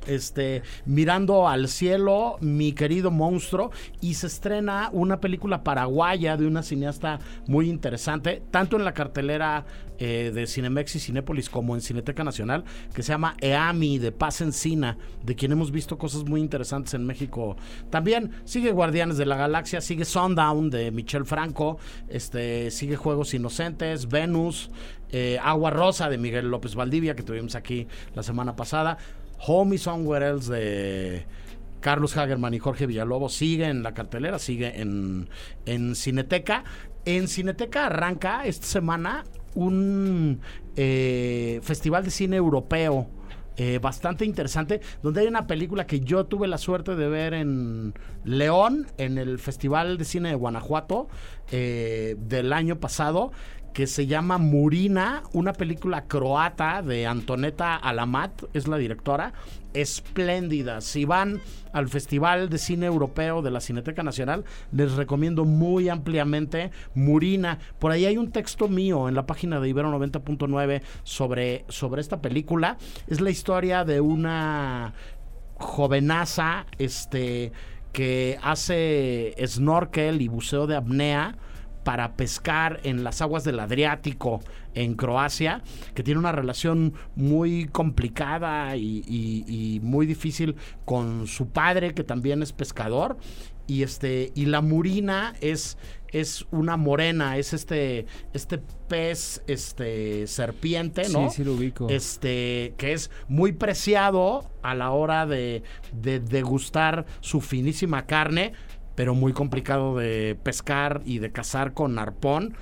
este, 0.10 0.64
mirando 0.86 1.48
al 1.48 1.68
cielo, 1.68 2.38
mi 2.42 2.74
querido 2.74 3.12
monstruo, 3.12 3.72
y 4.02 4.16
se 4.16 4.28
estrena 4.28 4.90
una 4.92 5.20
película 5.20 5.64
paraguaya 5.64 6.36
de 6.36 6.48
una 6.48 6.64
cineasta 6.64 7.20
muy 7.48 7.70
interesante, 7.70 8.42
tanto 8.52 8.76
en 8.76 8.86
la 8.86 8.94
cartelera 8.94 9.66
eh, 10.02 10.32
de 10.34 10.48
Cinemex 10.48 10.96
y 10.96 11.00
Cinépolis 11.00 11.50
como 11.50 11.76
en 11.76 11.82
Cineteca 11.82 12.24
Nacional, 12.24 12.64
que 12.94 13.04
se 13.04 13.12
llama 13.12 13.36
Eami 13.42 14.00
de 14.00 14.12
Paz 14.14 14.40
Encina, 14.40 14.98
de 15.24 15.36
quien 15.36 15.52
hemos 15.52 15.72
visto 15.72 15.98
cosas 15.98 16.24
muy 16.24 16.40
interesantes 16.40 16.94
en 16.94 17.06
México. 17.06 17.58
También 17.90 18.32
sigue 18.46 18.72
Guardianes 18.72 19.18
de 19.18 19.26
la 19.26 19.36
Galaxia, 19.36 19.82
sigue 19.82 20.06
Sundown 20.06 20.70
de 20.70 20.92
Michel 20.92 21.26
Franco, 21.26 21.78
este, 22.08 22.72
sigue 22.72 22.96
Juegos 22.96 23.34
Inocentes, 23.34 24.08
Venus, 24.08 24.72
eh, 25.12 25.38
Agua 25.42 25.70
Rosa 25.72 26.10
de 26.10 26.18
Miguel 26.18 26.50
López 26.50 26.76
Valdivia, 26.76 27.16
que 27.16 27.24
tuvimos 27.24 27.56
aquí 27.56 27.88
la 28.16 28.24
semana 28.24 28.56
pasada. 28.56 28.98
Home 29.48 29.76
is 29.76 29.84
Somewhere 29.84 30.28
Else 30.28 30.52
de 30.52 31.26
Carlos 31.80 32.16
Hagerman 32.18 32.54
y 32.54 32.60
Jorge 32.60 32.86
Villalobos 32.86 33.34
sigue 33.34 33.66
en 33.66 33.84
la 33.84 33.94
cartelera, 33.94 34.38
sigue 34.40 34.82
en, 34.82 35.30
en 35.66 35.96
Cineteca. 35.96 36.64
En 37.06 37.28
Cineteca 37.28 37.86
arranca 37.88 38.46
esta 38.46 38.68
semana 38.68 39.24
un 39.56 40.42
eh, 40.76 41.60
festival 41.64 42.04
de 42.04 42.12
cine 42.12 42.36
europeo. 42.36 43.08
eh, 43.60 43.78
bastante 43.80 44.24
interesante, 44.24 44.80
donde 45.04 45.20
hay 45.22 45.28
una 45.28 45.46
película 45.46 45.86
que 45.86 46.00
yo 46.00 46.26
tuve 46.26 46.48
la 46.48 46.58
suerte 46.58 46.96
de 46.96 47.10
ver 47.10 47.34
en 47.34 47.94
León, 48.24 48.88
en 48.98 49.18
el 49.18 49.38
Festival 49.38 49.98
de 49.98 50.06
Cine 50.06 50.30
de 50.30 50.36
Guanajuato 50.36 51.10
eh, 51.52 52.16
del 52.20 52.54
año 52.54 52.80
pasado, 52.80 53.34
que 53.74 53.88
se 53.88 54.08
llama 54.08 54.38
Murina, 54.38 55.24
una 55.34 55.54
película 55.54 56.06
croata 56.06 56.82
de 56.82 57.08
Antoneta 57.08 57.76
Alamat, 57.76 58.44
es 58.54 58.68
la 58.68 58.78
directora, 58.78 59.34
espléndida. 59.74 60.82
Si 60.82 61.06
van 61.06 61.42
al 61.72 61.88
Festival 61.88 62.50
de 62.50 62.58
Cine 62.58 62.88
Europeo 62.88 63.42
de 63.42 63.52
la 63.52 63.62
Cineteca 63.62 64.04
Nacional, 64.04 64.44
les 64.72 64.94
recomiendo 64.94 65.46
muy 65.46 65.90
ampliamente 65.90 66.72
Murina. 66.96 67.60
Por 67.78 67.92
ahí 67.92 68.06
hay 68.06 68.18
un 68.18 68.32
texto 68.32 68.68
mío 68.68 69.08
en 69.08 69.16
la 69.16 69.26
página 69.26 69.60
de 69.60 69.70
Ibero 69.70 69.92
90.9 69.92 70.82
sobre, 71.04 71.66
sobre 71.68 72.02
esta 72.02 72.22
película. 72.22 72.78
Es 73.08 73.22
la 73.22 73.30
historia 73.30 73.86
de 73.86 74.02
una 74.02 74.94
jovenaza 75.56 76.66
este, 76.78 77.52
que 77.92 78.40
hace 78.42 79.36
snorkel 79.46 80.22
y 80.22 80.28
buceo 80.28 80.68
de 80.68 80.76
apnea 80.76 81.38
para 81.90 82.14
pescar 82.16 82.82
en 82.84 83.04
las 83.04 83.20
aguas 83.20 83.44
del 83.44 83.60
Adriático 83.60 84.42
en 84.76 84.94
Croacia, 84.94 85.64
que 85.96 86.04
tiene 86.04 86.20
una 86.20 86.32
relación 86.32 86.94
muy 87.16 87.66
complicada 87.66 88.76
y, 88.76 89.04
y- 89.08 89.44
y 89.48 89.80
muy 89.80 90.06
difícil 90.06 90.56
con 90.86 91.26
su 91.26 91.48
padre, 91.48 91.96
que 91.96 92.04
también 92.04 92.44
es 92.44 92.54
pescador. 92.54 93.18
Y 93.66 93.82
este, 93.84 94.32
y 94.36 94.46
la 94.46 94.62
murina 94.62 95.34
es, 95.42 95.78
es 96.12 96.46
una 96.52 96.76
morena, 96.78 97.38
es 97.38 97.54
este, 97.54 98.06
este 98.34 98.60
pez, 98.88 99.42
este 99.48 100.26
serpiente, 100.28 101.08
¿no? 101.10 101.30
Sí, 101.30 101.38
sí 101.38 101.44
lo 101.44 101.54
ubico. 101.54 101.88
este 101.90 102.74
que 102.78 102.94
es 102.94 103.10
muy 103.28 103.52
preciado 103.52 104.50
a 104.64 104.74
la 104.76 104.90
hora 104.92 105.26
de, 105.28 105.62
de 105.94 106.20
degustar 106.20 107.06
su 107.22 107.42
finísima 107.42 108.06
carne, 108.08 108.54
pero 109.00 109.16
muy 109.16 109.32
complicado 109.32 109.96
de 109.96 110.38
pescar 110.44 111.02
y 111.06 111.20
de 111.20 111.32
cazar 111.32 111.72
con 111.72 111.98
arpón, 112.00 112.54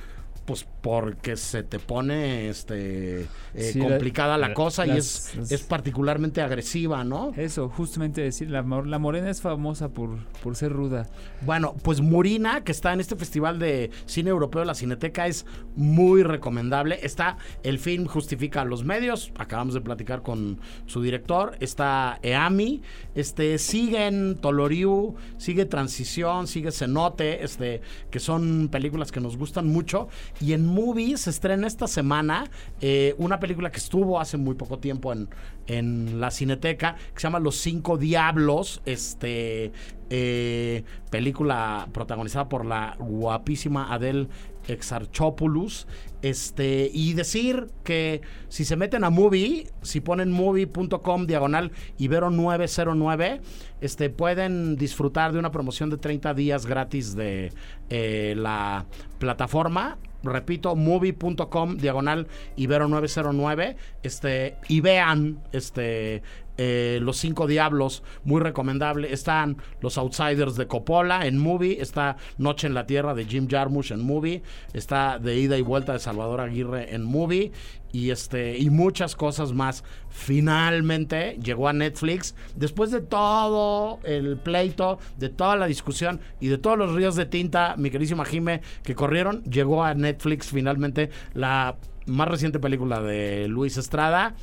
pues 0.46 0.68
porque 0.88 1.36
se 1.36 1.64
te 1.64 1.80
pone 1.80 2.48
este 2.48 3.24
eh, 3.54 3.72
Sí, 3.74 3.80
complicada 3.80 4.38
la, 4.38 4.48
la- 4.48 4.54
cosa 4.54 4.86
y 4.86 4.92
las- 4.92 5.36
es, 5.52 5.62
particularmente 5.64 6.42
agresiva, 6.42 7.04
¿no? 7.04 7.34
Eso, 7.36 7.68
justamente 7.68 8.22
decir, 8.22 8.50
la, 8.50 8.62
la 8.62 8.98
morena 8.98 9.30
es 9.30 9.42
famosa 9.42 9.90
por, 9.90 10.12
por 10.42 10.56
ser 10.56 10.72
ruda. 10.72 11.10
Bueno, 11.42 11.76
pues 11.84 12.00
Murina, 12.00 12.64
que 12.64 12.72
está 12.72 12.94
en 12.94 13.02
este 13.02 13.18
festival 13.18 13.60
de 13.60 13.92
cine 14.06 14.30
europeo, 14.30 14.64
la 14.64 14.76
Cineteca, 14.76 15.28
es 15.28 15.46
muy 15.76 16.24
recomendable. 16.24 17.00
Está 17.04 17.38
el 17.64 17.80
film 17.80 18.06
Justifica 18.06 18.62
a 18.62 18.66
los 18.66 18.86
medios, 18.86 19.34
acabamos 19.38 19.74
de 19.74 19.82
platicar 19.82 20.22
con 20.22 20.58
su 20.86 21.02
director. 21.02 21.58
Está 21.60 22.18
EAMI, 22.22 22.82
este, 23.14 23.58
siguen 23.58 24.38
Toloriu, 24.40 25.16
sigue 25.38 25.66
Transición, 25.66 26.48
sigue 26.48 26.72
Cenote, 26.72 27.44
este, 27.44 27.82
que 28.10 28.20
son 28.22 28.70
películas 28.72 29.12
que 29.12 29.20
nos 29.20 29.36
gustan 29.36 29.68
mucho. 29.68 30.08
Y 30.40 30.54
en 30.54 30.77
Movies 30.78 31.22
se 31.22 31.32
estrena 31.32 31.66
esta 31.66 31.88
semana 31.88 32.46
eh, 32.82 33.16
una 33.18 33.40
película 33.40 33.72
que 33.72 33.78
estuvo 33.78 34.20
hace 34.20 34.38
muy 34.38 34.54
poco 34.54 34.78
tiempo 34.78 35.12
en, 35.12 35.28
en 35.66 36.20
la 36.20 36.30
Cineteca, 36.30 36.96
que 37.14 37.20
se 37.20 37.24
llama 37.24 37.40
Los 37.40 37.56
Cinco 37.56 37.98
Diablos, 37.98 38.82
este, 38.86 39.72
eh, 40.12 40.84
película 41.10 41.88
protagonizada 41.92 42.48
por 42.48 42.64
la 42.64 42.96
guapísima 43.00 43.92
Adele 43.92 44.28
Exarchopoulos. 44.68 45.88
Este, 46.22 46.90
y 46.92 47.14
decir 47.14 47.68
que 47.84 48.22
si 48.50 48.66
se 48.66 48.76
meten 48.76 49.04
a 49.04 49.10
movie, 49.10 49.68
si 49.82 50.02
ponen 50.02 50.32
movie.com 50.32 51.28
diagonal 51.28 51.72
Ibero 51.98 52.32
909, 52.32 53.42
este, 53.82 54.10
pueden 54.10 54.76
disfrutar 54.78 55.32
de 55.32 55.40
una 55.40 55.52
promoción 55.52 55.90
de 55.90 55.98
30 55.98 56.34
días 56.34 56.66
gratis 56.66 57.16
de 57.16 57.52
eh, 57.90 58.34
la 58.38 58.86
plataforma. 59.20 59.98
Repito, 60.32 60.76
movie.com 60.76 61.78
diagonal 61.78 62.28
Ibero 62.56 62.88
909. 62.88 63.76
Este, 64.04 64.58
y 64.68 64.82
vean 64.82 65.42
este, 65.52 66.22
eh, 66.58 67.00
Los 67.02 67.18
Cinco 67.18 67.48
Diablos, 67.48 68.04
muy 68.24 68.42
recomendable. 68.42 69.14
Están 69.14 69.58
Los 69.82 69.98
Outsiders 69.98 70.56
de 70.56 70.68
Coppola 70.68 71.26
en 71.26 71.38
movie. 71.38 71.82
Está 71.82 72.18
Noche 72.38 72.68
en 72.68 72.74
la 72.74 72.86
Tierra 72.86 73.14
de 73.14 73.26
Jim 73.26 73.48
Jarmusch 73.50 73.92
en 73.92 74.06
movie. 74.06 74.42
Está 74.74 75.20
De 75.20 75.38
Ida 75.40 75.58
y 75.58 75.62
Vuelta 75.62 75.94
de 75.94 76.00
Salvador 76.00 76.42
Aguirre 76.42 76.94
en 76.94 77.04
movie. 77.04 77.52
Y, 77.92 78.10
este, 78.10 78.58
y 78.58 78.70
muchas 78.70 79.16
cosas 79.16 79.54
más. 79.54 79.84
Finalmente 80.10 81.38
llegó 81.42 81.68
a 81.68 81.74
Netflix. 81.74 82.36
Después 82.56 82.92
de 82.92 83.02
todo 83.02 84.00
el 84.04 84.38
pleito, 84.38 85.00
de 85.18 85.30
toda 85.30 85.56
la 85.56 85.68
discusión 85.68 86.20
y 86.40 86.48
de 86.48 86.58
todos 86.58 86.78
los 86.78 86.94
ríos 86.94 87.16
de 87.16 87.26
tinta, 87.26 87.76
mi 87.78 87.90
queridísima 87.90 88.26
Jime, 88.26 88.62
que 88.84 88.96
corrieron, 88.96 89.44
llegó 89.44 89.84
a 89.84 89.94
Netflix 89.94 90.48
finalmente 90.48 91.10
la 91.34 91.78
más 92.08 92.28
reciente 92.28 92.60
película 92.60 93.02
de 93.02 93.48
Luis 93.48 93.78
Estrada. 93.78 94.36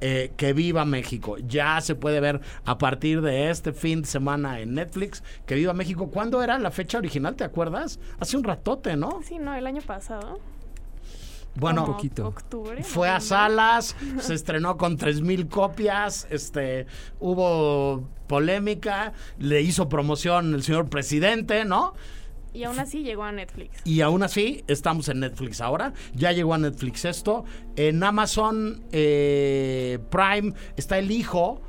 Eh, 0.00 0.32
que 0.36 0.52
viva 0.52 0.84
México. 0.84 1.36
Ya 1.38 1.80
se 1.80 1.94
puede 1.94 2.20
ver 2.20 2.40
a 2.64 2.78
partir 2.78 3.20
de 3.20 3.50
este 3.50 3.72
fin 3.72 4.02
de 4.02 4.08
semana 4.08 4.60
en 4.60 4.74
Netflix. 4.74 5.22
Que 5.46 5.54
viva 5.54 5.72
México. 5.72 6.10
¿Cuándo 6.10 6.42
era 6.42 6.58
la 6.58 6.70
fecha 6.70 6.98
original? 6.98 7.36
¿Te 7.36 7.44
acuerdas? 7.44 7.98
Hace 8.20 8.36
un 8.36 8.44
ratote, 8.44 8.96
¿no? 8.96 9.20
Sí, 9.24 9.38
no, 9.38 9.54
el 9.54 9.66
año 9.66 9.82
pasado. 9.82 10.40
Bueno, 11.54 11.82
como 11.82 11.96
poquito. 11.96 12.28
Octubre. 12.28 12.84
fue 12.84 13.08
a 13.08 13.20
salas, 13.20 13.96
se 14.20 14.34
estrenó 14.34 14.76
con 14.76 14.96
3000 14.96 15.48
copias, 15.48 16.26
este 16.30 16.86
hubo 17.18 18.06
polémica, 18.28 19.12
le 19.38 19.62
hizo 19.62 19.88
promoción 19.88 20.54
el 20.54 20.62
señor 20.62 20.88
presidente, 20.88 21.64
¿no? 21.64 21.94
Y 22.52 22.64
aún 22.64 22.78
así 22.78 23.02
llegó 23.02 23.24
a 23.24 23.32
Netflix. 23.32 23.80
Y 23.84 24.00
aún 24.00 24.22
así, 24.22 24.64
estamos 24.66 25.08
en 25.08 25.20
Netflix 25.20 25.60
ahora. 25.60 25.92
Ya 26.14 26.32
llegó 26.32 26.54
a 26.54 26.58
Netflix 26.58 27.04
esto. 27.04 27.44
En 27.76 28.02
Amazon 28.02 28.84
eh, 28.92 29.98
Prime 30.10 30.54
está 30.76 30.98
El 30.98 31.10
Hijo. 31.10 31.62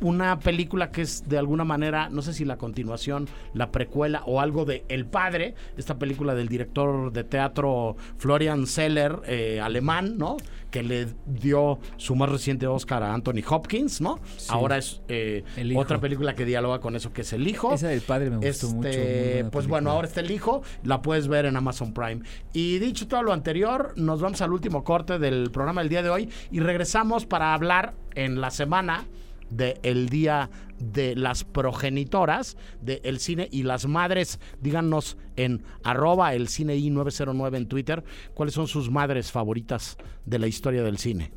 Una 0.00 0.38
película 0.38 0.90
que 0.90 1.02
es 1.02 1.28
de 1.28 1.38
alguna 1.38 1.64
manera, 1.64 2.08
no 2.10 2.20
sé 2.20 2.32
si 2.34 2.44
la 2.44 2.56
continuación, 2.58 3.28
la 3.54 3.70
precuela 3.70 4.22
o 4.26 4.40
algo 4.40 4.64
de 4.64 4.84
El 4.88 5.06
Padre, 5.06 5.54
esta 5.76 5.98
película 5.98 6.34
del 6.34 6.48
director 6.48 7.12
de 7.12 7.24
teatro 7.24 7.96
Florian 8.18 8.66
Zeller, 8.66 9.20
eh, 9.26 9.60
alemán, 9.62 10.18
¿no? 10.18 10.36
Que 10.70 10.82
le 10.82 11.06
dio 11.26 11.78
su 11.96 12.16
más 12.16 12.28
reciente 12.28 12.66
Oscar 12.66 13.02
a 13.04 13.14
Anthony 13.14 13.42
Hopkins, 13.48 14.00
¿no? 14.00 14.18
Sí. 14.36 14.48
Ahora 14.50 14.76
es 14.78 15.00
eh, 15.08 15.44
otra 15.76 16.00
película 16.00 16.34
que 16.34 16.44
dialoga 16.44 16.80
con 16.80 16.96
eso, 16.96 17.12
que 17.12 17.20
es 17.22 17.32
El 17.32 17.46
Hijo. 17.46 17.72
Esa 17.72 17.88
del 17.88 18.00
padre 18.00 18.30
me 18.30 18.36
gustó 18.38 18.48
Este, 18.48 18.66
mucho. 18.66 18.80
buena 18.80 18.90
pues 18.90 19.50
película. 19.52 19.68
bueno, 19.68 19.90
ahora 19.92 20.08
está 20.08 20.20
el 20.20 20.30
hijo, 20.32 20.62
la 20.82 21.00
puedes 21.00 21.28
ver 21.28 21.46
en 21.46 21.56
Amazon 21.56 21.94
Prime. 21.94 22.22
Y 22.52 22.78
dicho 22.80 23.06
todo 23.06 23.22
lo 23.22 23.32
anterior, 23.32 23.92
nos 23.96 24.20
vamos 24.20 24.42
al 24.42 24.52
último 24.52 24.82
corte 24.82 25.18
del 25.20 25.50
programa 25.52 25.80
del 25.82 25.88
día 25.88 26.02
de 26.02 26.10
hoy 26.10 26.28
y 26.50 26.58
regresamos 26.60 27.24
para 27.24 27.54
hablar 27.54 27.94
en 28.16 28.40
la 28.40 28.50
semana 28.50 29.04
del 29.50 30.08
día 30.08 30.50
de 30.78 31.14
las 31.16 31.44
progenitoras 31.44 32.56
del 32.80 33.18
cine 33.18 33.48
y 33.50 33.62
las 33.62 33.86
madres. 33.86 34.40
Díganos 34.60 35.16
en 35.36 35.62
arroba 35.82 36.34
el 36.34 36.48
cine 36.48 36.76
i 36.76 36.90
909 36.90 37.58
en 37.58 37.66
Twitter 37.66 38.04
cuáles 38.34 38.54
son 38.54 38.66
sus 38.66 38.90
madres 38.90 39.32
favoritas 39.32 39.96
de 40.26 40.38
la 40.38 40.46
historia 40.46 40.82
del 40.82 40.98
cine. 40.98 41.32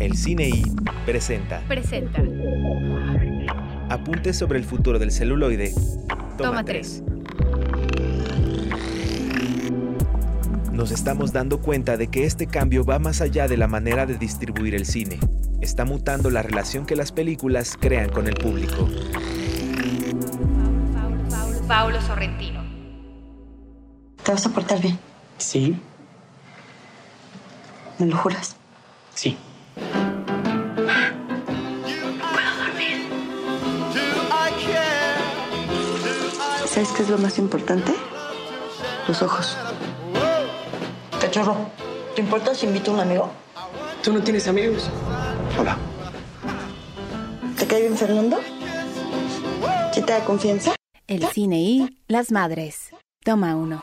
El 0.00 0.16
Cine 0.16 0.48
I 0.48 0.62
presenta 1.04 1.62
Presenta. 1.68 2.22
Apuntes 3.88 4.36
sobre 4.38 4.58
el 4.58 4.64
futuro 4.64 4.98
del 4.98 5.12
celuloide. 5.12 5.72
Toma, 6.08 6.36
Toma 6.36 6.64
tres. 6.64 7.04
Nos 10.72 10.90
estamos 10.90 11.32
dando 11.32 11.60
cuenta 11.60 11.96
de 11.96 12.08
que 12.08 12.24
este 12.24 12.46
cambio 12.46 12.84
va 12.84 12.98
más 12.98 13.20
allá 13.20 13.46
de 13.46 13.56
la 13.56 13.68
manera 13.68 14.06
de 14.06 14.16
distribuir 14.16 14.74
el 14.74 14.86
cine. 14.86 15.18
Está 15.60 15.84
mutando 15.84 16.30
la 16.30 16.42
relación 16.42 16.86
que 16.86 16.96
las 16.96 17.12
películas 17.12 17.76
crean 17.78 18.08
con 18.08 18.26
el 18.26 18.34
público. 18.34 18.88
Paulo 21.68 22.00
Sorrentino. 22.00 22.62
¿Te 24.24 24.32
vas 24.32 24.46
a 24.46 24.50
portar 24.50 24.80
bien? 24.80 24.98
Sí, 25.38 25.76
¿Me 27.98 28.06
lo 28.06 28.16
juras? 28.16 28.56
sí. 29.14 29.36
¿Sabes 36.66 36.88
qué 36.92 37.02
es 37.02 37.10
lo 37.10 37.18
más 37.18 37.38
importante? 37.38 37.92
Los 39.06 39.22
ojos. 39.22 39.56
Cachorro, 41.32 41.56
¿te 42.14 42.20
importa 42.20 42.54
si 42.54 42.66
invito 42.66 42.90
a 42.90 42.94
un 42.94 43.00
amigo? 43.00 43.30
¿Tú 44.02 44.12
no 44.12 44.22
tienes 44.22 44.46
amigos? 44.48 44.90
Hola. 45.58 45.78
¿Te 47.58 47.66
cae 47.66 47.80
bien 47.80 47.96
Fernando? 47.96 48.38
¿Sí 49.94 50.02
te 50.02 50.12
da 50.12 50.22
confianza? 50.26 50.74
El 51.06 51.24
cine 51.28 51.62
y 51.62 52.00
las 52.06 52.32
madres. 52.32 52.90
Toma 53.24 53.56
uno. 53.56 53.80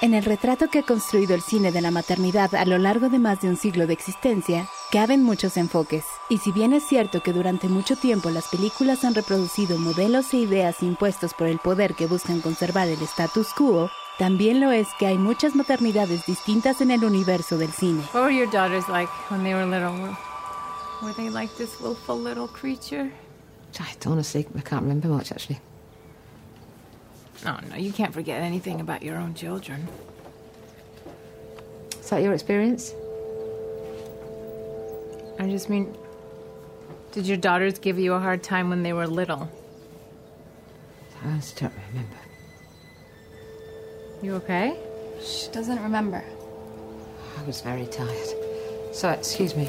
En 0.00 0.14
el 0.14 0.24
retrato 0.24 0.68
que 0.68 0.78
ha 0.78 0.82
construido 0.84 1.34
el 1.34 1.42
cine 1.42 1.72
de 1.72 1.80
la 1.80 1.90
maternidad 1.90 2.54
a 2.54 2.64
lo 2.64 2.78
largo 2.78 3.08
de 3.08 3.18
más 3.18 3.40
de 3.40 3.48
un 3.48 3.56
siglo 3.56 3.88
de 3.88 3.94
existencia, 3.94 4.68
caben 4.92 5.24
muchos 5.24 5.56
enfoques. 5.56 6.04
Y 6.28 6.38
si 6.38 6.52
bien 6.52 6.72
es 6.72 6.84
cierto 6.84 7.20
que 7.20 7.32
durante 7.32 7.66
mucho 7.66 7.96
tiempo 7.96 8.30
las 8.30 8.46
películas 8.46 9.04
han 9.04 9.16
reproducido 9.16 9.76
modelos 9.76 10.32
e 10.34 10.36
ideas 10.36 10.84
impuestos 10.84 11.34
por 11.34 11.48
el 11.48 11.58
poder 11.58 11.96
que 11.96 12.06
buscan 12.06 12.40
conservar 12.40 12.86
el 12.86 13.02
status 13.02 13.48
quo, 13.54 13.90
también 14.20 14.60
lo 14.60 14.70
es 14.70 14.86
que 14.98 15.06
hay 15.06 15.16
muchas 15.16 15.54
maternidades 15.54 16.26
distintas 16.26 16.82
en 16.82 16.90
el 16.90 17.02
universo 17.04 17.56
del 17.56 17.72
cine. 17.72 18.02
What 18.12 18.24
were 18.24 18.30
your 18.30 18.50
daughters 18.50 18.86
like 18.86 19.08
when 19.30 19.42
they 19.42 19.54
were 19.54 19.64
little? 19.64 19.94
Were, 19.94 20.14
were 21.02 21.14
they 21.14 21.30
like 21.30 21.56
this 21.56 21.80
willful 21.80 22.18
little 22.18 22.46
creature? 22.46 23.10
I 23.78 23.96
honestly, 24.04 24.46
I 24.54 24.60
can't 24.60 24.82
remember 24.82 25.08
much 25.08 25.32
actually. 25.32 25.58
Oh, 27.46 27.58
no, 27.70 27.76
you 27.76 27.92
can't 27.92 28.12
forget 28.12 28.42
anything 28.42 28.82
about 28.82 29.02
your 29.02 29.16
own 29.16 29.32
children. 29.32 29.88
Is 31.98 32.10
that 32.10 32.22
your 32.22 32.34
experience? 32.34 32.92
I 35.38 35.48
just 35.48 35.70
mean, 35.70 35.96
did 37.12 37.26
your 37.26 37.38
daughters 37.38 37.78
give 37.78 37.98
you 37.98 38.12
a 38.12 38.20
hard 38.20 38.42
time 38.42 38.68
when 38.68 38.82
they 38.82 38.92
were 38.92 39.06
little? 39.06 39.48
I 41.24 41.28
honestly 41.28 41.62
don't 41.62 41.72
remember. 41.88 42.29
You 44.22 44.34
okay? 44.36 44.76
She 45.22 45.50
doesn't 45.50 45.82
remember. 45.82 46.22
I 47.38 47.46
was 47.46 47.62
very 47.62 47.86
tired. 47.86 48.28
So, 48.92 49.10
excuse 49.10 49.56
me. 49.56 49.68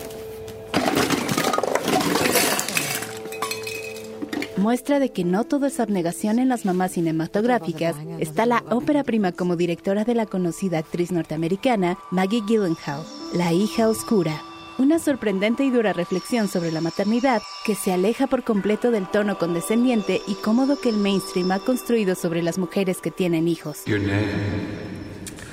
Muestra 4.57 4.99
de 4.99 5.09
que 5.09 5.23
no 5.23 5.43
todo 5.45 5.65
es 5.65 5.79
abnegación 5.79 6.37
en 6.37 6.49
las 6.49 6.65
mamás 6.65 6.91
cinematográficas 6.91 7.95
está 8.19 8.45
la 8.45 8.63
ópera 8.69 9.03
prima 9.03 9.31
como 9.31 9.55
directora 9.55 10.03
de 10.03 10.13
la 10.13 10.27
conocida 10.27 10.77
actriz 10.77 11.11
norteamericana 11.11 11.97
Maggie 12.11 12.41
Gyllenhaal, 12.45 13.03
La 13.33 13.53
hija 13.53 13.89
oscura. 13.89 14.50
Una 14.81 14.97
sorprendente 14.97 15.63
y 15.63 15.69
dura 15.69 15.93
reflexión 15.93 16.47
sobre 16.47 16.71
la 16.71 16.81
maternidad 16.81 17.43
que 17.63 17.75
se 17.75 17.93
aleja 17.93 18.25
por 18.25 18.43
completo 18.43 18.89
del 18.89 19.07
tono 19.07 19.37
condescendiente 19.37 20.23
y 20.25 20.33
cómodo 20.33 20.81
que 20.81 20.89
el 20.89 20.97
mainstream 20.97 21.51
ha 21.51 21.59
construido 21.59 22.15
sobre 22.15 22.41
las 22.41 22.57
mujeres 22.57 22.97
que 22.97 23.11
tienen 23.11 23.47
hijos. 23.47 23.85
Your 23.85 23.99
name 23.99 24.25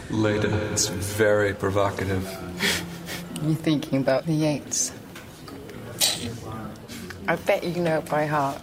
Leda 0.09 0.49
is 0.73 0.89
very 1.19 1.53
provocative. 1.53 2.27
You 3.47 3.55
thinking 3.55 4.01
about 4.01 4.25
the 4.25 4.33
Yates? 4.33 4.95
I 7.29 7.37
bet 7.37 7.63
you 7.63 7.83
know 7.83 7.99
it 7.99 8.09
by 8.09 8.27
heart. 8.27 8.63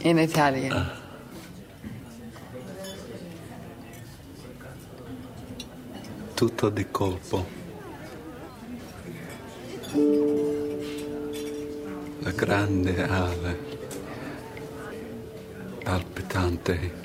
In 0.00 0.18
Italian. 0.18 0.90
Tutto 6.34 6.70
di 6.70 6.86
colpo. 6.90 7.60
La 12.24 12.32
grande 12.32 13.02
ale. 13.02 13.56
Palpitante. 15.84 17.02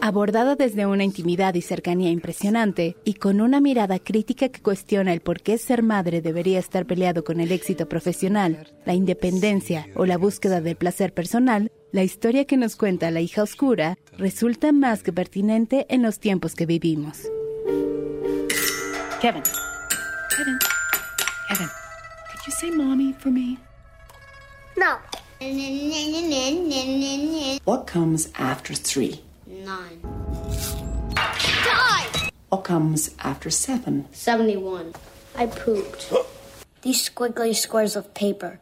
Abordada 0.00 0.54
desde 0.54 0.84
una 0.84 1.02
intimidad 1.02 1.54
y 1.54 1.62
cercanía 1.62 2.10
impresionante, 2.10 2.94
y 3.04 3.14
con 3.14 3.40
una 3.40 3.58
mirada 3.60 3.98
crítica 3.98 4.50
que 4.50 4.60
cuestiona 4.60 5.14
el 5.14 5.22
por 5.22 5.40
qué 5.40 5.56
ser 5.56 5.82
madre 5.82 6.20
debería 6.20 6.58
estar 6.58 6.84
peleado 6.84 7.24
con 7.24 7.40
el 7.40 7.50
éxito 7.50 7.88
profesional, 7.88 8.68
la 8.84 8.92
independencia 8.92 9.88
o 9.96 10.04
la 10.04 10.18
búsqueda 10.18 10.60
del 10.60 10.76
placer 10.76 11.14
personal, 11.14 11.72
la 11.90 12.04
historia 12.04 12.44
que 12.44 12.58
nos 12.58 12.76
cuenta 12.76 13.10
la 13.10 13.22
hija 13.22 13.42
oscura 13.42 13.96
resulta 14.18 14.72
más 14.72 15.02
que 15.02 15.12
pertinente 15.12 15.86
en 15.88 16.02
los 16.02 16.20
tiempos 16.20 16.54
que 16.54 16.66
vivimos. 16.66 17.22
Kevin. 19.22 19.42
Kevin. 20.36 20.58
Kevin. 21.48 21.68
Could 22.30 22.46
you 22.46 22.52
say 22.52 22.70
mommy 22.70 23.12
for 23.12 23.30
me? 23.30 23.58
No. 24.76 24.98
What 27.64 27.86
comes 27.86 28.30
after 28.34 28.74
three? 28.74 29.22
Nine. 29.46 30.00
Die! 31.14 32.30
What 32.48 32.64
comes 32.64 33.14
after 33.20 33.48
seven? 33.48 34.06
71. 34.10 34.94
I 35.36 35.46
pooped. 35.46 36.12
These 36.82 37.08
squiggly 37.08 37.54
squares 37.54 37.94
of 37.94 38.12
paper. 38.14 38.58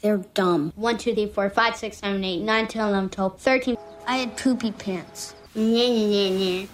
They're 0.00 0.24
dumb. 0.32 0.72
1, 0.76 0.96
2, 0.96 1.14
3, 1.14 1.26
4, 1.26 1.50
5, 1.50 1.76
6, 1.76 1.96
7, 1.98 2.24
8, 2.24 2.42
9, 2.42 2.68
10, 2.68 2.88
11, 2.88 3.10
12, 3.10 3.38
13. 3.38 3.76
I 4.06 4.16
had 4.16 4.38
poopy 4.38 4.72
pants. 4.72 5.34
50. 5.52 6.68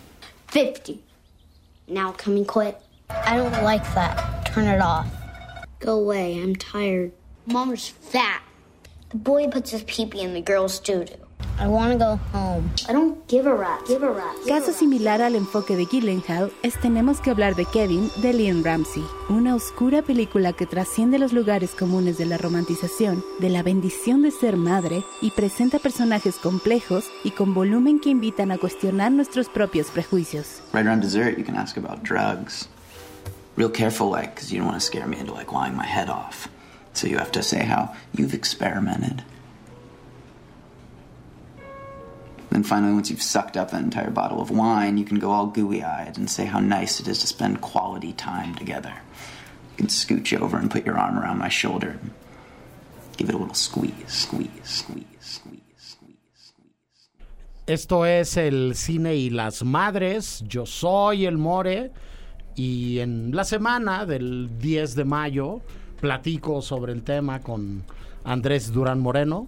Now 1.89 2.13
can 2.13 2.35
we 2.35 2.45
quit? 2.45 2.81
I 3.11 3.37
don't 3.37 3.63
like 3.63 3.85
that. 3.95 4.47
Turn 4.47 4.67
it 4.67 4.81
off. 4.81 5.07
Go 5.81 5.99
away. 5.99 6.41
I'm 6.41 6.57
tired. 6.57 7.13
Mom's 7.47 7.89
fat. 7.89 8.43
The 9.11 9.17
boy 9.17 9.49
puts 9.49 9.71
his 9.71 9.83
pee-pee 9.85 10.21
in 10.21 10.35
the 10.35 10.43
girl's 10.43 10.81
doo-doo. 10.81 11.15
I 11.61 11.67
want 11.67 11.93
to 11.93 11.99
go 11.99 12.21
home. 12.33 12.71
I 12.89 12.93
don't 12.93 13.27
give 13.27 13.47
a 13.47 13.55
rat. 13.55 13.81
Give 13.89 14.03
a 14.05 14.11
rat. 14.11 14.37
Caso 14.47 14.73
similar 14.73 15.23
al 15.23 15.35
enfoque 15.35 15.77
de 15.77 15.87
Gyllenhaal 15.87 16.53
es 16.63 16.79
Tenemos 16.81 17.21
que 17.21 17.31
hablar 17.31 17.57
de 17.57 17.65
Kevin 17.65 18.11
de 18.23 18.33
Liam 18.33 18.63
Ramsey, 18.63 19.03
una 19.29 19.57
oscura 19.57 20.03
película 20.03 20.53
que 20.53 20.67
trasciende 20.67 21.19
los 21.19 21.33
lugares 21.33 21.71
comunes 21.73 22.17
de 22.17 22.27
la 22.27 22.39
romantización, 22.39 23.25
de 23.41 23.49
la 23.49 23.65
bendición 23.65 24.23
de 24.23 24.31
ser 24.31 24.57
madre 24.57 25.03
y 25.21 25.33
presenta 25.33 25.81
personajes 25.81 26.37
complejos 26.37 27.07
y 27.25 27.33
con 27.33 27.55
volumen 27.55 27.99
que 27.99 28.11
invitan 28.11 28.53
a 28.53 28.59
cuestionar 28.59 29.11
nuestros 29.11 29.49
propios 29.49 29.89
prejuicios. 29.89 30.61
Right 30.73 30.87
around 30.87 31.03
dessert, 31.03 31.39
you 31.39 31.45
can 31.45 31.57
ask 31.57 31.77
about 31.77 32.03
drugs. 32.05 32.69
Real 33.59 33.69
careful, 33.69 34.09
like, 34.09 34.37
because 34.37 34.53
you 34.53 34.59
don't 34.59 34.69
want 34.69 34.81
to 34.81 34.87
scare 34.87 35.05
me 35.09 35.19
into 35.19 35.33
like 35.35 35.53
lying 35.53 35.75
my 35.75 35.85
head 35.85 36.09
off. 36.09 36.47
So 36.93 37.09
you 37.09 37.19
have 37.19 37.33
to 37.33 37.43
say 37.43 37.65
how 37.65 37.93
you've 38.15 38.33
experimented. 38.33 39.25
Then 42.51 42.63
finally, 42.63 42.93
once 42.93 43.11
you've 43.11 43.21
sucked 43.21 43.57
up 43.57 43.73
that 43.73 43.83
entire 43.83 44.11
bottle 44.11 44.41
of 44.41 44.53
wine, 44.53 44.97
you 44.97 45.05
can 45.05 45.19
go 45.19 45.33
all 45.33 45.49
gooey 45.49 45.83
eyed 45.83 46.17
and 46.19 46.31
say 46.31 46.45
how 46.45 46.61
nice 46.61 47.01
it 47.01 47.09
is 47.09 47.19
to 47.19 47.27
spend 47.27 47.61
quality 47.61 48.13
time 48.13 48.55
together. 48.55 48.95
You 49.73 49.77
can 49.77 49.87
scooch 49.89 50.41
over 50.41 50.57
and 50.57 50.71
put 50.71 50.87
your 50.87 50.97
arm 50.97 51.19
around 51.19 51.39
my 51.39 51.49
shoulder. 51.49 51.99
and 52.01 52.13
Give 53.17 53.29
it 53.29 53.35
a 53.35 53.39
little 53.39 53.55
squeeze, 53.55 53.93
squeeze, 54.07 54.51
squeeze, 54.63 55.05
squeeze. 55.19 55.97
Esto 57.67 58.05
es 58.05 58.37
el 58.37 58.77
cine 58.77 59.17
y 59.17 59.31
las 59.31 59.65
madres. 59.65 60.45
Yo 60.47 60.65
soy 60.65 61.27
el 61.27 61.39
More. 61.39 61.91
Y 62.59 62.99
en 62.99 63.37
la 63.37 63.45
semana 63.45 64.05
del 64.05 64.59
10 64.59 64.97
de 64.97 65.05
mayo 65.05 65.61
platico 66.01 66.61
sobre 66.61 66.93
el 66.93 67.05
tema 67.05 67.41
con 67.41 67.85
Andrés 68.25 68.73
Durán 68.73 68.99
Moreno. 68.99 69.47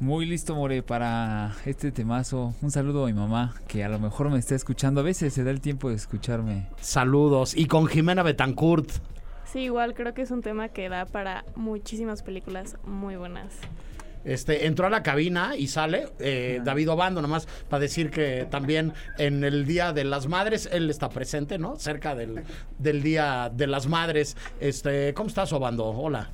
Muy 0.00 0.24
listo, 0.24 0.54
More, 0.54 0.82
para 0.82 1.54
este 1.66 1.92
temazo. 1.92 2.54
Un 2.62 2.70
saludo 2.70 3.04
a 3.04 3.08
mi 3.08 3.12
mamá, 3.12 3.54
que 3.68 3.84
a 3.84 3.90
lo 3.90 3.98
mejor 3.98 4.30
me 4.30 4.38
está 4.38 4.54
escuchando. 4.54 5.02
A 5.02 5.04
veces 5.04 5.34
se 5.34 5.44
da 5.44 5.50
el 5.50 5.60
tiempo 5.60 5.90
de 5.90 5.96
escucharme. 5.96 6.66
Saludos. 6.80 7.54
Y 7.54 7.66
con 7.66 7.88
Jimena 7.88 8.22
Betancourt. 8.22 8.90
Sí, 9.44 9.58
igual 9.60 9.92
creo 9.92 10.14
que 10.14 10.22
es 10.22 10.30
un 10.30 10.40
tema 10.40 10.70
que 10.70 10.88
da 10.88 11.04
para 11.04 11.44
muchísimas 11.56 12.22
películas 12.22 12.78
muy 12.86 13.16
buenas. 13.16 13.52
Este, 14.24 14.66
entró 14.66 14.86
a 14.86 14.90
la 14.90 15.02
cabina 15.02 15.56
y 15.56 15.66
sale 15.66 16.08
eh, 16.18 16.60
David 16.64 16.90
Obando, 16.90 17.20
nomás 17.20 17.46
para 17.68 17.80
decir 17.80 18.10
que 18.10 18.46
también 18.50 18.92
en 19.18 19.44
el 19.44 19.66
Día 19.66 19.92
de 19.92 20.04
las 20.04 20.26
Madres, 20.26 20.68
él 20.72 20.90
está 20.90 21.08
presente, 21.08 21.58
¿no? 21.58 21.76
Cerca 21.76 22.14
del, 22.14 22.42
del 22.78 23.02
Día 23.02 23.50
de 23.54 23.66
las 23.66 23.86
Madres. 23.86 24.36
Este, 24.60 25.12
¿Cómo 25.14 25.28
estás, 25.28 25.52
Obando? 25.52 25.84
Hola. 25.86 26.30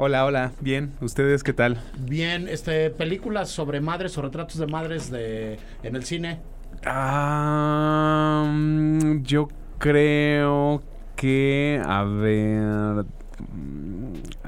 Hola, 0.00 0.24
hola, 0.24 0.52
bien. 0.60 0.94
¿Ustedes 1.00 1.42
qué 1.42 1.52
tal? 1.52 1.76
Bien, 1.98 2.46
este, 2.48 2.88
películas 2.90 3.50
sobre 3.50 3.80
madres 3.80 4.16
o 4.16 4.22
retratos 4.22 4.56
de 4.58 4.66
madres 4.68 5.10
de, 5.10 5.58
en 5.82 5.96
el 5.96 6.04
cine. 6.04 6.40
Ah, 6.84 8.44
mm, 8.48 9.22
yo 9.22 9.48
creo 9.78 10.82
que, 11.16 11.82
a 11.84 12.04
ver... 12.04 13.06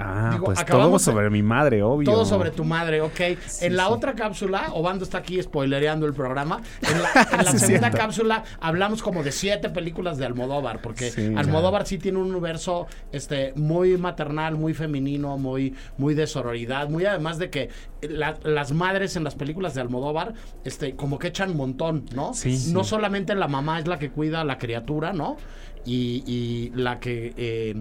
Ah, 0.03 0.31
Digo, 0.33 0.47
pues 0.47 0.59
acabamos 0.59 1.03
todo 1.05 1.13
de- 1.13 1.17
sobre 1.19 1.31
mi 1.31 1.43
madre, 1.43 1.83
obvio. 1.83 2.11
Todo 2.11 2.25
sobre 2.25 2.51
tu 2.51 2.65
madre, 2.65 3.01
ok. 3.01 3.21
en 3.61 3.77
la 3.77 3.87
sí. 3.87 3.93
otra 3.93 4.15
cápsula, 4.15 4.69
Obando 4.73 5.05
está 5.05 5.19
aquí 5.19 5.41
spoilereando 5.43 6.07
el 6.07 6.15
programa. 6.15 6.61
En 6.83 7.03
la, 7.03 7.09
en 7.39 7.45
la 7.45 7.53
Sí, 7.53 7.59
segunda 7.59 7.91
cápsula 7.91 8.45
hablamos 8.61 9.03
como 9.03 9.23
de 9.23 9.33
siete 9.33 9.69
películas 9.71 10.17
de 10.19 10.27
Almodóvar, 10.27 10.81
porque 10.81 11.35
Almodóvar 11.37 11.87
sí 11.87 11.99
tiene 11.99 12.19
un 12.19 12.31
universo 12.31 12.87
este, 13.13 13.53
muy 13.57 13.97
maternal, 13.99 14.57
muy 14.57 14.75
femenino, 14.75 15.37
muy, 15.39 15.75
muy 15.99 16.15
de 16.15 16.27
sororidad, 16.27 16.89
muy 16.89 17.05
además 17.05 17.39
de 17.39 17.51
que 17.51 17.69
la- 18.03 18.39
las 18.45 18.73
madres 18.73 19.17
en 19.17 19.25
las 19.25 19.35
películas 19.35 19.75
de 19.75 19.83
Almodóvar, 19.83 20.33
este, 20.65 20.97
como 20.97 21.19
que 21.19 21.29
echan 21.29 21.57
montón, 21.57 22.07
¿no? 22.15 22.33
Sí. 22.33 22.71
No 22.73 22.85
solamente 22.85 23.35
la 23.35 23.49
mamá 23.49 23.79
es 23.81 23.87
la 23.87 23.99
que 23.99 24.11
cuida 24.11 24.41
a 24.41 24.45
la 24.45 24.57
criatura, 24.59 25.13
¿no? 25.13 25.37
Y, 25.85 26.23
y 26.27 26.73
la 26.75 27.01
que 27.01 27.33
eh, 27.37 27.75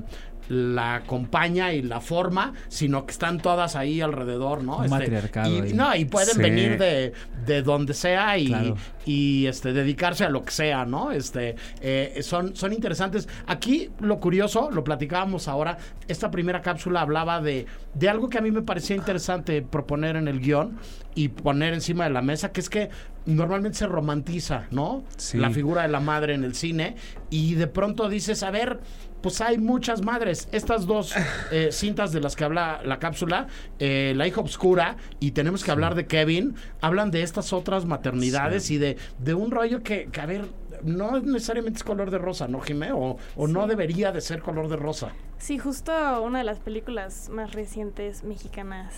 la 0.49 0.95
acompaña 0.95 1.71
y 1.73 1.81
la 1.81 2.01
forma, 2.01 2.53
sino 2.67 3.05
que 3.05 3.11
están 3.11 3.39
todas 3.39 3.75
ahí 3.75 4.01
alrededor, 4.01 4.63
¿no? 4.63 4.77
Un 4.79 4.89
matriarcado 4.89 5.55
y, 5.55 5.61
ahí. 5.61 5.73
no, 5.73 5.95
y 5.95 6.05
pueden 6.05 6.35
Sí. 6.35 6.41
venir 6.41 6.77
de, 6.77 7.13
de 7.45 7.61
donde 7.61 7.93
sea 7.93 8.37
y, 8.37 8.47
Claro. 8.47 8.75
y 9.05 9.45
este 9.45 9.71
dedicarse 9.73 10.25
a 10.25 10.29
lo 10.29 10.43
que 10.43 10.51
sea, 10.51 10.85
¿no? 10.85 11.11
Este 11.11 11.55
eh, 11.81 12.19
son, 12.23 12.55
son 12.55 12.73
interesantes. 12.73 13.29
Aquí 13.47 13.89
lo 13.99 14.19
curioso, 14.19 14.69
lo 14.71 14.83
platicábamos 14.83 15.47
ahora, 15.47 15.77
esta 16.07 16.31
primera 16.31 16.61
cápsula 16.61 17.01
hablaba 17.01 17.39
de, 17.41 17.67
de 17.93 18.09
algo 18.09 18.27
que 18.29 18.37
a 18.39 18.41
mí 18.41 18.51
me 18.51 18.61
parecía 18.63 18.95
interesante 18.95 19.61
proponer 19.61 20.15
en 20.15 20.27
el 20.27 20.39
guion 20.39 20.77
y 21.15 21.29
poner 21.29 21.73
encima 21.73 22.05
de 22.05 22.09
la 22.09 22.21
mesa, 22.21 22.51
que 22.51 22.59
es 22.61 22.69
que 22.69 22.89
normalmente 23.25 23.77
se 23.77 23.85
romantiza, 23.87 24.65
¿no? 24.71 25.03
Sí. 25.17 25.37
La 25.37 25.51
figura 25.51 25.83
de 25.83 25.89
la 25.89 25.99
madre 25.99 26.33
en 26.33 26.43
el 26.43 26.55
cine 26.55 26.95
y 27.29 27.53
de 27.55 27.67
pronto 27.67 28.09
dices, 28.09 28.41
a 28.41 28.49
ver, 28.51 28.79
pues 29.21 29.41
hay 29.41 29.57
muchas 29.57 30.03
madres. 30.03 30.47
Estas 30.51 30.85
dos 30.85 31.13
eh, 31.51 31.69
cintas 31.71 32.11
de 32.11 32.19
las 32.21 32.35
que 32.35 32.43
habla 32.43 32.81
la 32.83 32.99
cápsula, 32.99 33.47
eh, 33.79 34.13
La 34.15 34.27
hija 34.27 34.41
obscura 34.41 34.97
y 35.19 35.31
tenemos 35.31 35.63
que 35.63 35.71
hablar 35.71 35.95
de 35.95 36.05
Kevin, 36.07 36.55
hablan 36.81 37.11
de 37.11 37.21
estas 37.23 37.53
otras 37.53 37.85
maternidades 37.85 38.71
y 38.71 38.77
de, 38.77 38.97
de 39.19 39.33
un 39.33 39.51
rollo 39.51 39.83
que, 39.83 40.09
que, 40.11 40.21
a 40.21 40.25
ver, 40.25 40.45
no 40.83 41.19
necesariamente 41.19 41.77
es 41.77 41.83
color 41.83 42.09
de 42.11 42.17
rosa, 42.17 42.47
¿no, 42.47 42.61
Jimé? 42.61 42.91
O, 42.93 43.17
o 43.35 43.47
no 43.47 43.67
debería 43.67 44.11
de 44.11 44.21
ser 44.21 44.41
color 44.41 44.69
de 44.69 44.77
rosa. 44.77 45.09
Sí, 45.37 45.57
justo 45.57 46.21
una 46.21 46.39
de 46.39 46.45
las 46.45 46.59
películas 46.59 47.29
más 47.29 47.53
recientes 47.53 48.23
mexicanas 48.23 48.93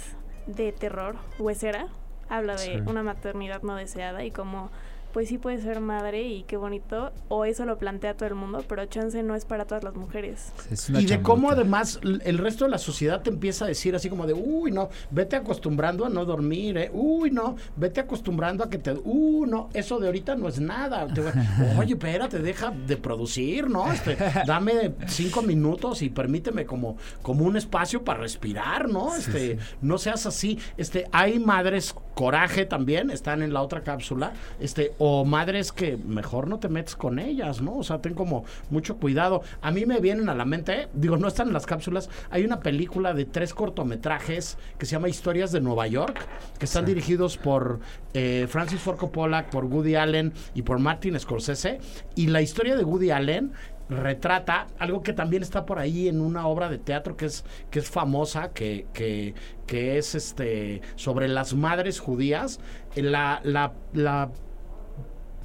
de 0.48 0.72
terror, 0.72 1.16
Huesera, 1.40 1.88
habla 2.30 2.54
de 2.54 2.60
Sí. 2.60 2.72
una 2.86 3.04
maternidad 3.04 3.62
no 3.64 3.76
deseada 3.76 4.24
y 4.24 4.32
como 4.32 4.72
pues 5.13 5.30
sí 5.30 5.38
puede 5.38 5.62
ser 5.62 5.80
madre 5.82 6.24
y 6.24 6.43
qué 6.43 6.58
bonito, 6.58 7.12
o 7.28 7.45
eso 7.45 7.65
lo 7.65 7.78
plantea 7.78 8.15
todo 8.15 8.28
el 8.30 8.36
mundo, 8.36 8.63
pero 8.67 8.86
chance 8.86 9.21
no 9.24 9.36
es 9.36 9.45
para 9.45 9.65
todas 9.65 9.84
las 9.84 9.95
mujeres. 9.95 10.52
Es 10.71 10.89
una 10.89 11.00
Y 11.00 11.04
de 11.04 11.10
chambota. 11.10 11.24
cómo 11.34 11.52
además 11.52 12.00
el 12.04 12.38
resto 12.38 12.65
de 12.65 12.71
la 12.71 12.78
sociedad 12.78 13.21
te 13.21 13.30
empieza 13.30 13.65
a 13.65 13.67
decir 13.67 13.95
así 13.95 14.10
como 14.10 14.26
de, 14.28 14.34
uy, 14.34 14.71
no, 14.71 14.89
vete 15.12 15.36
acostumbrando 15.36 16.06
a 16.06 16.10
no 16.10 16.26
dormir, 16.26 16.78
eh, 16.78 16.89
uy, 16.93 17.32
no, 17.32 17.55
vete 17.76 17.99
acostumbrando 18.01 18.64
a 18.64 18.70
que 18.70 18.78
te, 18.78 18.93
uy, 19.03 19.49
no, 19.49 19.70
eso 19.74 19.99
de 19.99 20.07
ahorita 20.07 20.36
no 20.36 20.47
es 20.47 20.59
nada. 20.59 21.07
Te 21.07 21.22
voy- 21.22 21.32
Oye, 21.80 21.93
espérate, 21.93 22.39
deja 22.39 22.72
de 22.72 22.97
producir, 22.97 23.70
¿no? 23.70 23.91
Este, 23.91 24.18
dame 24.45 24.93
cinco 25.07 25.41
minutos 25.41 26.01
y 26.01 26.09
permíteme 26.09 26.66
como, 26.66 26.97
como 27.22 27.45
un 27.45 27.57
espacio 27.57 28.03
para 28.03 28.20
respirar, 28.22 28.89
¿no? 28.89 29.16
Este, 29.16 29.57
no 29.82 29.97
seas 29.97 30.26
así. 30.26 30.57
Este, 30.78 31.05
hay 31.12 31.39
madres 31.39 31.95
Coraje 32.16 32.66
también 32.66 33.09
están 33.09 33.41
en 33.41 33.53
la 33.53 33.62
otra 33.62 33.82
cápsula, 33.84 34.34
este, 34.59 34.93
o 35.04 35.26
madres 35.26 35.72
que 35.72 35.97
mejor 35.97 36.47
no 36.47 36.60
te 36.60 36.70
metes 36.70 36.95
con 36.95 37.18
ellas, 37.18 37.60
¿no? 37.60 37.78
O 37.78 37.84
sea, 37.84 38.04
ten 38.04 38.14
como 38.14 38.45
mucho 38.70 38.97
cuidado. 38.97 39.41
A 39.60 39.72
mí 39.72 39.88
me 39.88 39.99
vienen 39.99 40.30
a 40.30 40.36
la 40.36 40.45
mente, 40.45 40.89
digo, 40.93 41.18
no 41.18 41.28
están 41.28 41.47
en 41.47 41.54
las 41.54 41.66
cápsulas, 41.66 42.08
hay 42.30 42.45
una 42.45 42.60
película 42.60 43.16
de 43.16 43.26
tres 43.26 43.56
cortometrajes 43.56 44.60
que 44.78 44.86
se 44.86 44.91
llama 44.91 45.10
Historias 45.10 45.52
de 45.52 45.60
Nueva 45.60 45.88
York, 45.88 46.28
que 46.60 46.66
están 46.66 46.86
dirigidos 46.86 47.38
por 47.38 47.80
eh, 48.14 48.45
Francis 48.47 48.80
Ford 48.80 48.97
Coppola, 48.97 49.49
por 49.49 49.66
Woody 49.66 49.95
Allen 49.95 50.34
y 50.54 50.62
por 50.62 50.78
Martin 50.78 51.20
Scorsese. 51.20 51.80
Y 52.14 52.28
la 52.28 52.43
historia 52.43 52.76
de 52.76 52.84
Woody 52.84 53.10
Allen 53.10 53.54
retrata 53.89 54.68
algo 54.78 55.02
que 55.02 55.14
también 55.14 55.41
está 55.41 55.66
por 55.66 55.80
ahí 55.80 56.10
en 56.10 56.22
una 56.22 56.45
obra 56.45 56.70
de 56.70 56.78
teatro 56.78 57.18
que 57.18 57.26
es, 57.26 57.43
que 57.72 57.80
es 57.80 57.89
famosa, 57.89 58.52
que, 58.54 58.86
que, 58.93 59.34
que 59.66 59.97
es 59.97 60.14
este 60.14 60.84
sobre 60.95 61.28
las 61.28 61.56
madres 61.56 61.99
judías. 61.99 62.60
La, 62.95 63.41
la, 63.43 63.74
la 63.93 64.30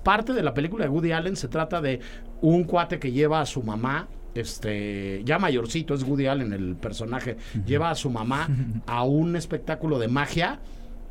parte 0.06 0.32
de 0.32 0.42
la 0.44 0.54
película 0.54 0.84
de 0.84 0.88
Woody 0.88 1.10
Allen 1.10 1.34
se 1.34 1.48
trata 1.48 1.80
de 1.80 1.98
un 2.40 2.62
cuate 2.62 3.00
que 3.00 3.10
lleva 3.10 3.40
a 3.40 3.44
su 3.44 3.60
mamá 3.64 4.06
este, 4.34 5.22
ya 5.24 5.40
mayorcito, 5.40 5.94
es 5.94 6.04
Woody 6.04 6.26
Allen 6.26 6.52
el 6.52 6.76
personaje, 6.76 7.38
lleva 7.64 7.90
a 7.90 7.96
su 7.96 8.08
mamá 8.08 8.48
a 8.86 9.02
un 9.02 9.34
espectáculo 9.34 9.98
de 9.98 10.06
magia, 10.06 10.60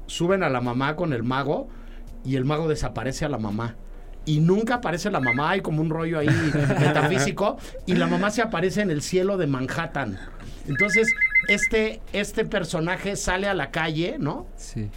suben 0.05 0.43
a 0.43 0.49
la 0.49 0.61
mamá 0.61 0.95
con 0.95 1.11
el 1.11 1.23
mago 1.23 1.67
y 2.23 2.37
el 2.37 2.45
mago 2.45 2.69
desaparece 2.69 3.25
a 3.25 3.29
la 3.29 3.37
mamá. 3.37 3.75
Y 4.27 4.39
nunca 4.39 4.75
aparece 4.75 5.11
la 5.11 5.19
mamá, 5.19 5.49
hay 5.49 5.61
como 5.61 5.81
un 5.81 5.89
rollo 5.89 6.17
ahí 6.17 6.29
metafísico, 6.79 7.57
y 7.85 7.95
la 7.95 8.07
mamá 8.07 8.31
se 8.31 8.43
aparece 8.43 8.81
en 8.81 8.91
el 8.91 9.01
cielo 9.01 9.37
de 9.37 9.47
Manhattan. 9.47 10.17
Entonces, 10.67 11.13
este, 11.49 11.99
este 12.13 12.45
personaje 12.45 13.17
sale 13.17 13.47
a 13.47 13.53
la 13.53 13.71
calle, 13.71 14.15
¿no? 14.19 14.47
Sí. 14.55 14.89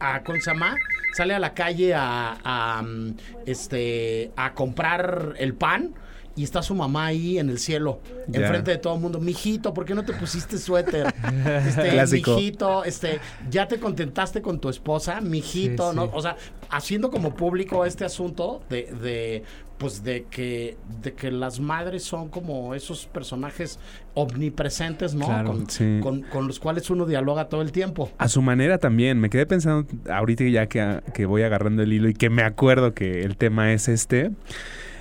A 0.00 0.22
¿cómo 0.22 0.40
se 0.40 0.50
llama? 0.50 0.76
Sale 1.14 1.34
a 1.34 1.38
la 1.38 1.54
calle 1.54 1.94
a, 1.94 2.36
a, 2.42 2.82
mm, 2.82 3.16
este 3.46 4.30
a 4.36 4.54
comprar 4.54 5.34
el 5.38 5.54
pan 5.54 5.92
y 6.36 6.44
está 6.44 6.62
su 6.62 6.74
mamá 6.74 7.06
ahí 7.06 7.38
en 7.38 7.50
el 7.50 7.58
cielo, 7.58 8.00
enfrente 8.32 8.70
de 8.70 8.78
todo 8.78 8.94
el 8.94 9.00
mundo. 9.00 9.18
Mijito, 9.20 9.74
¿por 9.74 9.84
qué 9.84 9.94
no 9.94 10.04
te 10.04 10.12
pusiste 10.14 10.58
suéter? 10.58 11.12
Este, 11.66 11.90
Clásico. 11.90 12.34
mijito, 12.36 12.84
este, 12.84 13.20
ya 13.50 13.66
te 13.68 13.78
contentaste 13.78 14.40
con 14.40 14.60
tu 14.60 14.68
esposa, 14.68 15.20
mijito, 15.20 15.90
Sí, 15.90 15.96
¿no? 15.96 16.04
sí. 16.04 16.10
O 16.14 16.22
sea, 16.22 16.36
haciendo 16.70 17.10
como 17.10 17.34
público 17.34 17.84
este 17.84 18.04
asunto 18.04 18.62
de, 18.70 18.84
de 19.02 19.42
pues 19.80 20.04
de 20.04 20.26
que 20.30 20.76
de 21.02 21.14
que 21.14 21.30
las 21.32 21.58
madres 21.58 22.04
son 22.04 22.28
como 22.28 22.74
esos 22.74 23.06
personajes 23.06 23.78
omnipresentes, 24.14 25.14
¿no? 25.14 25.24
Claro, 25.26 25.48
con, 25.52 25.70
sí. 25.70 25.98
con- 26.02 26.22
con 26.22 26.46
los 26.46 26.60
cuales 26.60 26.90
uno 26.90 27.06
dialoga 27.06 27.48
todo 27.48 27.62
el 27.62 27.72
tiempo. 27.72 28.10
A 28.18 28.28
su 28.28 28.42
manera 28.42 28.76
también. 28.78 29.18
Me 29.18 29.30
quedé 29.30 29.46
pensando 29.46 29.86
ahorita 30.12 30.44
ya 30.44 30.66
que, 30.66 31.00
que 31.14 31.24
voy 31.26 31.42
agarrando 31.42 31.82
el 31.82 31.92
hilo 31.92 32.08
y 32.10 32.14
que 32.14 32.28
me 32.30 32.42
acuerdo 32.42 32.92
que 32.92 33.22
el 33.24 33.36
tema 33.38 33.72
es 33.72 33.88
este. 33.88 34.30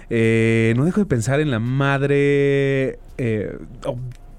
eh, 0.09 0.73
no 0.77 0.85
dejo 0.85 1.01
de 1.01 1.05
pensar 1.05 1.39
en 1.41 1.51
la 1.51 1.59
madre 1.59 2.99
eh, 3.17 3.57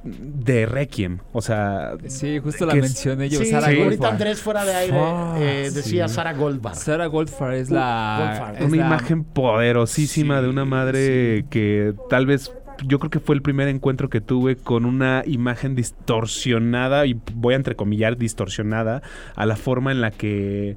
de 0.02 0.66
Requiem. 0.66 1.18
O 1.32 1.42
sea, 1.42 1.92
Sí, 2.06 2.38
justo 2.38 2.64
la 2.66 2.74
mencioné 2.74 3.28
yo, 3.28 3.38
Sí, 3.40 3.46
Sara 3.46 3.66
ahorita 3.66 3.84
Goldfarb. 3.84 4.12
Andrés 4.12 4.40
fuera 4.40 4.64
de 4.64 4.74
aire 4.74 4.98
eh, 5.38 5.70
decía 5.70 6.08
sí. 6.08 6.14
Sara 6.14 6.32
Goldbar. 6.32 6.74
Sara 6.74 7.06
Goldfarb 7.06 7.52
es 7.54 7.70
la... 7.70 8.16
Goldfarb. 8.38 8.56
es 8.56 8.72
una 8.72 8.76
la- 8.76 8.86
imagen 8.86 9.24
poderosísima 9.24 10.40
de 10.42 10.48
una 10.48 10.64
madre 10.64 11.44
que 11.50 11.94
tal 12.08 12.26
vez 12.26 12.52
yo 12.86 12.98
creo 12.98 13.10
que 13.10 13.20
fue 13.20 13.34
el 13.34 13.42
primer 13.42 13.68
encuentro 13.68 14.08
que 14.08 14.22
tuve 14.22 14.56
con 14.56 14.86
una 14.86 15.22
imagen 15.26 15.74
distorsionada 15.74 17.04
y 17.06 17.14
voy 17.34 17.52
a 17.52 17.56
entrecomillar 17.58 18.16
distorsionada 18.16 19.02
a 19.36 19.44
la 19.44 19.56
forma 19.56 19.92
en 19.92 20.00
la 20.00 20.10
que 20.10 20.76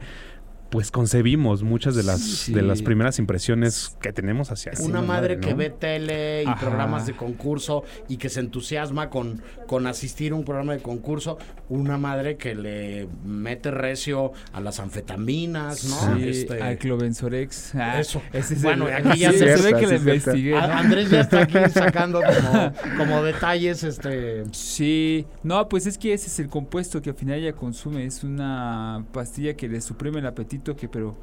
pues 0.74 0.89
concebimos 0.89 1.61
muchas 1.61 1.93
de 1.93 2.01
las 2.01 2.19
Sí. 2.19 2.51
de 2.51 2.63
las 2.63 2.82
primeras 2.82 3.19
impresiones 3.19 3.95
que 4.01 4.11
tenemos 4.11 4.49
hacia 4.49 4.71
Una 4.80 5.03
madre 5.03 5.39
que 5.39 5.51
¿no? 5.51 5.57
ve 5.57 5.69
tele 5.69 6.41
y 6.41 6.47
Ajá. 6.47 6.59
programas 6.59 7.05
de 7.05 7.13
concurso 7.13 7.84
y 8.09 8.17
que 8.17 8.28
se 8.28 8.39
entusiasma 8.39 9.11
con, 9.11 9.39
con 9.67 9.86
asistir 9.86 10.32
a 10.32 10.36
un 10.36 10.43
programa 10.43 10.74
de 10.74 10.80
concurso. 10.82 11.38
Una 11.69 11.99
madre 11.99 12.38
que 12.38 12.55
le 12.55 13.07
mete 13.24 13.69
recio 13.69 14.32
a 14.51 14.61
las 14.61 14.80
anfetaminas, 14.80 15.84
¿no? 15.86 16.17
Sí, 16.17 16.28
Este, 16.30 16.59
al 16.61 16.78
Clovensorex. 16.80 17.76
Ah, 17.76 17.99
Eso. 17.99 18.24
ese 18.34 18.55
es 18.55 18.63
Bueno, 18.63 18.88
el- 18.88 18.93
aquí 19.07 19.19
ya 19.19 19.32
sí, 19.32 19.38
se- 19.38 19.57
se 19.57 19.63
ve 19.74 19.80
que 19.80 19.86
sí, 19.86 19.91
le 19.91 19.97
investigué. 19.97 20.57
Andrés 20.57 21.09
ya 21.11 21.21
está 21.21 21.41
aquí 21.43 21.53
sacando 21.71 22.19
como, 22.21 22.74
como 22.97 23.24
detalles, 23.24 23.84
este... 23.84 24.43
Sí, 24.53 25.28
no, 25.43 25.69
pues 25.69 25.86
es 25.86 25.99
que 25.99 26.13
ese 26.13 26.28
es 26.28 26.39
el 26.39 26.49
compuesto 26.49 26.99
que 27.01 27.11
al 27.11 27.15
final 27.15 27.38
ella 27.38 27.53
consume. 27.53 28.05
Es 28.05 28.24
una 28.24 29.05
pastilla 29.11 29.53
que 29.55 29.67
le 29.67 29.80
suprime 29.80 30.19
el 30.19 30.26
apetito, 30.26 30.62
que 30.76 30.88
pero 30.88 31.16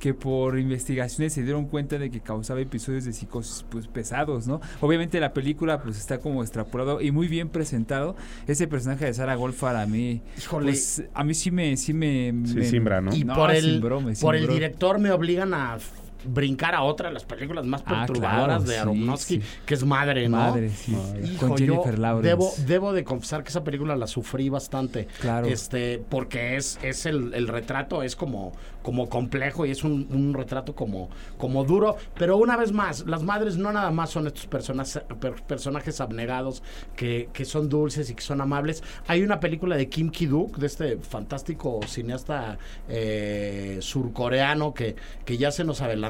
que 0.00 0.14
por 0.14 0.58
investigaciones 0.58 1.34
se 1.34 1.42
dieron 1.42 1.66
cuenta 1.66 1.98
de 1.98 2.10
que 2.10 2.20
causaba 2.20 2.58
episodios 2.58 3.04
de 3.04 3.12
psicosis 3.12 3.66
pues 3.68 3.86
pesados, 3.86 4.46
¿no? 4.46 4.58
Obviamente 4.80 5.20
la 5.20 5.34
película 5.34 5.82
pues 5.82 5.98
está 5.98 6.20
como 6.20 6.42
extrapolado 6.42 7.02
y 7.02 7.10
muy 7.10 7.28
bien 7.28 7.50
presentado. 7.50 8.16
Ese 8.46 8.66
personaje 8.66 9.04
de 9.04 9.12
Sarah 9.12 9.34
Goldfarb 9.34 9.76
a 9.76 9.84
mí, 9.86 10.22
Híjole. 10.38 10.64
pues 10.68 11.04
a 11.12 11.22
mí 11.22 11.34
sí 11.34 11.50
me 11.50 11.76
sí 11.76 11.92
me, 11.92 12.32
Sí, 12.46 12.54
me- 12.54 12.64
simbra, 12.64 13.02
¿no? 13.02 13.14
Y 13.14 13.24
No, 13.24 13.34
por, 13.34 13.50
el, 13.50 13.62
simbró, 13.62 14.00
me 14.00 14.14
por 14.14 14.34
el 14.36 14.40
simbró. 14.40 14.54
director 14.54 14.98
me 14.98 15.10
obligan 15.10 15.52
a 15.52 15.76
brincar 16.24 16.74
a 16.74 16.82
otra 16.82 17.08
de 17.08 17.14
las 17.14 17.24
películas 17.24 17.64
más 17.66 17.82
Ah, 17.86 18.04
perturbadoras 18.06 18.62
claro, 18.64 18.70
de 18.70 18.78
Aronofsky, 18.78 19.40
sí. 19.40 19.42
que 19.66 19.74
es 19.74 19.84
Madre, 19.84 20.28
¿no? 20.28 20.36
Madre, 20.36 20.70
sí. 20.70 20.96
Hijo, 21.24 21.48
Con 21.48 21.56
Jennifer 21.58 21.98
Lawrence. 21.98 22.28
debo, 22.28 22.52
debo 22.66 22.92
de 22.92 23.04
confesar 23.04 23.42
que 23.42 23.48
esa 23.50 23.64
película 23.64 23.96
la 23.96 24.06
sufrí 24.06 24.48
bastante. 24.48 25.06
Claro. 25.20 25.46
Este, 25.46 26.02
porque 26.08 26.56
es, 26.56 26.78
es 26.82 27.06
el, 27.06 27.34
el 27.34 27.48
retrato, 27.48 28.02
es 28.02 28.16
como, 28.16 28.52
como 28.82 29.08
complejo 29.08 29.66
y 29.66 29.70
es 29.70 29.84
un, 29.84 30.06
un 30.10 30.34
retrato 30.34 30.74
como, 30.74 31.10
como 31.38 31.64
duro. 31.64 31.96
Pero 32.18 32.36
una 32.36 32.56
vez 32.56 32.72
más, 32.72 33.06
las 33.06 33.22
madres 33.22 33.56
no 33.56 33.72
nada 33.72 33.90
más 33.90 34.10
son 34.10 34.26
estos 34.26 34.46
personajes, 34.46 35.02
per- 35.20 35.42
personajes 35.44 36.00
abnegados 36.00 36.62
que, 36.96 37.28
que 37.32 37.44
son 37.44 37.68
dulces 37.68 38.10
y 38.10 38.14
que 38.14 38.22
son 38.22 38.40
amables. 38.40 38.82
Hay 39.06 39.22
una 39.22 39.40
película 39.40 39.76
de 39.76 39.88
Kim 39.88 40.10
Ki-duk, 40.10 40.56
de 40.58 40.66
este 40.66 40.96
fantástico 40.98 41.80
cineasta 41.86 42.58
eh, 42.88 43.78
surcoreano 43.80 44.74
que, 44.74 44.96
que 45.24 45.36
ya 45.36 45.50
se 45.50 45.64
nos 45.64 45.80
adelantó, 45.80 46.09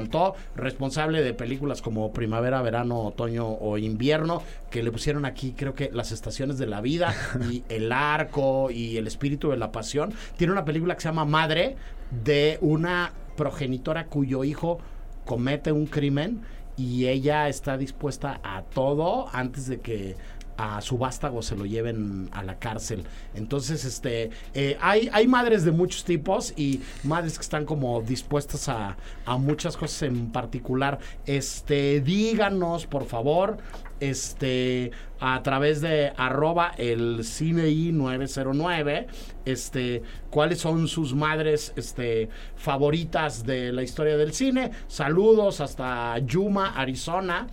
responsable 0.55 1.21
de 1.21 1.33
películas 1.33 1.81
como 1.81 2.11
Primavera, 2.13 2.61
Verano, 2.61 3.01
Otoño 3.01 3.47
o 3.47 3.77
Invierno, 3.77 4.43
que 4.69 4.83
le 4.83 4.91
pusieron 4.91 5.25
aquí 5.25 5.53
creo 5.57 5.73
que 5.73 5.89
Las 5.93 6.11
Estaciones 6.11 6.57
de 6.57 6.67
la 6.67 6.81
Vida 6.81 7.13
y 7.51 7.63
El 7.69 7.91
Arco 7.91 8.71
y 8.71 8.97
El 8.97 9.07
Espíritu 9.07 9.49
de 9.49 9.57
la 9.57 9.71
Pasión. 9.71 10.13
Tiene 10.37 10.53
una 10.53 10.65
película 10.65 10.95
que 10.95 11.01
se 11.01 11.09
llama 11.09 11.25
Madre 11.25 11.75
de 12.23 12.57
una 12.61 13.13
progenitora 13.35 14.05
cuyo 14.05 14.43
hijo 14.43 14.79
comete 15.25 15.71
un 15.71 15.85
crimen 15.85 16.41
y 16.77 17.07
ella 17.07 17.47
está 17.47 17.77
dispuesta 17.77 18.39
a 18.43 18.63
todo 18.63 19.27
antes 19.33 19.67
de 19.67 19.79
que 19.79 20.15
a 20.61 20.79
su 20.81 20.99
vástago 20.99 21.41
se 21.41 21.55
lo 21.55 21.65
lleven 21.65 22.29
a 22.31 22.43
la 22.43 22.59
cárcel. 22.59 23.03
Entonces, 23.33 23.83
este, 23.83 24.29
eh, 24.53 24.77
hay, 24.79 25.09
hay 25.11 25.27
madres 25.27 25.65
de 25.65 25.71
muchos 25.71 26.03
tipos 26.03 26.53
y 26.55 26.81
madres 27.03 27.37
que 27.37 27.41
están 27.41 27.65
como 27.65 27.99
dispuestas 28.01 28.69
a, 28.69 28.95
a 29.25 29.37
muchas 29.37 29.75
cosas 29.75 30.03
en 30.03 30.31
particular. 30.31 30.99
Este, 31.25 31.99
díganos, 32.01 32.85
por 32.85 33.05
favor, 33.05 33.57
este, 33.99 34.91
a 35.19 35.41
través 35.41 35.81
de 35.81 36.13
arroba 36.15 36.73
el 36.77 37.23
CineI 37.23 37.91
909, 37.91 39.07
este, 39.45 40.03
cuáles 40.29 40.59
son 40.59 40.87
sus 40.87 41.15
madres, 41.15 41.73
este, 41.75 42.29
favoritas 42.55 43.45
de 43.45 43.71
la 43.71 43.81
historia 43.81 44.17
del 44.17 44.33
cine. 44.33 44.71
Saludos 44.87 45.59
hasta 45.59 46.19
Yuma, 46.19 46.75
Arizona 46.75 47.47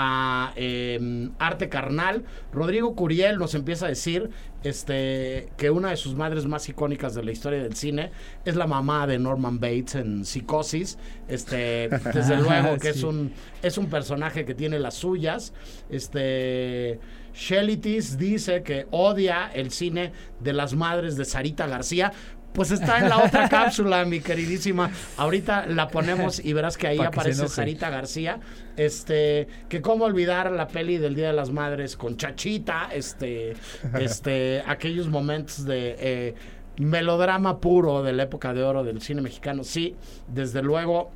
a 0.00 0.52
eh, 0.54 1.28
Arte 1.40 1.68
Carnal. 1.68 2.24
Rodrigo 2.52 2.94
Curiel 2.94 3.36
nos 3.36 3.56
empieza 3.56 3.86
a 3.86 3.88
decir 3.88 4.30
este, 4.62 5.48
que 5.56 5.70
una 5.70 5.90
de 5.90 5.96
sus 5.96 6.14
madres 6.14 6.46
más 6.46 6.68
icónicas 6.68 7.16
de 7.16 7.24
la 7.24 7.32
historia 7.32 7.60
del 7.60 7.74
cine 7.74 8.12
es 8.44 8.54
la 8.54 8.68
mamá 8.68 9.08
de 9.08 9.18
Norman 9.18 9.58
Bates 9.58 9.96
en 9.96 10.24
Psicosis. 10.24 10.98
Este, 11.26 11.88
desde 12.14 12.36
luego 12.36 12.78
que 12.78 12.90
es 12.90 13.02
un 13.02 13.32
es 13.60 13.76
un 13.76 13.90
personaje 13.90 14.44
que 14.44 14.54
tiene 14.54 14.78
las 14.78 14.94
suyas. 14.94 15.52
Este 15.90 17.00
Shelitis 17.34 18.18
dice 18.18 18.62
que 18.62 18.86
odia 18.92 19.50
el 19.52 19.72
cine 19.72 20.12
de 20.38 20.52
las 20.52 20.74
madres 20.74 21.16
de 21.16 21.24
Sarita 21.24 21.66
García. 21.66 22.12
Pues 22.58 22.72
está 22.72 22.98
en 22.98 23.08
la 23.08 23.22
otra 23.22 23.48
cápsula, 23.48 24.04
mi 24.04 24.18
queridísima. 24.18 24.90
Ahorita 25.16 25.66
la 25.66 25.86
ponemos 25.86 26.44
y 26.44 26.52
verás 26.52 26.76
que 26.76 26.88
ahí 26.88 26.98
aparece. 26.98 27.46
Sarita 27.46 27.88
García. 27.88 28.40
Este, 28.76 29.46
que 29.68 29.80
cómo 29.80 30.06
olvidar 30.06 30.50
la 30.50 30.66
peli 30.66 30.98
del 30.98 31.14
Día 31.14 31.28
de 31.28 31.34
las 31.34 31.50
Madres 31.52 31.96
con 31.96 32.16
Chachita, 32.16 32.88
este, 32.92 33.54
este, 34.00 34.64
aquellos 34.66 35.06
momentos 35.06 35.64
de 35.64 35.94
eh, 36.00 36.34
melodrama 36.78 37.60
puro 37.60 38.02
de 38.02 38.12
la 38.12 38.24
época 38.24 38.52
de 38.52 38.64
oro 38.64 38.82
del 38.82 39.02
cine 39.02 39.22
mexicano. 39.22 39.62
Sí, 39.62 39.94
desde 40.26 40.60
luego, 40.60 41.12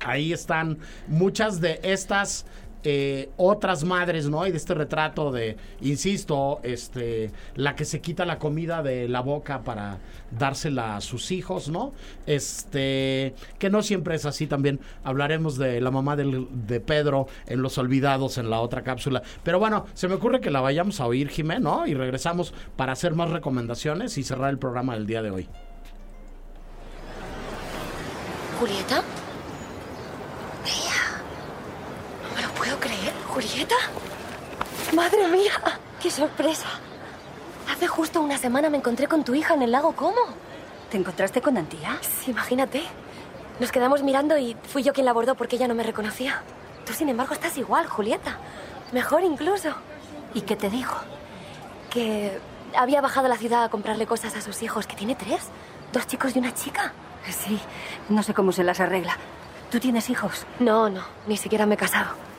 ahí 0.00 0.34
están 0.34 0.76
muchas 1.08 1.62
de 1.62 1.80
estas 1.82 2.44
eh, 2.84 3.30
otras 3.36 3.84
madres, 3.84 4.28
¿no? 4.28 4.46
Y 4.46 4.50
de 4.50 4.56
este 4.56 4.74
retrato 4.74 5.30
de, 5.30 5.56
insisto, 5.80 6.60
este, 6.62 7.30
la 7.54 7.74
que 7.76 7.84
se 7.84 8.00
quita 8.00 8.24
la 8.24 8.38
comida 8.38 8.82
de 8.82 9.08
la 9.08 9.20
boca 9.20 9.62
para 9.62 9.98
dársela 10.30 10.96
a 10.96 11.00
sus 11.00 11.30
hijos, 11.30 11.68
¿no? 11.68 11.92
Este, 12.26 13.34
que 13.58 13.70
no 13.70 13.82
siempre 13.82 14.14
es 14.14 14.26
así 14.26 14.46
también. 14.46 14.80
Hablaremos 15.04 15.58
de 15.58 15.80
la 15.80 15.90
mamá 15.90 16.16
de 16.16 16.80
Pedro 16.80 17.26
en 17.46 17.62
Los 17.62 17.78
Olvidados 17.78 18.38
en 18.38 18.50
la 18.50 18.60
otra 18.60 18.82
cápsula. 18.82 19.22
Pero 19.42 19.58
bueno, 19.58 19.86
se 19.94 20.08
me 20.08 20.14
ocurre 20.14 20.40
que 20.40 20.50
la 20.50 20.60
vayamos 20.60 21.00
a 21.00 21.06
oír, 21.06 21.28
Jimé, 21.28 21.60
¿no? 21.60 21.86
Y 21.86 21.94
regresamos 21.94 22.54
para 22.76 22.92
hacer 22.92 23.14
más 23.14 23.30
recomendaciones 23.30 24.16
y 24.18 24.22
cerrar 24.22 24.50
el 24.50 24.58
programa 24.58 24.94
del 24.94 25.06
día 25.06 25.22
de 25.22 25.30
hoy. 25.30 25.48
¿Julieta? 28.58 29.02
Mía. 30.64 31.22
No 32.22 32.36
me 32.36 32.42
lo 32.42 32.48
puedo 32.52 32.78
creer. 32.78 33.19
¿Julieta? 33.30 33.76
Madre 34.92 35.28
mía, 35.28 35.52
qué 36.02 36.10
sorpresa. 36.10 36.66
Hace 37.70 37.86
justo 37.86 38.20
una 38.20 38.36
semana 38.36 38.68
me 38.68 38.78
encontré 38.78 39.06
con 39.06 39.22
tu 39.22 39.34
hija 39.34 39.54
en 39.54 39.62
el 39.62 39.70
lago 39.70 39.92
Como. 39.94 40.18
¿Te 40.90 40.96
encontraste 40.96 41.40
con 41.40 41.56
Antía? 41.56 41.96
Sí, 42.00 42.32
imagínate. 42.32 42.82
Nos 43.60 43.70
quedamos 43.70 44.02
mirando 44.02 44.36
y 44.36 44.56
fui 44.68 44.82
yo 44.82 44.92
quien 44.92 45.04
la 45.04 45.12
abordó 45.12 45.36
porque 45.36 45.54
ella 45.54 45.68
no 45.68 45.76
me 45.76 45.84
reconocía. 45.84 46.42
Tú, 46.84 46.92
sin 46.92 47.08
embargo, 47.08 47.32
estás 47.32 47.56
igual, 47.56 47.86
Julieta. 47.86 48.36
Mejor 48.90 49.22
incluso. 49.22 49.68
¿Y 50.34 50.40
qué 50.40 50.56
te 50.56 50.68
dijo? 50.68 50.96
Que 51.88 52.40
había 52.76 53.00
bajado 53.00 53.26
a 53.26 53.28
la 53.28 53.36
ciudad 53.36 53.62
a 53.62 53.68
comprarle 53.68 54.06
cosas 54.06 54.34
a 54.34 54.40
sus 54.40 54.60
hijos, 54.62 54.88
que 54.88 54.96
tiene 54.96 55.14
tres. 55.14 55.42
Dos 55.92 56.08
chicos 56.08 56.34
y 56.34 56.40
una 56.40 56.52
chica. 56.52 56.92
Sí, 57.28 57.60
no 58.08 58.24
sé 58.24 58.34
cómo 58.34 58.50
se 58.50 58.64
las 58.64 58.80
arregla. 58.80 59.16
¿Tú 59.70 59.78
tienes 59.78 60.10
hijos? 60.10 60.46
No, 60.58 60.90
no, 60.90 61.04
ni 61.28 61.36
siquiera 61.36 61.64
me 61.64 61.74
he 61.74 61.78
casado. 61.78 62.29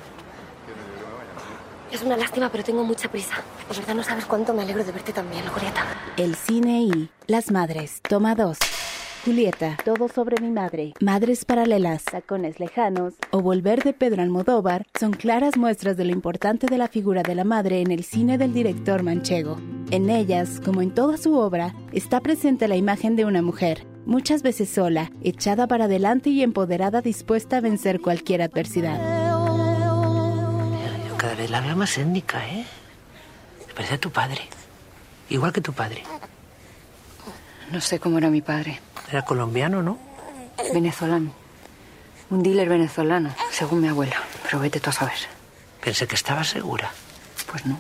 Es 1.92 2.04
una 2.04 2.16
lástima, 2.16 2.50
pero 2.50 2.64
tengo 2.64 2.84
mucha 2.84 3.10
prisa. 3.10 3.36
De 3.70 3.78
verdad 3.78 3.96
no 3.96 4.04
sabes 4.04 4.26
cuánto 4.26 4.54
me 4.54 4.62
alegro 4.62 4.84
de 4.84 4.92
verte 4.92 5.12
también, 5.12 5.46
Julieta. 5.48 5.84
El 6.18 6.36
cine 6.36 6.84
y 6.84 7.10
Las 7.28 7.52
Madres, 7.52 8.02
toma 8.08 8.34
2. 8.34 8.58
Julieta, 9.26 9.78
todo 9.86 10.08
sobre 10.08 10.42
mi 10.42 10.50
madre. 10.50 10.94
Madres 11.00 11.46
paralelas, 11.46 12.06
tacones 12.06 12.60
lejanos 12.60 13.14
o 13.30 13.42
Volver 13.42 13.84
de 13.84 13.94
Pedro 13.94 14.24
Almodóvar 14.24 14.88
son 15.00 15.12
claras 15.12 15.58
muestras 15.58 15.96
de 15.96 16.06
lo 16.06 16.12
importante 16.12 16.66
de 16.66 16.78
la 16.78 16.88
figura 16.88 17.22
de 17.22 17.36
la 17.36 17.44
madre 17.44 17.82
en 17.82 17.92
el 17.92 18.04
cine 18.04 18.40
del 18.40 18.54
director 18.54 19.04
manchego. 19.04 19.58
En 19.92 20.10
ellas, 20.10 20.60
como 20.64 20.82
en 20.82 20.92
toda 20.96 21.18
su 21.18 21.36
obra, 21.36 21.76
está 21.92 22.20
presente 22.22 22.68
la 22.68 22.78
imagen 22.78 23.16
de 23.16 23.26
una 23.26 23.44
mujer, 23.44 23.86
muchas 24.06 24.42
veces 24.42 24.70
sola, 24.70 25.12
echada 25.22 25.68
para 25.68 25.86
adelante 25.86 26.32
y 26.32 26.42
empoderada 26.42 27.02
dispuesta 27.02 27.58
a 27.58 27.62
vencer 27.62 28.02
cualquier 28.02 28.42
adversidad. 28.42 29.21
Vez 31.42 31.50
la 31.50 31.60
veo 31.60 31.76
más 31.76 31.98
étnica, 31.98 32.48
¿eh? 32.48 32.64
Me 33.68 33.74
parece 33.74 33.96
a 33.96 33.98
tu 33.98 34.12
padre. 34.12 34.48
Igual 35.28 35.52
que 35.52 35.60
tu 35.60 35.74
padre. 35.74 36.04
No 37.72 37.82
sé 37.82 38.00
cómo 38.00 38.20
era 38.20 38.30
mi 38.30 38.44
padre. 38.44 38.80
Era 39.10 39.26
colombiano, 39.26 39.82
¿no? 39.82 39.98
Venezolano. 40.72 41.34
Un 42.30 42.44
dealer 42.44 42.70
venezolano, 42.70 43.34
según 43.50 43.82
mi 43.82 43.88
abuela. 43.88 44.18
Pero 44.44 44.60
vete 44.60 44.80
tú 44.80 44.92
a 44.92 44.94
saber. 44.94 45.18
Pensé 45.84 46.06
que 46.06 46.14
estaba 46.14 46.44
segura. 46.44 46.92
Pues 47.50 47.66
no. 47.66 47.80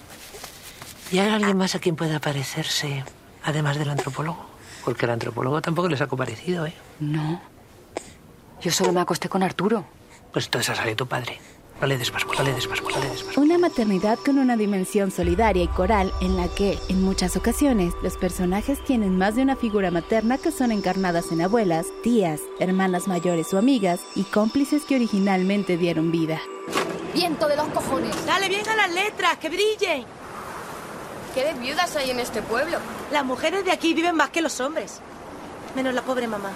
¿Y 1.12 1.20
hay 1.20 1.30
alguien 1.30 1.56
más 1.56 1.76
a 1.76 1.80
quien 1.80 1.96
pueda 1.96 2.20
parecerse, 2.20 3.04
además 3.44 3.78
del 3.78 3.92
antropólogo? 3.92 4.44
Porque 4.84 5.06
el 5.06 5.12
antropólogo 5.12 5.62
tampoco 5.62 5.88
les 5.88 6.02
ha 6.02 6.08
comparecido, 6.08 6.66
¿eh? 6.66 6.74
No. 7.00 7.40
Yo 8.60 8.72
solo 8.72 8.92
me 8.92 9.02
acosté 9.02 9.30
con 9.30 9.44
Arturo. 9.44 9.86
Pues 10.34 10.46
entonces 10.46 10.76
sale 10.76 10.96
tu 10.96 11.08
padre. 11.08 11.40
Una 13.38 13.58
maternidad 13.58 14.20
con 14.20 14.38
una 14.38 14.56
dimensión 14.56 15.10
solidaria 15.10 15.64
y 15.64 15.68
coral 15.68 16.14
en 16.22 16.38
la 16.38 16.48
que, 16.48 16.78
en 16.90 17.04
muchas 17.04 17.36
ocasiones, 17.36 17.96
los 18.04 18.18
personajes 18.18 18.84
tienen 18.84 19.18
más 19.18 19.36
de 19.36 19.42
una 19.42 19.56
figura 19.56 19.90
materna 19.90 20.38
que 20.38 20.52
son 20.52 20.72
encarnadas 20.72 21.32
en 21.32 21.42
abuelas, 21.42 21.88
tías, 22.04 22.40
hermanas 22.60 23.08
mayores 23.08 23.52
o 23.56 23.58
amigas 23.58 24.00
y 24.14 24.26
cómplices 24.26 24.84
que 24.84 24.96
originalmente 24.96 25.76
dieron 25.76 26.12
vida. 26.12 26.40
Viento 27.16 27.48
de 27.48 27.56
los 27.56 27.68
cojones. 27.70 28.26
Dale 28.28 28.48
bien 28.48 28.68
a 28.70 28.76
las 28.76 28.94
letras, 28.94 29.38
que 29.40 29.50
brillen. 29.50 30.06
¿Qué 31.34 31.44
de 31.46 31.54
viudas 31.54 31.96
hay 31.96 32.12
en 32.12 32.20
este 32.20 32.44
pueblo? 32.44 32.78
Las 33.12 33.26
mujeres 33.26 33.66
de 33.66 33.72
aquí 33.72 33.96
viven 33.96 34.16
más 34.16 34.30
que 34.30 34.44
los 34.44 34.60
hombres. 34.60 35.00
Menos 35.76 35.96
la 35.96 36.04
pobre 36.04 36.28
mamá. 36.28 36.52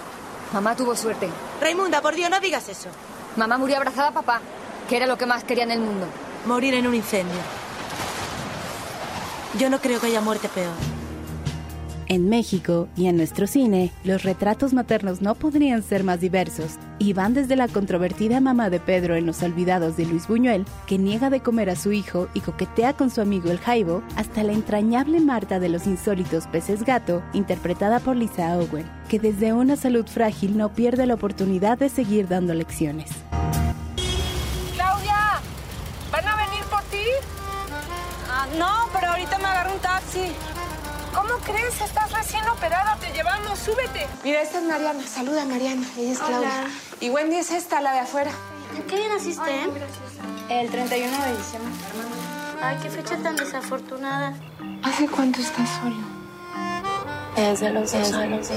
Mamá 0.54 0.76
tuvo 0.76 0.96
suerte. 0.96 1.30
Raimunda, 1.60 2.00
por 2.02 2.14
Dios, 2.14 2.30
no 2.30 2.40
digas 2.40 2.70
eso. 2.70 2.90
Mamá 3.38 3.58
murió 3.58 3.78
abrazada 3.78 4.10
a 4.10 4.14
papá, 4.14 4.40
que 4.88 4.98
era 4.98 5.08
lo 5.08 5.18
que 5.18 5.26
más 5.26 5.44
quería 5.44 5.64
en 5.64 5.72
el 5.72 5.80
mundo. 5.80 6.08
Morir 6.46 6.74
en 6.74 6.88
un 6.88 6.96
incendio. 6.96 7.40
Yo 9.58 9.70
no 9.70 9.80
creo 9.80 10.00
que 10.00 10.08
haya 10.08 10.22
muerte 10.22 10.50
peor. 10.50 10.74
En 12.08 12.30
México 12.30 12.88
y 12.96 13.08
en 13.08 13.18
nuestro 13.18 13.48
cine, 13.48 13.92
los 14.04 14.22
retratos 14.22 14.74
maternos 14.74 15.22
no 15.22 15.34
podrían 15.34 15.82
ser 15.82 16.04
más 16.04 16.20
diversos 16.20 16.74
y 17.00 17.14
van 17.14 17.34
desde 17.34 17.56
la 17.56 17.68
controvertida 17.68 18.40
mamá 18.40 18.70
de 18.70 18.80
Pedro 18.80 19.16
en 19.16 19.26
Los 19.26 19.42
Olvidados 19.42 19.98
de 19.98 20.06
Luis 20.06 20.28
Buñuel, 20.28 20.66
que 20.86 21.00
niega 21.00 21.32
de 21.32 21.40
comer 21.40 21.72
a 21.72 21.76
su 21.76 21.92
hijo 21.92 22.28
y 22.36 22.42
coquetea 22.42 22.94
con 22.94 23.10
su 23.10 23.22
amigo 23.22 23.50
el 23.50 23.58
Jaibo, 23.58 24.04
hasta 24.18 24.44
la 24.44 24.54
entrañable 24.54 25.20
Marta 25.20 25.60
de 25.60 25.70
los 25.70 25.88
insólitos 25.88 26.46
peces 26.46 26.84
gato, 26.84 27.24
interpretada 27.34 28.00
por 28.00 28.16
Lisa 28.16 28.56
Owen, 28.56 28.86
que 29.10 29.18
desde 29.18 29.54
una 29.54 29.76
salud 29.76 30.06
frágil 30.06 30.58
no 30.58 30.74
pierde 30.74 31.08
la 31.08 31.16
oportunidad 31.16 31.80
de 31.80 31.90
seguir 31.90 32.28
dando 32.28 32.54
lecciones. 32.54 33.10
Ahorita 39.26 39.38
me 39.40 39.46
agarro 39.46 39.74
un 39.74 39.80
taxi. 39.80 40.32
¿Cómo 41.14 41.34
crees? 41.46 41.82
Estás 41.82 42.12
recién 42.12 42.48
operada. 42.48 42.96
Te 42.98 43.12
llevamos. 43.12 43.58
Súbete. 43.58 44.08
Mira, 44.24 44.42
esta 44.42 44.60
es 44.60 44.66
Mariana. 44.66 45.04
Saluda 45.08 45.42
a 45.44 45.46
Mariana. 45.46 45.88
Ella 45.98 46.12
es 46.12 46.20
Hola. 46.20 46.28
Claudia. 46.28 46.52
Y 47.00 47.10
Wendy 47.10 47.38
es 47.38 47.52
esta, 47.52 47.82
la 47.82 47.94
de 47.94 48.00
afuera. 48.00 48.32
¿Qué 48.88 48.96
día 48.98 49.08
naciste? 49.10 49.52
El 50.50 50.70
31 50.70 51.24
de 51.24 51.38
diciembre. 51.38 51.74
Ay, 52.62 52.78
qué 52.82 52.90
fecha 52.90 53.18
tan 53.18 53.36
desafortunada. 53.36 54.34
¿Hace 54.84 55.08
cuánto 55.08 55.40
estás 55.42 55.70
solo? 55.82 55.96
Desde 57.36 57.70
los 57.72 57.92
dos 57.92 58.14
años. 58.14 58.48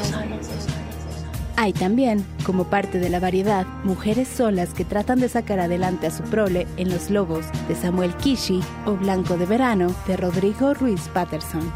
Hay 1.61 1.73
también, 1.73 2.25
como 2.47 2.71
parte 2.71 3.01
de 3.01 3.09
la 3.09 3.19
variedad, 3.19 3.67
mujeres 3.83 4.29
solas 4.29 4.73
que 4.73 4.85
tratan 4.85 5.19
de 5.19 5.29
sacar 5.29 5.59
adelante 5.59 6.07
a 6.07 6.13
su 6.13 6.23
prole 6.23 6.69
en 6.77 6.89
Los 6.89 7.11
Lobos 7.11 7.47
de 7.67 7.75
Samuel 7.75 8.15
Kishi 8.15 8.61
o 8.87 8.93
Blanco 8.93 9.37
de 9.37 9.45
Verano 9.45 9.93
de 10.07 10.17
Rodrigo 10.17 10.73
Ruiz 10.73 11.01
Patterson. 11.13 11.69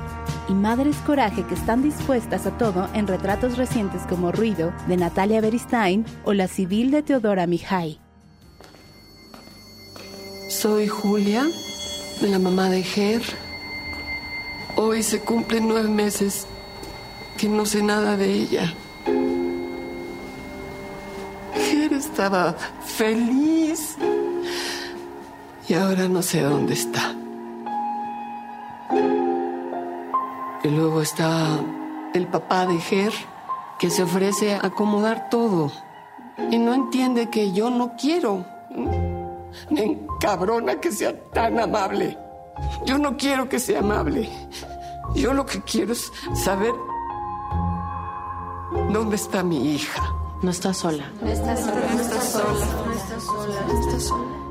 Y 0.49 0.53
madres 0.53 0.95
coraje 0.99 1.45
que 1.49 1.55
están 1.55 1.83
dispuestas 1.83 2.47
a 2.47 2.57
todo 2.59 2.89
en 2.95 3.09
retratos 3.09 3.59
recientes 3.59 4.03
como 4.09 4.31
Ruido 4.31 4.73
de 4.87 4.97
Natalia 4.97 5.41
Beristain 5.41 6.05
o 6.25 6.33
La 6.33 6.47
Civil 6.47 6.93
de 6.93 7.03
Teodora 7.03 7.49
Mijay. 7.49 7.99
Soy 10.49 10.87
Julia, 10.87 11.45
la 12.21 12.39
mamá 12.39 12.71
de 12.71 12.85
Ger. 12.85 13.23
Hoy 14.77 15.03
se 15.03 15.19
cumplen 15.19 15.67
nueve 15.67 15.89
meses 15.89 16.47
que 17.37 17.49
no 17.49 17.67
sé 17.67 17.83
nada 17.83 18.17
de 18.17 18.33
ella. 18.33 18.73
Estaba 22.03 22.53
feliz 22.85 23.97
y 25.69 25.75
ahora 25.75 26.09
no 26.09 26.21
sé 26.21 26.41
dónde 26.41 26.75
está. 26.75 27.15
Y 30.65 30.69
luego 30.69 31.01
está 31.01 31.61
el 32.13 32.27
papá 32.27 32.67
de 32.67 32.79
Ger, 32.81 33.13
que 33.79 33.89
se 33.89 34.03
ofrece 34.03 34.57
a 34.57 34.67
acomodar 34.67 35.31
todo 35.31 35.71
y 36.51 36.59
no 36.59 36.75
entiende 36.75 37.31
que 37.31 37.53
yo 37.53 37.71
no 37.71 37.93
quiero. 37.97 38.45
Me 39.71 39.85
encabrona 39.85 40.81
que 40.81 40.91
sea 40.91 41.17
tan 41.31 41.61
amable. 41.61 42.19
Yo 42.85 42.99
no 42.99 43.17
quiero 43.17 43.49
que 43.49 43.61
sea 43.61 43.79
amable. 43.79 44.29
Yo 45.15 45.33
lo 45.33 45.47
que 45.47 45.63
quiero 45.63 45.93
es 45.93 46.13
saber 46.35 46.75
dónde 48.93 49.15
está 49.15 49.45
mi 49.45 49.75
hija. 49.75 50.03
No 50.43 50.51
está 50.51 50.75
sola. 50.75 51.05
No 51.21 51.29
está 51.29 51.57
sola. 51.57 51.95
No 51.95 52.01
está 52.01 52.21
sola. 52.21 52.67
No 52.85 52.93
está 52.93 53.21
sola. 53.21 53.61
No 53.67 53.81
está 53.81 54.01
sola. 54.01 54.43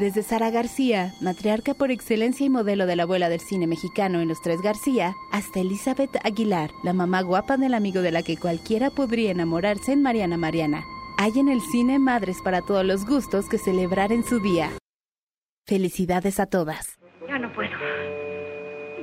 Desde 0.00 0.24
Sara 0.24 0.50
García, 0.50 1.12
matriarca 1.20 1.74
por 1.74 1.92
excelencia 1.92 2.44
y 2.44 2.50
modelo 2.50 2.84
de 2.86 2.96
la 2.96 3.04
abuela 3.04 3.28
del 3.28 3.38
cine 3.38 3.68
mexicano 3.68 4.18
en 4.18 4.26
Los 4.26 4.42
Tres 4.42 4.60
García, 4.60 5.14
hasta 5.30 5.60
Elizabeth 5.60 6.10
Aguilar, 6.24 6.70
la 6.82 6.92
mamá 6.92 7.22
guapa 7.22 7.56
del 7.56 7.74
amigo 7.74 8.02
de 8.02 8.10
la 8.10 8.24
que 8.24 8.36
cualquiera 8.36 8.90
podría 8.90 9.30
enamorarse 9.30 9.92
en 9.92 10.02
Mariana 10.02 10.36
Mariana. 10.36 10.82
Hay 11.18 11.38
en 11.38 11.48
el 11.48 11.60
cine 11.60 12.00
madres 12.00 12.38
para 12.42 12.60
todos 12.60 12.84
los 12.84 13.06
gustos 13.06 13.48
que 13.48 13.58
celebrar 13.58 14.10
en 14.10 14.24
su 14.24 14.40
día. 14.40 14.70
Felicidades 15.64 16.40
a 16.40 16.46
todas. 16.46 16.98
Ya 17.28 17.38
no 17.38 17.52
puedo. 17.54 17.70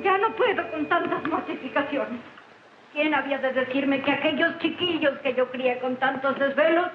Ya 0.04 0.18
no 0.18 0.36
puedo 0.36 0.70
con 0.72 0.90
tantas 0.90 1.26
mortificaciones. 1.30 2.20
¿Quién 2.94 3.14
había 3.14 3.38
de 3.38 3.54
decirme 3.54 4.02
que 4.02 4.12
aquellos 4.12 4.58
chiquillos 4.60 5.18
que 5.20 5.34
yo 5.34 5.50
crié 5.52 5.80
con 5.80 5.96
tantos 5.98 6.38
desvelos 6.38 6.88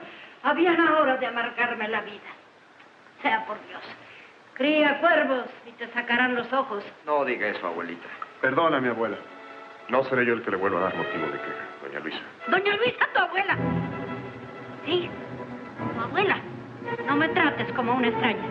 habían 0.42 0.78
ahora 0.80 1.16
de 1.16 1.26
amargarme 1.26 1.88
la 1.88 2.00
vida? 2.02 2.30
sea 3.22 3.46
por 3.46 3.56
Dios. 3.66 3.82
Cría 4.54 5.00
cuervos 5.00 5.46
y 5.66 5.72
te 5.72 5.88
sacarán 5.88 6.34
los 6.34 6.52
ojos. 6.52 6.84
No 7.06 7.24
diga 7.24 7.48
eso, 7.48 7.66
abuelita. 7.66 8.06
Perdona, 8.40 8.80
mi 8.80 8.88
abuela. 8.88 9.16
No 9.88 10.04
seré 10.04 10.26
yo 10.26 10.34
el 10.34 10.42
que 10.42 10.50
le 10.50 10.56
vuelva 10.58 10.80
a 10.80 10.82
dar 10.84 10.96
motivo 10.96 11.26
de 11.26 11.38
queja, 11.38 11.64
doña 11.82 12.00
Luisa. 12.00 12.20
Doña 12.48 12.76
Luisa, 12.76 13.06
tu 13.14 13.20
abuela. 13.20 13.56
Sí, 14.84 15.08
tu 15.94 16.00
abuela. 16.00 16.38
No 17.06 17.16
me 17.16 17.28
trates 17.30 17.72
como 17.72 17.94
una 17.94 18.08
extraña. 18.08 18.44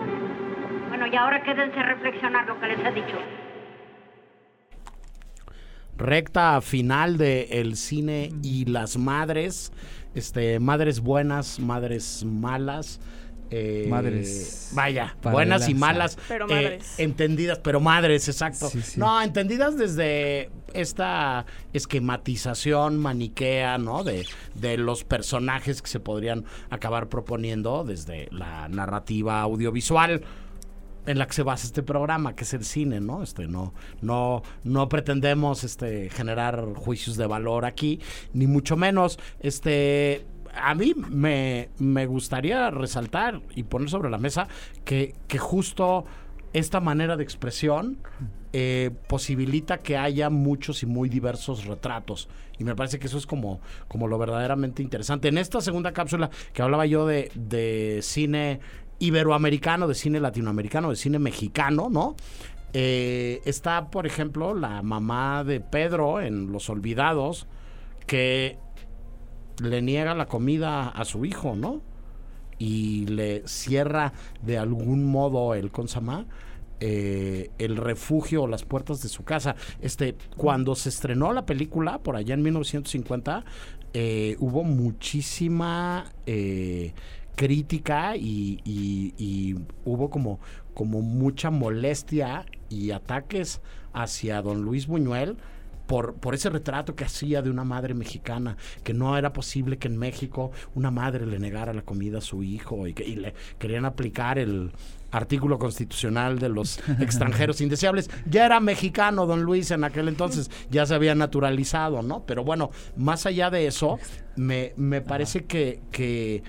Bueno, 0.89 1.07
y 1.07 1.15
ahora 1.15 1.41
quédense 1.43 1.79
a 1.79 1.83
reflexionar 1.83 2.45
lo 2.47 2.59
que 2.59 2.67
les 2.67 2.79
he 2.79 2.91
dicho. 2.91 3.17
Recta 5.97 6.59
final 6.61 7.17
de 7.17 7.43
el 7.51 7.75
cine 7.77 8.31
y 8.43 8.65
las 8.65 8.97
madres, 8.97 9.71
este, 10.13 10.59
madres 10.59 10.99
buenas, 10.99 11.59
madres 11.59 12.23
malas. 12.25 12.99
eh, 13.51 13.85
Madres 13.89 14.71
Vaya, 14.73 15.15
buenas 15.21 15.69
y 15.69 15.75
malas. 15.75 16.17
Pero 16.27 16.45
eh, 16.49 16.53
madres. 16.53 16.95
entendidas, 16.99 17.59
pero 17.59 17.79
madres, 17.79 18.27
exacto. 18.27 18.69
Sí, 18.69 18.81
sí. 18.81 18.99
No, 18.99 19.21
entendidas 19.21 19.77
desde 19.77 20.49
esta 20.73 21.45
esquematización 21.73 22.97
maniquea, 22.97 23.77
¿no? 23.77 24.03
De, 24.03 24.25
de 24.55 24.77
los 24.77 25.03
personajes 25.03 25.81
que 25.81 25.87
se 25.87 25.99
podrían 25.99 26.45
acabar 26.69 27.07
proponiendo 27.07 27.83
desde 27.83 28.27
la 28.31 28.67
narrativa 28.67 29.41
audiovisual 29.41 30.21
en 31.05 31.17
la 31.19 31.27
que 31.27 31.33
se 31.33 31.43
basa 31.43 31.65
este 31.65 31.83
programa, 31.83 32.35
que 32.35 32.43
es 32.43 32.53
el 32.53 32.65
cine, 32.65 32.99
¿no? 32.99 33.23
Este, 33.23 33.47
no, 33.47 33.73
no, 34.01 34.43
no 34.63 34.89
pretendemos 34.89 35.63
este, 35.63 36.09
generar 36.09 36.73
juicios 36.75 37.17
de 37.17 37.27
valor 37.27 37.65
aquí, 37.65 37.99
ni 38.33 38.47
mucho 38.47 38.75
menos. 38.77 39.19
Este, 39.39 40.25
a 40.55 40.73
mí 40.75 40.93
me, 40.95 41.69
me 41.77 42.05
gustaría 42.05 42.69
resaltar 42.71 43.41
y 43.55 43.63
poner 43.63 43.89
sobre 43.89 44.09
la 44.09 44.17
mesa 44.17 44.47
que, 44.83 45.15
que 45.27 45.37
justo 45.37 46.05
esta 46.53 46.79
manera 46.79 47.17
de 47.17 47.23
expresión 47.23 47.97
eh, 48.53 48.91
posibilita 49.07 49.79
que 49.79 49.97
haya 49.97 50.29
muchos 50.29 50.81
y 50.83 50.85
muy 50.85 51.09
diversos 51.09 51.65
retratos. 51.65 52.29
Y 52.57 52.63
me 52.63 52.73
parece 52.73 52.99
que 52.99 53.07
eso 53.07 53.17
es 53.17 53.25
como, 53.25 53.59
como 53.89 54.07
lo 54.07 54.17
verdaderamente 54.17 54.81
interesante. 54.81 55.27
En 55.27 55.37
esta 55.37 55.59
segunda 55.59 55.91
cápsula 55.91 56.29
que 56.53 56.61
hablaba 56.61 56.85
yo 56.85 57.05
de, 57.05 57.29
de 57.35 57.99
cine 58.01 58.61
iberoamericano, 58.99 59.87
de 59.87 59.95
cine 59.95 60.19
latinoamericano, 60.19 60.89
de 60.89 60.95
cine 60.95 61.19
mexicano, 61.19 61.89
¿no? 61.89 62.15
Eh, 62.73 63.41
está, 63.45 63.89
por 63.89 64.05
ejemplo, 64.05 64.53
la 64.53 64.81
mamá 64.81 65.43
de 65.43 65.61
Pedro 65.61 66.19
en 66.21 66.51
Los 66.51 66.69
Olvidados, 66.69 67.47
que 68.07 68.57
le 69.61 69.81
niega 69.81 70.13
la 70.13 70.25
comida 70.25 70.89
a 70.89 71.05
su 71.05 71.25
hijo, 71.25 71.55
¿no? 71.55 71.81
Y 72.57 73.05
le 73.07 73.47
cierra 73.47 74.13
de 74.41 74.57
algún 74.57 75.05
modo 75.05 75.53
el 75.55 75.71
consama. 75.71 76.25
eh, 76.81 77.51
el 77.57 77.77
refugio 77.77 78.43
o 78.43 78.47
las 78.47 78.63
puertas 78.65 79.01
de 79.01 79.07
su 79.07 79.23
casa. 79.23 79.55
Este, 79.79 80.15
cuando 80.35 80.75
se 80.75 80.89
estrenó 80.89 81.31
la 81.31 81.45
película, 81.45 81.99
por 81.99 82.17
allá 82.17 82.33
en 82.33 82.41
1950, 82.43 83.45
eh, 83.93 84.35
hubo 84.39 84.63
muchísima 84.65 86.11
crítica 87.35 88.15
y, 88.15 88.59
y- 88.65 89.13
y 89.17 89.55
hubo 89.85 90.09
como, 90.09 90.39
como 90.73 91.01
mucha 91.01 91.49
molestia 91.51 92.45
y 92.69 92.91
ataques 92.91 93.61
hacia 93.93 94.41
don 94.41 94.61
Luis 94.63 94.87
Buñuel 94.87 95.37
por, 95.87 96.15
por 96.15 96.33
ese 96.33 96.49
retrato 96.49 96.95
que 96.95 97.03
hacía 97.05 97.43
de 97.43 97.51
una 97.51 97.63
madre 97.63 97.93
mexicana, 97.93 98.57
que 98.83 98.93
no 98.95 99.15
era 99.19 99.33
posible 99.33 99.77
que 99.77 99.87
en 99.87 99.97
México 99.97 100.51
una 100.73 100.89
madre 100.89 101.27
le 101.27 101.37
negara 101.37 101.73
la 101.73 101.83
comida 101.83 102.17
a 102.17 102.21
su 102.21 102.41
hijo 102.41 102.87
y 102.87 102.93
que 102.95 103.03
y 103.07 103.15
le 103.17 103.35
querían 103.59 103.85
aplicar 103.85 104.39
el 104.39 104.71
artículo 105.11 105.59
constitucional 105.59 106.39
de 106.39 106.49
los 106.49 106.79
extranjeros 106.99 107.61
indeseables. 107.61 108.09
Ya 108.27 108.47
era 108.47 108.59
mexicano 108.59 109.27
don 109.27 109.43
Luis 109.43 109.69
en 109.69 109.83
aquel 109.83 110.07
entonces, 110.07 110.49
ya 110.71 110.87
se 110.87 110.95
había 110.95 111.13
naturalizado, 111.13 112.01
¿no? 112.01 112.25
Pero 112.25 112.43
bueno, 112.43 112.71
más 112.97 113.27
allá 113.27 113.51
de 113.51 113.67
eso, 113.67 113.99
me, 114.35 114.73
me 114.77 115.01
parece 115.01 115.45
que, 115.45 115.81
que 115.91 116.41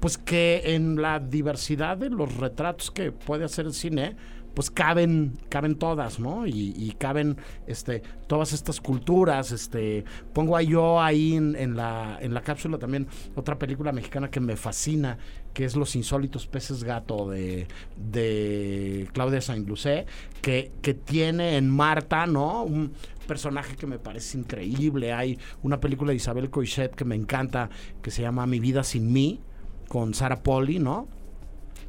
pues 0.00 0.18
que 0.18 0.62
en 0.74 1.00
la 1.00 1.20
diversidad 1.20 1.96
de 1.96 2.10
los 2.10 2.36
retratos 2.36 2.90
que 2.90 3.12
puede 3.12 3.44
hacer 3.44 3.66
el 3.66 3.74
cine, 3.74 4.16
pues 4.56 4.70
caben, 4.70 5.38
caben 5.50 5.76
todas, 5.76 6.18
¿no? 6.18 6.46
Y, 6.46 6.96
caben 6.98 7.36
este, 7.66 8.00
todas 8.26 8.54
estas 8.54 8.80
culturas. 8.80 9.52
Este, 9.52 10.02
pongo 10.32 10.58
yo 10.62 10.98
ahí 10.98 11.34
en, 11.34 11.54
en 11.56 11.76
la, 11.76 12.16
en 12.22 12.32
la 12.32 12.40
cápsula 12.40 12.78
también 12.78 13.06
otra 13.34 13.58
película 13.58 13.92
mexicana 13.92 14.30
que 14.30 14.40
me 14.40 14.56
fascina, 14.56 15.18
que 15.52 15.66
es 15.66 15.76
Los 15.76 15.94
insólitos 15.94 16.46
peces 16.46 16.84
gato 16.84 17.28
de, 17.28 17.68
de 17.96 19.10
Claudia 19.12 19.42
Saint-Lucé, 19.42 20.06
que, 20.40 20.72
que 20.80 20.94
tiene 20.94 21.58
en 21.58 21.68
Marta, 21.68 22.26
¿no? 22.26 22.62
Un 22.62 22.94
personaje 23.28 23.76
que 23.76 23.86
me 23.86 23.98
parece 23.98 24.38
increíble. 24.38 25.12
Hay 25.12 25.38
una 25.62 25.80
película 25.80 26.12
de 26.12 26.16
Isabel 26.16 26.48
Coixet 26.48 26.94
que 26.94 27.04
me 27.04 27.14
encanta, 27.14 27.68
que 28.00 28.10
se 28.10 28.22
llama 28.22 28.46
Mi 28.46 28.58
vida 28.58 28.84
sin 28.84 29.12
mí, 29.12 29.42
con 29.88 30.14
Sarah 30.14 30.42
Polly, 30.42 30.78
¿no? 30.78 31.08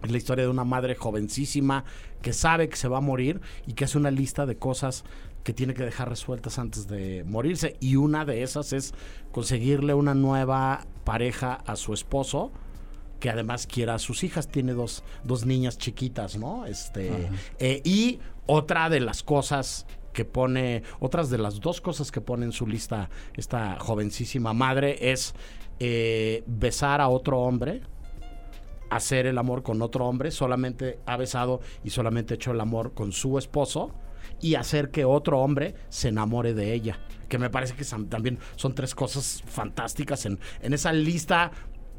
Es 0.04 0.12
la 0.12 0.18
historia 0.18 0.46
de 0.46 0.52
una 0.52 0.64
madre 0.64 0.96
jovencísima 0.96 1.84
que 2.22 2.34
sabe 2.34 2.70
que 2.70 2.76
se 2.76 2.88
va 2.88 2.98
a 2.98 3.02
morir 3.02 3.42
y 3.66 3.74
que 3.74 3.86
hace 3.86 3.98
una 3.98 4.12
lista 4.12 4.46
de 4.46 4.58
cosas 4.58 5.04
que 5.44 5.54
tiene 5.54 5.74
que 5.74 5.84
dejar 5.84 6.10
resueltas 6.10 6.60
antes 6.60 6.88
de 6.88 7.24
morirse. 7.26 7.78
Y 7.80 7.96
una 7.96 8.26
de 8.26 8.44
esas 8.44 8.74
es 8.74 8.94
conseguirle 9.32 9.94
una 9.94 10.14
nueva 10.14 10.86
pareja 11.04 11.54
a 11.66 11.76
su 11.76 11.94
esposo 11.94 12.52
que 13.20 13.30
además 13.30 13.66
quiera 13.66 13.96
a 13.96 14.00
sus 14.00 14.24
hijas. 14.24 14.50
Tiene 14.50 14.74
dos, 14.74 15.04
dos 15.24 15.46
niñas 15.46 15.78
chiquitas, 15.78 16.38
¿no? 16.38 16.66
Este, 16.66 17.30
eh, 17.60 17.82
y 17.84 18.20
otra 18.46 18.90
de 18.90 19.00
las 19.00 19.24
cosas 19.24 19.88
que 20.14 20.26
pone, 20.26 20.84
otras 21.00 21.30
de 21.30 21.38
las 21.38 21.60
dos 21.60 21.80
cosas 21.80 22.12
que 22.12 22.22
pone 22.22 22.46
en 22.46 22.52
su 22.52 22.68
lista 22.68 23.10
esta 23.36 23.78
jovencísima 23.80 24.52
madre 24.52 25.12
es 25.12 25.36
eh, 25.80 26.44
besar 26.48 27.02
a 27.02 27.10
otro 27.10 27.40
hombre 27.40 27.82
hacer 28.90 29.26
el 29.26 29.38
amor 29.38 29.64
con 29.64 29.82
otro 29.82 30.06
hombre, 30.06 30.32
solamente 30.32 31.00
ha 31.06 31.18
besado 31.18 31.60
y 31.84 31.90
solamente 31.90 32.34
ha 32.34 32.36
hecho 32.36 32.52
el 32.52 32.62
amor 32.62 32.94
con 32.94 33.12
su 33.12 33.38
esposo 33.38 33.92
y 34.40 34.56
hacer 34.56 34.92
que 34.92 35.04
otro 35.04 35.40
hombre 35.40 35.76
se 35.90 36.08
enamore 36.10 36.54
de 36.54 36.74
ella. 36.74 37.00
Que 37.28 37.38
me 37.38 37.50
parece 37.50 37.76
que 37.76 37.84
son- 37.84 38.08
también 38.08 38.40
son 38.56 38.74
tres 38.76 38.96
cosas 38.96 39.44
fantásticas 39.46 40.26
en, 40.26 40.40
en 40.62 40.74
esa 40.74 40.94
lista 40.94 41.52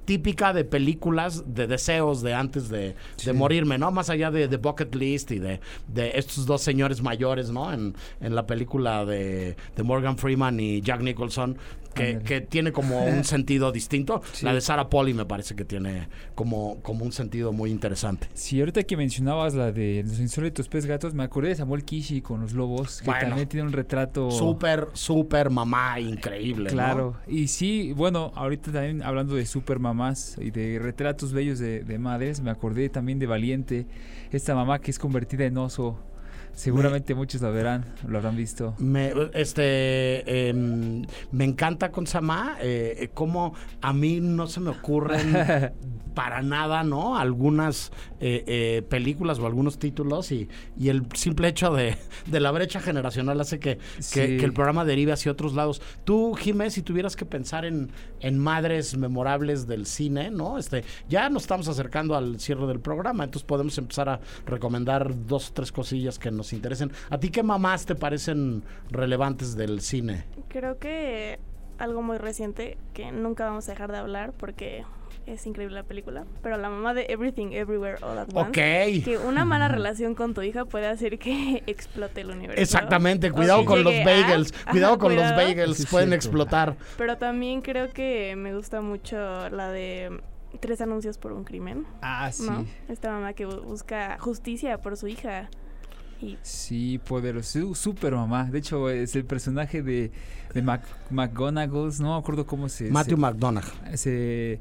típica 0.07 0.55
de 0.55 0.65
películas 0.65 1.45
de 1.55 1.67
deseos 1.67 2.23
de 2.23 2.33
antes 2.33 2.71
de, 2.71 2.95
de 3.23 3.33
morirme, 3.35 3.77
¿no? 3.77 3.91
Más 3.91 4.09
allá 4.09 4.31
de, 4.31 4.49
de 4.49 4.57
Bucket 4.57 4.95
List 4.95 5.31
y 5.33 5.39
de, 5.39 5.61
de 5.87 6.13
estos 6.15 6.47
dos 6.47 6.63
señores 6.63 7.03
mayores, 7.03 7.51
¿no? 7.51 7.71
En, 7.71 7.95
en 8.23 8.35
la 8.35 8.47
película 8.47 9.05
de, 9.05 9.55
de 9.77 9.83
Morgan 9.83 10.17
Freeman 10.17 10.59
y 10.61 10.81
Jack 10.81 11.03
Nicholson, 11.03 11.59
que, 11.95 12.41
tiene 12.49 12.73
como 12.73 13.05
un 13.05 13.25
sentido 13.25 13.73
distinto. 13.73 14.23
Sí. 14.33 14.45
La 14.45 14.55
de 14.55 14.61
Sarah 14.61 14.89
Polly 14.89 15.15
me 15.15 15.25
parece 15.25 15.55
que 15.55 15.65
tiene 15.65 16.09
como, 16.35 16.81
como 16.83 17.05
un 17.05 17.13
sentido 17.13 17.53
muy 17.53 17.71
interesante. 17.71 18.29
Sí, 18.35 18.61
ahorita 18.61 18.83
que 18.85 18.97
mencionabas 18.97 19.55
la 19.55 19.73
de 19.73 20.05
los 20.07 20.19
insólitos 20.21 20.69
pez 20.69 20.87
gatos, 20.87 21.15
me 21.15 21.25
acordé 21.25 21.49
de 21.51 21.57
Samuel 21.57 21.85
Kishi 21.85 22.21
con 22.21 22.41
los 22.41 22.53
lobos, 22.53 23.01
que 23.01 23.07
Bueno. 23.07 23.29
también 23.29 23.49
tiene 23.49 23.67
un 23.67 23.73
retrato... 23.73 24.31
Súper, 24.31 24.89
súper 24.93 25.51
mamá, 25.51 25.99
increíble. 26.01 26.71
¿no? 26.71 26.75
Claro, 26.75 27.17
y 27.27 27.49
sí, 27.49 27.93
bueno, 27.95 28.33
ahorita 28.35 28.73
también 28.73 29.03
hablando 29.03 29.35
de 29.35 29.47
super 29.47 29.79
mamás 29.79 30.37
y 30.41 30.51
de 30.51 30.79
retratos 30.79 31.33
bellos 31.33 31.59
de, 31.59 31.83
de 31.83 31.99
madres, 31.99 32.41
me 32.41 32.51
acordé 32.51 32.89
también 32.89 33.19
de 33.19 33.27
Valiente, 33.27 33.87
esta 34.31 34.55
mamá 34.55 34.81
que 34.81 34.91
es 34.91 34.99
convertida 34.99 35.45
en 35.45 35.59
oso. 35.59 35.99
Seguramente 36.59 37.15
muchos 37.15 37.41
la 37.41 37.51
verán, 37.51 37.85
lo 38.07 38.19
habrán 38.19 38.37
visto. 38.37 38.75
Me, 38.79 39.13
este, 39.35 40.49
em, 40.49 41.05
me 41.31 41.45
encanta 41.45 41.91
con 41.91 42.07
Samá, 42.07 42.57
eh, 42.61 43.11
como 43.15 43.55
a 43.81 43.93
mí 43.93 44.21
no 44.21 44.47
se 44.47 44.61
me 44.61 44.71
ocurren 44.71 45.33
para 46.15 46.43
nada, 46.43 46.83
¿no? 46.83 47.17
Algunas 47.17 47.93
eh, 48.19 48.43
eh, 48.49 48.83
películas 48.89 49.39
o 49.39 49.47
algunos 49.47 49.79
títulos 49.79 50.33
y, 50.33 50.49
y 50.77 50.89
el 50.89 51.07
simple 51.15 51.47
hecho 51.47 51.73
de, 51.73 51.97
de 52.27 52.41
la 52.41 52.51
brecha 52.51 52.81
generacional 52.81 53.41
hace 53.41 53.61
que, 53.61 53.77
que- 53.79 54.03
Sí. 54.03 54.21
que 54.37 54.45
el 54.45 54.53
programa 54.53 54.85
derive 54.85 55.13
hacia 55.13 55.31
otros 55.31 55.55
lados. 55.55 55.81
Tú, 56.05 56.35
Jiménez, 56.35 56.75
si 56.75 56.83
tuvieras 56.83 57.15
que 57.15 57.25
pensar 57.25 57.65
en, 57.65 57.93
en 58.21 58.37
madres 58.39 58.97
memorables 58.97 59.69
del 59.69 59.87
cine, 59.87 60.31
¿no? 60.33 60.59
Este, 60.59 60.83
ya 61.09 61.31
nos 61.31 61.43
estamos 61.45 61.69
acercando 61.69 62.17
al 62.17 62.41
cierre 62.41 62.67
del 62.67 62.81
programa, 62.81 63.23
entonces 63.23 63.47
podemos 63.47 63.79
empezar 63.79 64.09
a 64.09 64.21
recomendar 64.45 65.15
dos 65.27 65.51
o 65.51 65.53
tres 65.53 65.71
cosillas 65.71 66.19
que 66.19 66.33
nos 66.33 66.48
interesen. 66.53 66.93
¿A 67.11 67.19
ti 67.19 67.31
qué 67.31 67.43
mamás 67.43 67.87
te 67.87 67.95
parecen 67.95 68.63
relevantes 68.91 69.57
del 69.57 69.81
cine? 69.81 70.25
Creo 70.49 70.79
que 70.79 71.39
algo 71.79 72.03
muy 72.03 72.19
reciente 72.19 72.77
que 72.95 73.13
nunca 73.13 73.45
vamos 73.47 73.69
a 73.69 73.73
dejar 73.73 73.93
de 73.93 73.99
hablar 73.99 74.33
porque 74.33 74.85
es 75.27 75.47
increíble 75.47 75.75
la 75.77 75.83
película, 75.83 76.25
pero 76.43 76.57
la 76.57 76.71
mamá 76.71 76.95
de 76.95 77.05
Everything 77.11 77.49
Everywhere 77.53 77.99
All 78.03 78.19
at 78.19 78.29
Once, 78.35 78.49
Ok. 78.49 79.05
que 79.05 79.19
una 79.27 79.45
mala 79.45 79.69
relación 79.69 80.15
con 80.15 80.33
tu 80.33 80.41
hija 80.43 80.65
puede 80.65 80.87
hacer 80.87 81.19
que 81.19 81.63
explote 81.67 82.23
el 82.23 82.31
universo. 82.31 82.61
Exactamente, 82.63 83.31
cuidado 83.33 83.65
con 83.67 83.85
los 83.85 83.93
a- 83.95 84.05
bagels, 84.05 84.55
Ajá, 84.63 84.71
cuidado 84.71 84.99
con 84.99 85.15
los 85.15 85.31
bagels, 85.37 85.77
Sí, 85.77 85.87
pueden 85.91 86.13
explotar. 86.15 86.77
Pero 86.97 87.19
también 87.19 87.61
creo 87.61 87.93
que 87.93 88.35
me 88.37 88.55
gusta 88.55 88.81
mucho 88.81 89.17
la 89.51 89.71
de 89.71 90.21
Tres 90.61 90.81
anuncios 90.81 91.19
por 91.19 91.33
un 91.33 91.45
crimen. 91.45 91.85
Ah, 92.01 92.33
sí. 92.33 92.49
¿no? 92.49 92.65
Esta 92.89 93.11
mamá 93.13 93.35
que 93.35 93.47
bu- 93.47 93.61
busca 93.65 94.17
justicia 94.19 94.79
por 94.79 94.97
su 94.97 95.07
hija. 95.07 95.51
Y 96.21 96.37
Sí, 96.43 96.99
poderoso, 97.07 97.75
super 97.75 98.13
mamá. 98.15 98.45
De 98.51 98.59
hecho, 98.59 98.91
es 98.91 99.15
el 99.15 99.25
personaje 99.25 99.83
de, 99.83 100.11
de 100.55 100.63
Mac- 100.63 100.85
McGonagall, 101.11 101.93
no 102.01 102.15
me 102.15 102.19
acuerdo 102.19 102.47
cómo 102.47 102.69
se... 102.69 102.91
Matthew 102.91 103.17
se- 103.17 103.21
McDonagh. 103.23 103.65
se- 103.95 104.61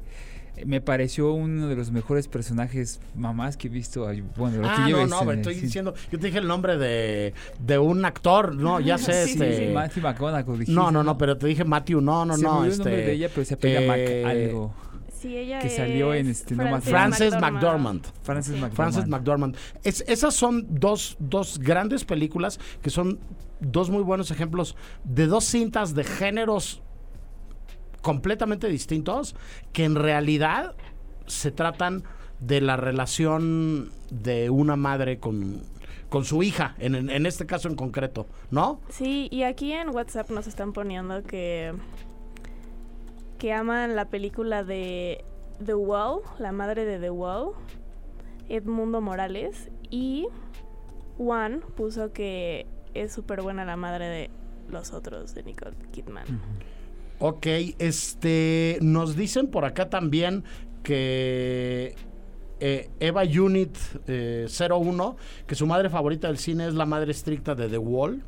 me 0.66 0.82
pareció 0.82 1.34
uno 1.34 1.68
de 1.68 1.76
los 1.76 1.92
mejores 1.92 2.28
personajes 2.28 3.00
mamás 3.16 3.58
que 3.58 3.68
he 3.68 3.70
visto. 3.70 4.08
Bueno, 4.36 4.58
lo 4.58 4.64
que 4.64 4.70
Ah, 4.70 4.88
yo 4.90 4.98
no, 4.98 5.08
no, 5.08 5.20
pero 5.20 5.32
estoy 5.34 5.54
diciendo, 5.56 5.94
yo 6.12 6.18
te 6.20 6.26
dije 6.28 6.40
el 6.40 6.48
nombre 6.48 6.78
de, 6.78 7.34
de 7.60 7.78
un 7.78 8.04
actor, 8.06 8.56
no, 8.56 8.80
ya 8.80 8.98
sé, 8.98 9.26
Sí, 9.26 9.32
este... 9.34 9.56
sí, 9.58 9.66
sí, 9.68 9.72
Matthew 9.74 10.02
dijiste, 10.60 10.74
no, 10.74 10.92
no, 10.92 11.04
no, 11.04 11.16
pero 11.18 11.38
te 11.38 11.46
dije 11.46 11.64
Matthew, 11.64 12.02
no, 12.02 12.26
no, 12.26 12.36
Se 12.36 12.42
no, 12.44 12.66
este... 12.66 12.72
el 12.74 12.78
nombre 12.80 12.98
de 13.06 13.12
ella, 13.14 13.30
pero 13.34 13.46
se 13.46 13.54
Mac 13.88 13.98
eh, 14.00 14.26
algo. 14.26 14.74
Sí, 15.20 15.36
ella 15.36 15.60
que 15.60 15.70
salió 15.70 16.14
en 16.14 16.28
es 16.30 16.42
este 16.42 16.56
no 16.56 16.80
Frances 16.82 17.34
McDormand. 17.40 18.06
Frances 18.22 18.54
McDormand. 18.54 18.76
Frances 18.76 19.08
McDormand. 19.08 19.58
Es- 19.84 20.04
esas 20.08 20.34
son 20.36 20.66
dos, 20.70 21.16
dos 21.20 21.60
grandes 21.60 22.06
películas 22.06 22.60
que 22.82 22.90
son 22.90 23.20
dos 23.60 23.90
muy 23.90 24.04
buenos 24.04 24.30
ejemplos 24.32 24.76
de 25.04 25.26
dos 25.28 25.44
cintas 25.46 25.96
de 25.96 26.04
géneros 26.04 26.82
completamente 28.02 28.68
distintos 28.68 29.36
que 29.74 29.84
en 29.84 29.96
realidad 29.96 30.76
se 31.26 31.52
tratan 31.52 32.04
de 32.40 32.62
la 32.62 32.78
relación 32.78 33.92
de 34.12 34.50
una 34.50 34.76
madre 34.76 35.18
con, 35.20 35.64
con 36.10 36.24
su 36.24 36.44
hija, 36.44 36.76
en- 36.80 37.10
en 37.10 37.26
este 37.26 37.46
caso 37.46 37.68
en 37.68 37.76
concreto, 37.76 38.28
¿no? 38.52 38.80
Sí, 38.90 39.28
y 39.32 39.44
aquí 39.44 39.74
en 39.74 39.90
WhatsApp 39.90 40.30
nos 40.30 40.48
están 40.48 40.72
poniendo 40.72 41.24
que 41.24 41.74
que 43.38 43.54
aman 43.54 43.96
la 43.96 44.06
película 44.06 44.64
de 44.64 45.24
The 45.64 45.74
Wall, 45.74 46.22
la 46.40 46.52
madre 46.52 46.86
de 46.86 47.00
The 47.00 47.10
Wall, 47.10 47.52
Edmundo 48.50 49.02
Morales, 49.02 49.70
y 49.90 50.28
Juan 51.18 51.62
puso 51.76 52.14
que 52.14 52.66
es 52.94 53.14
súper 53.14 53.42
buena 53.42 53.66
la 53.66 53.76
madre 53.76 54.06
de 54.08 54.30
los 54.70 54.94
otros 54.94 55.34
de 55.34 55.44
Nicole 55.44 55.76
Kidman. 55.92 56.26
Ok, 57.20 57.48
este, 57.80 58.78
nos 58.82 59.16
dicen 59.16 59.48
por 59.48 59.66
acá 59.66 59.90
también 59.90 60.44
que 60.84 61.96
eh, 62.60 62.90
Eva 63.00 63.24
Unit 63.24 63.76
eh, 64.08 64.48
01, 64.48 65.16
que 65.48 65.56
su 65.56 65.66
madre 65.66 65.90
favorita 65.90 66.28
del 66.28 66.38
cine 66.38 66.68
es 66.68 66.74
la 66.74 66.86
madre 66.86 67.12
estricta 67.12 67.56
de 67.56 67.70
The 67.70 67.78
Wall. 67.78 68.24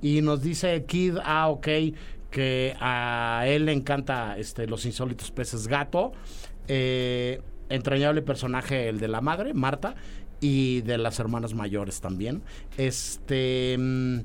Y 0.00 0.20
nos 0.22 0.42
dice 0.42 0.84
Kid, 0.84 1.18
ah, 1.22 1.48
ok, 1.48 1.68
que 2.32 2.74
a 2.80 3.44
él 3.46 3.66
le 3.66 3.72
encanta 3.72 4.36
este, 4.36 4.66
los 4.66 4.84
insólitos 4.86 5.30
peces 5.30 5.68
gato. 5.68 6.12
Eh, 6.66 7.40
entrañable 7.68 8.22
personaje 8.22 8.88
el 8.88 8.98
de 8.98 9.08
la 9.08 9.20
madre, 9.20 9.54
Marta, 9.54 9.94
y 10.40 10.80
de 10.80 10.98
las 10.98 11.20
hermanas 11.20 11.54
mayores 11.54 12.00
también. 12.00 12.42
Este. 12.76 13.76
mm, 13.78 14.18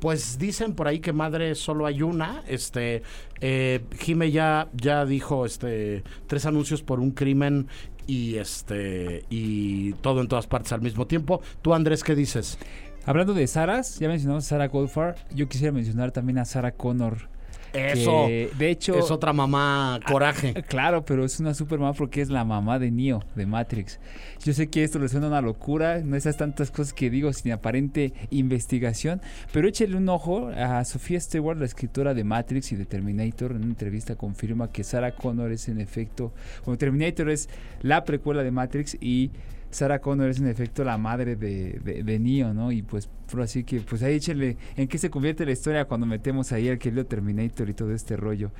Pues 0.00 0.36
dicen 0.38 0.74
por 0.74 0.88
ahí 0.88 0.98
que 0.98 1.12
madre 1.12 1.54
solo 1.54 1.86
hay 1.86 2.02
una. 2.02 2.42
Este, 2.48 3.02
eh, 3.40 3.84
Jime 4.00 4.30
ya, 4.32 4.68
ya 4.74 5.06
dijo 5.06 5.46
este, 5.46 6.02
tres 6.26 6.44
anuncios 6.44 6.82
por 6.82 6.98
un 7.00 7.12
crimen 7.12 7.68
y 8.08 8.34
este 8.36 9.24
y 9.30 9.92
todo 10.02 10.20
en 10.20 10.26
todas 10.26 10.48
partes 10.48 10.72
al 10.72 10.80
mismo 10.82 11.06
tiempo. 11.06 11.40
Tú 11.62 11.72
Andrés, 11.72 12.02
¿qué 12.02 12.16
dices? 12.16 12.58
Hablando 13.06 13.32
de 13.32 13.46
Saras, 13.46 13.98
ya 14.00 14.08
mencionamos 14.08 14.44
a 14.44 14.48
Sarah 14.48 14.68
Goldfarb. 14.68 15.16
Yo 15.34 15.48
quisiera 15.48 15.72
mencionar 15.72 16.10
también 16.10 16.38
a 16.38 16.44
Sarah 16.44 16.72
Connor. 16.72 17.28
Eso. 17.72 18.26
de 18.26 18.70
hecho. 18.70 18.98
es 18.98 19.10
otra 19.10 19.32
mamá 19.32 20.00
coraje. 20.06 20.54
Ah, 20.56 20.62
claro, 20.62 21.04
pero 21.04 21.24
es 21.24 21.40
una 21.40 21.54
super 21.54 21.78
mamá 21.78 21.92
porque 21.92 22.20
es 22.20 22.28
la 22.28 22.44
mamá 22.44 22.78
de 22.78 22.90
Neo, 22.90 23.22
de 23.34 23.46
Matrix. 23.46 23.98
Yo 24.44 24.52
sé 24.52 24.68
que 24.68 24.84
esto 24.84 24.98
le 24.98 25.08
suena 25.08 25.28
una 25.28 25.40
locura, 25.40 26.00
no 26.00 26.16
esas 26.16 26.36
tantas 26.36 26.70
cosas 26.70 26.92
que 26.92 27.10
digo 27.10 27.32
sin 27.32 27.52
aparente 27.52 28.12
investigación, 28.30 29.20
pero 29.52 29.68
échale 29.68 29.96
un 29.96 30.08
ojo 30.08 30.48
a 30.48 30.84
Sofía 30.84 31.20
Stewart, 31.20 31.58
la 31.58 31.64
escritora 31.64 32.14
de 32.14 32.24
Matrix 32.24 32.72
y 32.72 32.76
de 32.76 32.84
Terminator, 32.84 33.52
en 33.52 33.58
una 33.58 33.66
entrevista 33.66 34.16
confirma 34.16 34.70
que 34.70 34.84
Sarah 34.84 35.14
Connor 35.14 35.52
es 35.52 35.68
en 35.68 35.80
efecto, 35.80 36.32
bueno, 36.64 36.78
Terminator 36.78 37.30
es 37.30 37.48
la 37.82 38.04
precuela 38.04 38.42
de 38.42 38.50
Matrix 38.50 38.96
y 39.00 39.30
Sarah 39.72 40.00
Connor 40.00 40.28
es 40.28 40.38
en 40.38 40.48
efecto 40.48 40.84
la 40.84 40.98
madre 40.98 41.34
de, 41.34 41.80
de, 41.82 42.02
de 42.02 42.18
Neo, 42.18 42.52
¿no? 42.52 42.70
Y 42.70 42.82
pues 42.82 43.08
así 43.40 43.64
que, 43.64 43.80
pues 43.80 44.02
ahí 44.02 44.16
échale 44.16 44.58
en 44.76 44.86
qué 44.86 44.98
se 44.98 45.10
convierte 45.10 45.46
la 45.46 45.52
historia 45.52 45.86
cuando 45.86 46.06
metemos 46.06 46.52
ahí 46.52 46.68
al 46.68 46.78
querido 46.78 47.06
Terminator 47.06 47.70
y 47.70 47.74
todo 47.74 47.94
este 47.94 48.16
rollo. 48.16 48.50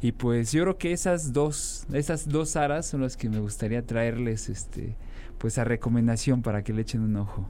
Y 0.00 0.12
pues 0.12 0.52
yo 0.52 0.62
creo 0.62 0.78
que 0.78 0.92
esas 0.92 1.32
dos, 1.32 1.86
esas 1.92 2.28
dos 2.28 2.54
aras 2.54 2.86
son 2.86 3.00
las 3.00 3.16
que 3.16 3.28
me 3.28 3.40
gustaría 3.40 3.84
traerles, 3.84 4.48
este, 4.48 4.96
pues 5.38 5.58
a 5.58 5.64
recomendación 5.64 6.40
para 6.40 6.62
que 6.62 6.72
le 6.72 6.82
echen 6.82 7.00
un 7.00 7.16
ojo. 7.16 7.48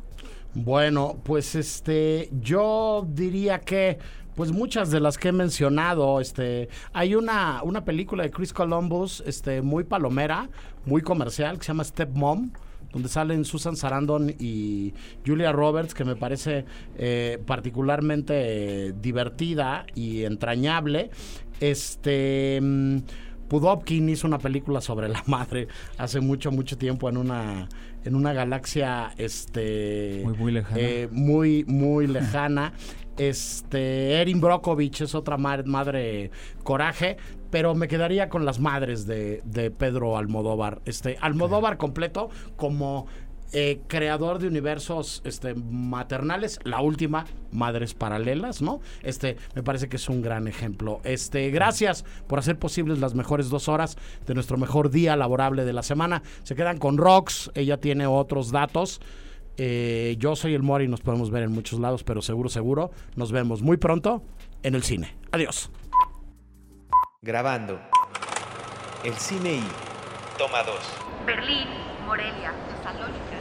Bueno, 0.55 1.21
pues 1.23 1.55
este, 1.55 2.31
yo 2.41 3.07
diría 3.07 3.61
que, 3.61 3.99
pues 4.35 4.51
muchas 4.51 4.91
de 4.91 5.01
las 5.01 5.19
que 5.19 5.29
he 5.29 5.33
mencionado, 5.33 6.23
este, 6.23 6.71
hay 6.95 7.15
una, 7.15 7.63
una 7.65 7.85
película 7.85 8.23
de 8.23 8.31
Chris 8.31 8.55
Columbus, 8.55 9.23
este, 9.27 9.61
muy 9.61 9.85
palomera, 9.85 10.49
muy 10.87 11.03
comercial, 11.03 11.59
que 11.59 11.65
se 11.65 11.69
llama 11.69 11.85
Step 11.85 12.17
Mom 12.17 12.51
donde 12.93 13.09
salen 13.09 13.45
Susan 13.45 13.77
Sarandon 13.77 14.35
y 14.39 14.93
Julia 15.27 15.53
Roberts, 15.53 15.95
que 15.95 16.05
me 16.05 16.17
parece 16.17 16.65
eh, 16.97 17.39
particularmente 17.47 18.35
eh, 18.89 18.93
divertida 19.01 19.87
y 19.95 20.25
entrañable. 20.25 21.11
Este. 21.61 22.59
mm, 22.61 22.99
Pudovkin 23.49 24.09
hizo 24.09 24.29
una 24.29 24.39
película 24.39 24.81
sobre 24.81 25.09
la 25.09 25.25
madre 25.27 25.67
hace 25.99 26.21
mucho, 26.21 26.53
mucho 26.53 26.79
tiempo 26.79 27.09
en 27.09 27.17
una, 27.17 27.69
en 28.05 28.15
una 28.15 28.33
galaxia 28.33 29.13
este, 29.19 30.21
Muy, 30.25 30.35
muy 30.39 30.53
lejana. 30.53 30.81
eh, 30.81 31.09
muy, 31.11 31.65
muy 31.67 32.07
lejana. 32.07 32.73
Este, 33.19 34.21
Erin 34.21 34.41
Brockovich 34.41 35.03
es 35.03 35.15
otra 35.15 35.37
ma- 35.37 35.63
madre 35.65 36.31
coraje, 36.63 37.17
pero 37.51 37.75
me 37.75 37.89
quedaría 37.89 38.29
con 38.29 38.45
las 38.45 38.61
madres 38.61 39.07
de, 39.07 39.43
de 39.45 39.71
Pedro 39.71 40.17
Almodóvar. 40.17 40.81
Este, 40.85 41.19
Almodóvar 41.21 41.77
completo 41.77 42.31
como 42.57 43.07
eh, 43.53 43.81
creador 43.89 44.39
de 44.39 44.47
universos 44.47 45.23
este, 45.25 45.55
maternales, 45.55 46.61
la 46.63 46.81
última, 46.81 47.27
Madres 47.51 47.95
Paralelas, 47.95 48.63
¿no? 48.63 48.81
Este, 49.03 49.37
me 49.57 49.63
parece 49.65 49.89
que 49.89 49.97
es 49.97 50.09
un 50.09 50.23
gran 50.23 50.47
ejemplo. 50.47 51.01
Este, 51.03 51.51
gracias 51.51 52.05
por 52.29 52.39
hacer 52.39 52.59
posibles 52.61 53.01
las 53.01 53.15
mejores 53.17 53.51
dos 53.51 53.69
horas 53.69 53.99
de 54.27 54.35
nuestro 54.35 54.57
mejor 54.57 54.91
día 54.91 55.17
laborable 55.17 55.65
de 55.65 55.73
la 55.73 55.83
semana. 55.83 56.23
Se 56.45 56.55
quedan 56.55 56.79
con 56.79 56.97
Rox, 56.97 57.51
ella 57.55 57.77
tiene 57.79 58.07
otros 58.07 58.53
datos. 58.53 59.01
Eh, 59.57 60.17
yo 60.19 60.37
soy 60.37 60.55
el 60.55 60.63
Mori, 60.63 60.89
nos 60.89 61.01
podemos 61.01 61.31
ver 61.31 61.43
en 61.43 61.53
muchos 61.53 61.79
lados, 61.81 62.05
pero 62.05 62.23
seguro, 62.23 62.49
seguro, 62.49 62.91
nos 63.17 63.33
vemos 63.33 63.63
muy 63.63 63.77
pronto 63.77 64.23
en 64.63 64.75
el 64.75 64.83
cine. 64.83 65.17
Adiós. 65.33 65.71
Grabando. 67.23 67.79
El 69.05 69.15
cine 69.15 69.55
y. 69.55 69.63
Toma 70.39 70.63
dos. 70.63 70.81
Berlín, 71.27 71.69
Morelia, 72.07 72.53
Tesalónica, 72.69 73.37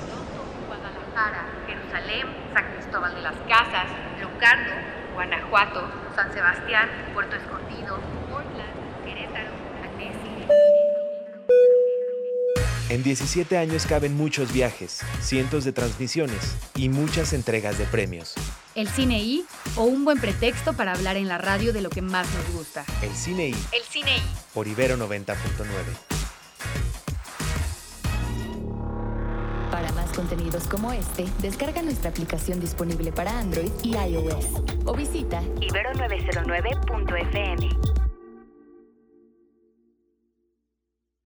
Toronto, 0.00 0.44
Guadalajara, 0.68 1.46
Jerusalén, 1.66 2.26
San 2.52 2.72
Cristóbal 2.72 3.14
de 3.14 3.22
las 3.22 3.36
Casas, 3.48 3.86
Locarno, 4.22 4.72
Guanajuato, 5.14 5.82
San 6.14 6.32
Sebastián, 6.32 6.88
Puerto 7.12 7.36
Escondido, 7.36 7.98
Portland, 8.30 9.04
Querétaro, 9.04 9.50
Annecy. 9.82 10.93
En 12.90 13.02
17 13.02 13.56
años 13.56 13.86
caben 13.86 14.14
muchos 14.14 14.52
viajes, 14.52 15.00
cientos 15.20 15.64
de 15.64 15.72
transmisiones 15.72 16.54
y 16.76 16.90
muchas 16.90 17.32
entregas 17.32 17.78
de 17.78 17.86
premios. 17.86 18.34
El 18.74 18.88
cine 18.88 19.22
I 19.22 19.46
o 19.76 19.84
un 19.84 20.04
buen 20.04 20.20
pretexto 20.20 20.74
para 20.74 20.92
hablar 20.92 21.16
en 21.16 21.26
la 21.26 21.38
radio 21.38 21.72
de 21.72 21.80
lo 21.80 21.88
que 21.88 22.02
más 22.02 22.26
nos 22.34 22.52
gusta. 22.52 22.84
El 23.00 23.14
cine 23.14 23.48
y. 23.48 23.54
El 23.72 23.82
cine 23.88 24.18
I. 24.18 24.22
Por 24.52 24.68
Ibero 24.68 24.98
90.9. 24.98 25.34
Para 29.70 29.90
más 29.92 30.12
contenidos 30.12 30.64
como 30.64 30.92
este, 30.92 31.24
descarga 31.40 31.80
nuestra 31.80 32.10
aplicación 32.10 32.60
disponible 32.60 33.12
para 33.12 33.38
Android 33.38 33.72
y 33.82 33.96
iOS 33.96 34.44
o 34.84 34.94
visita 34.94 35.40
Ibero909.fm. 35.42 38.03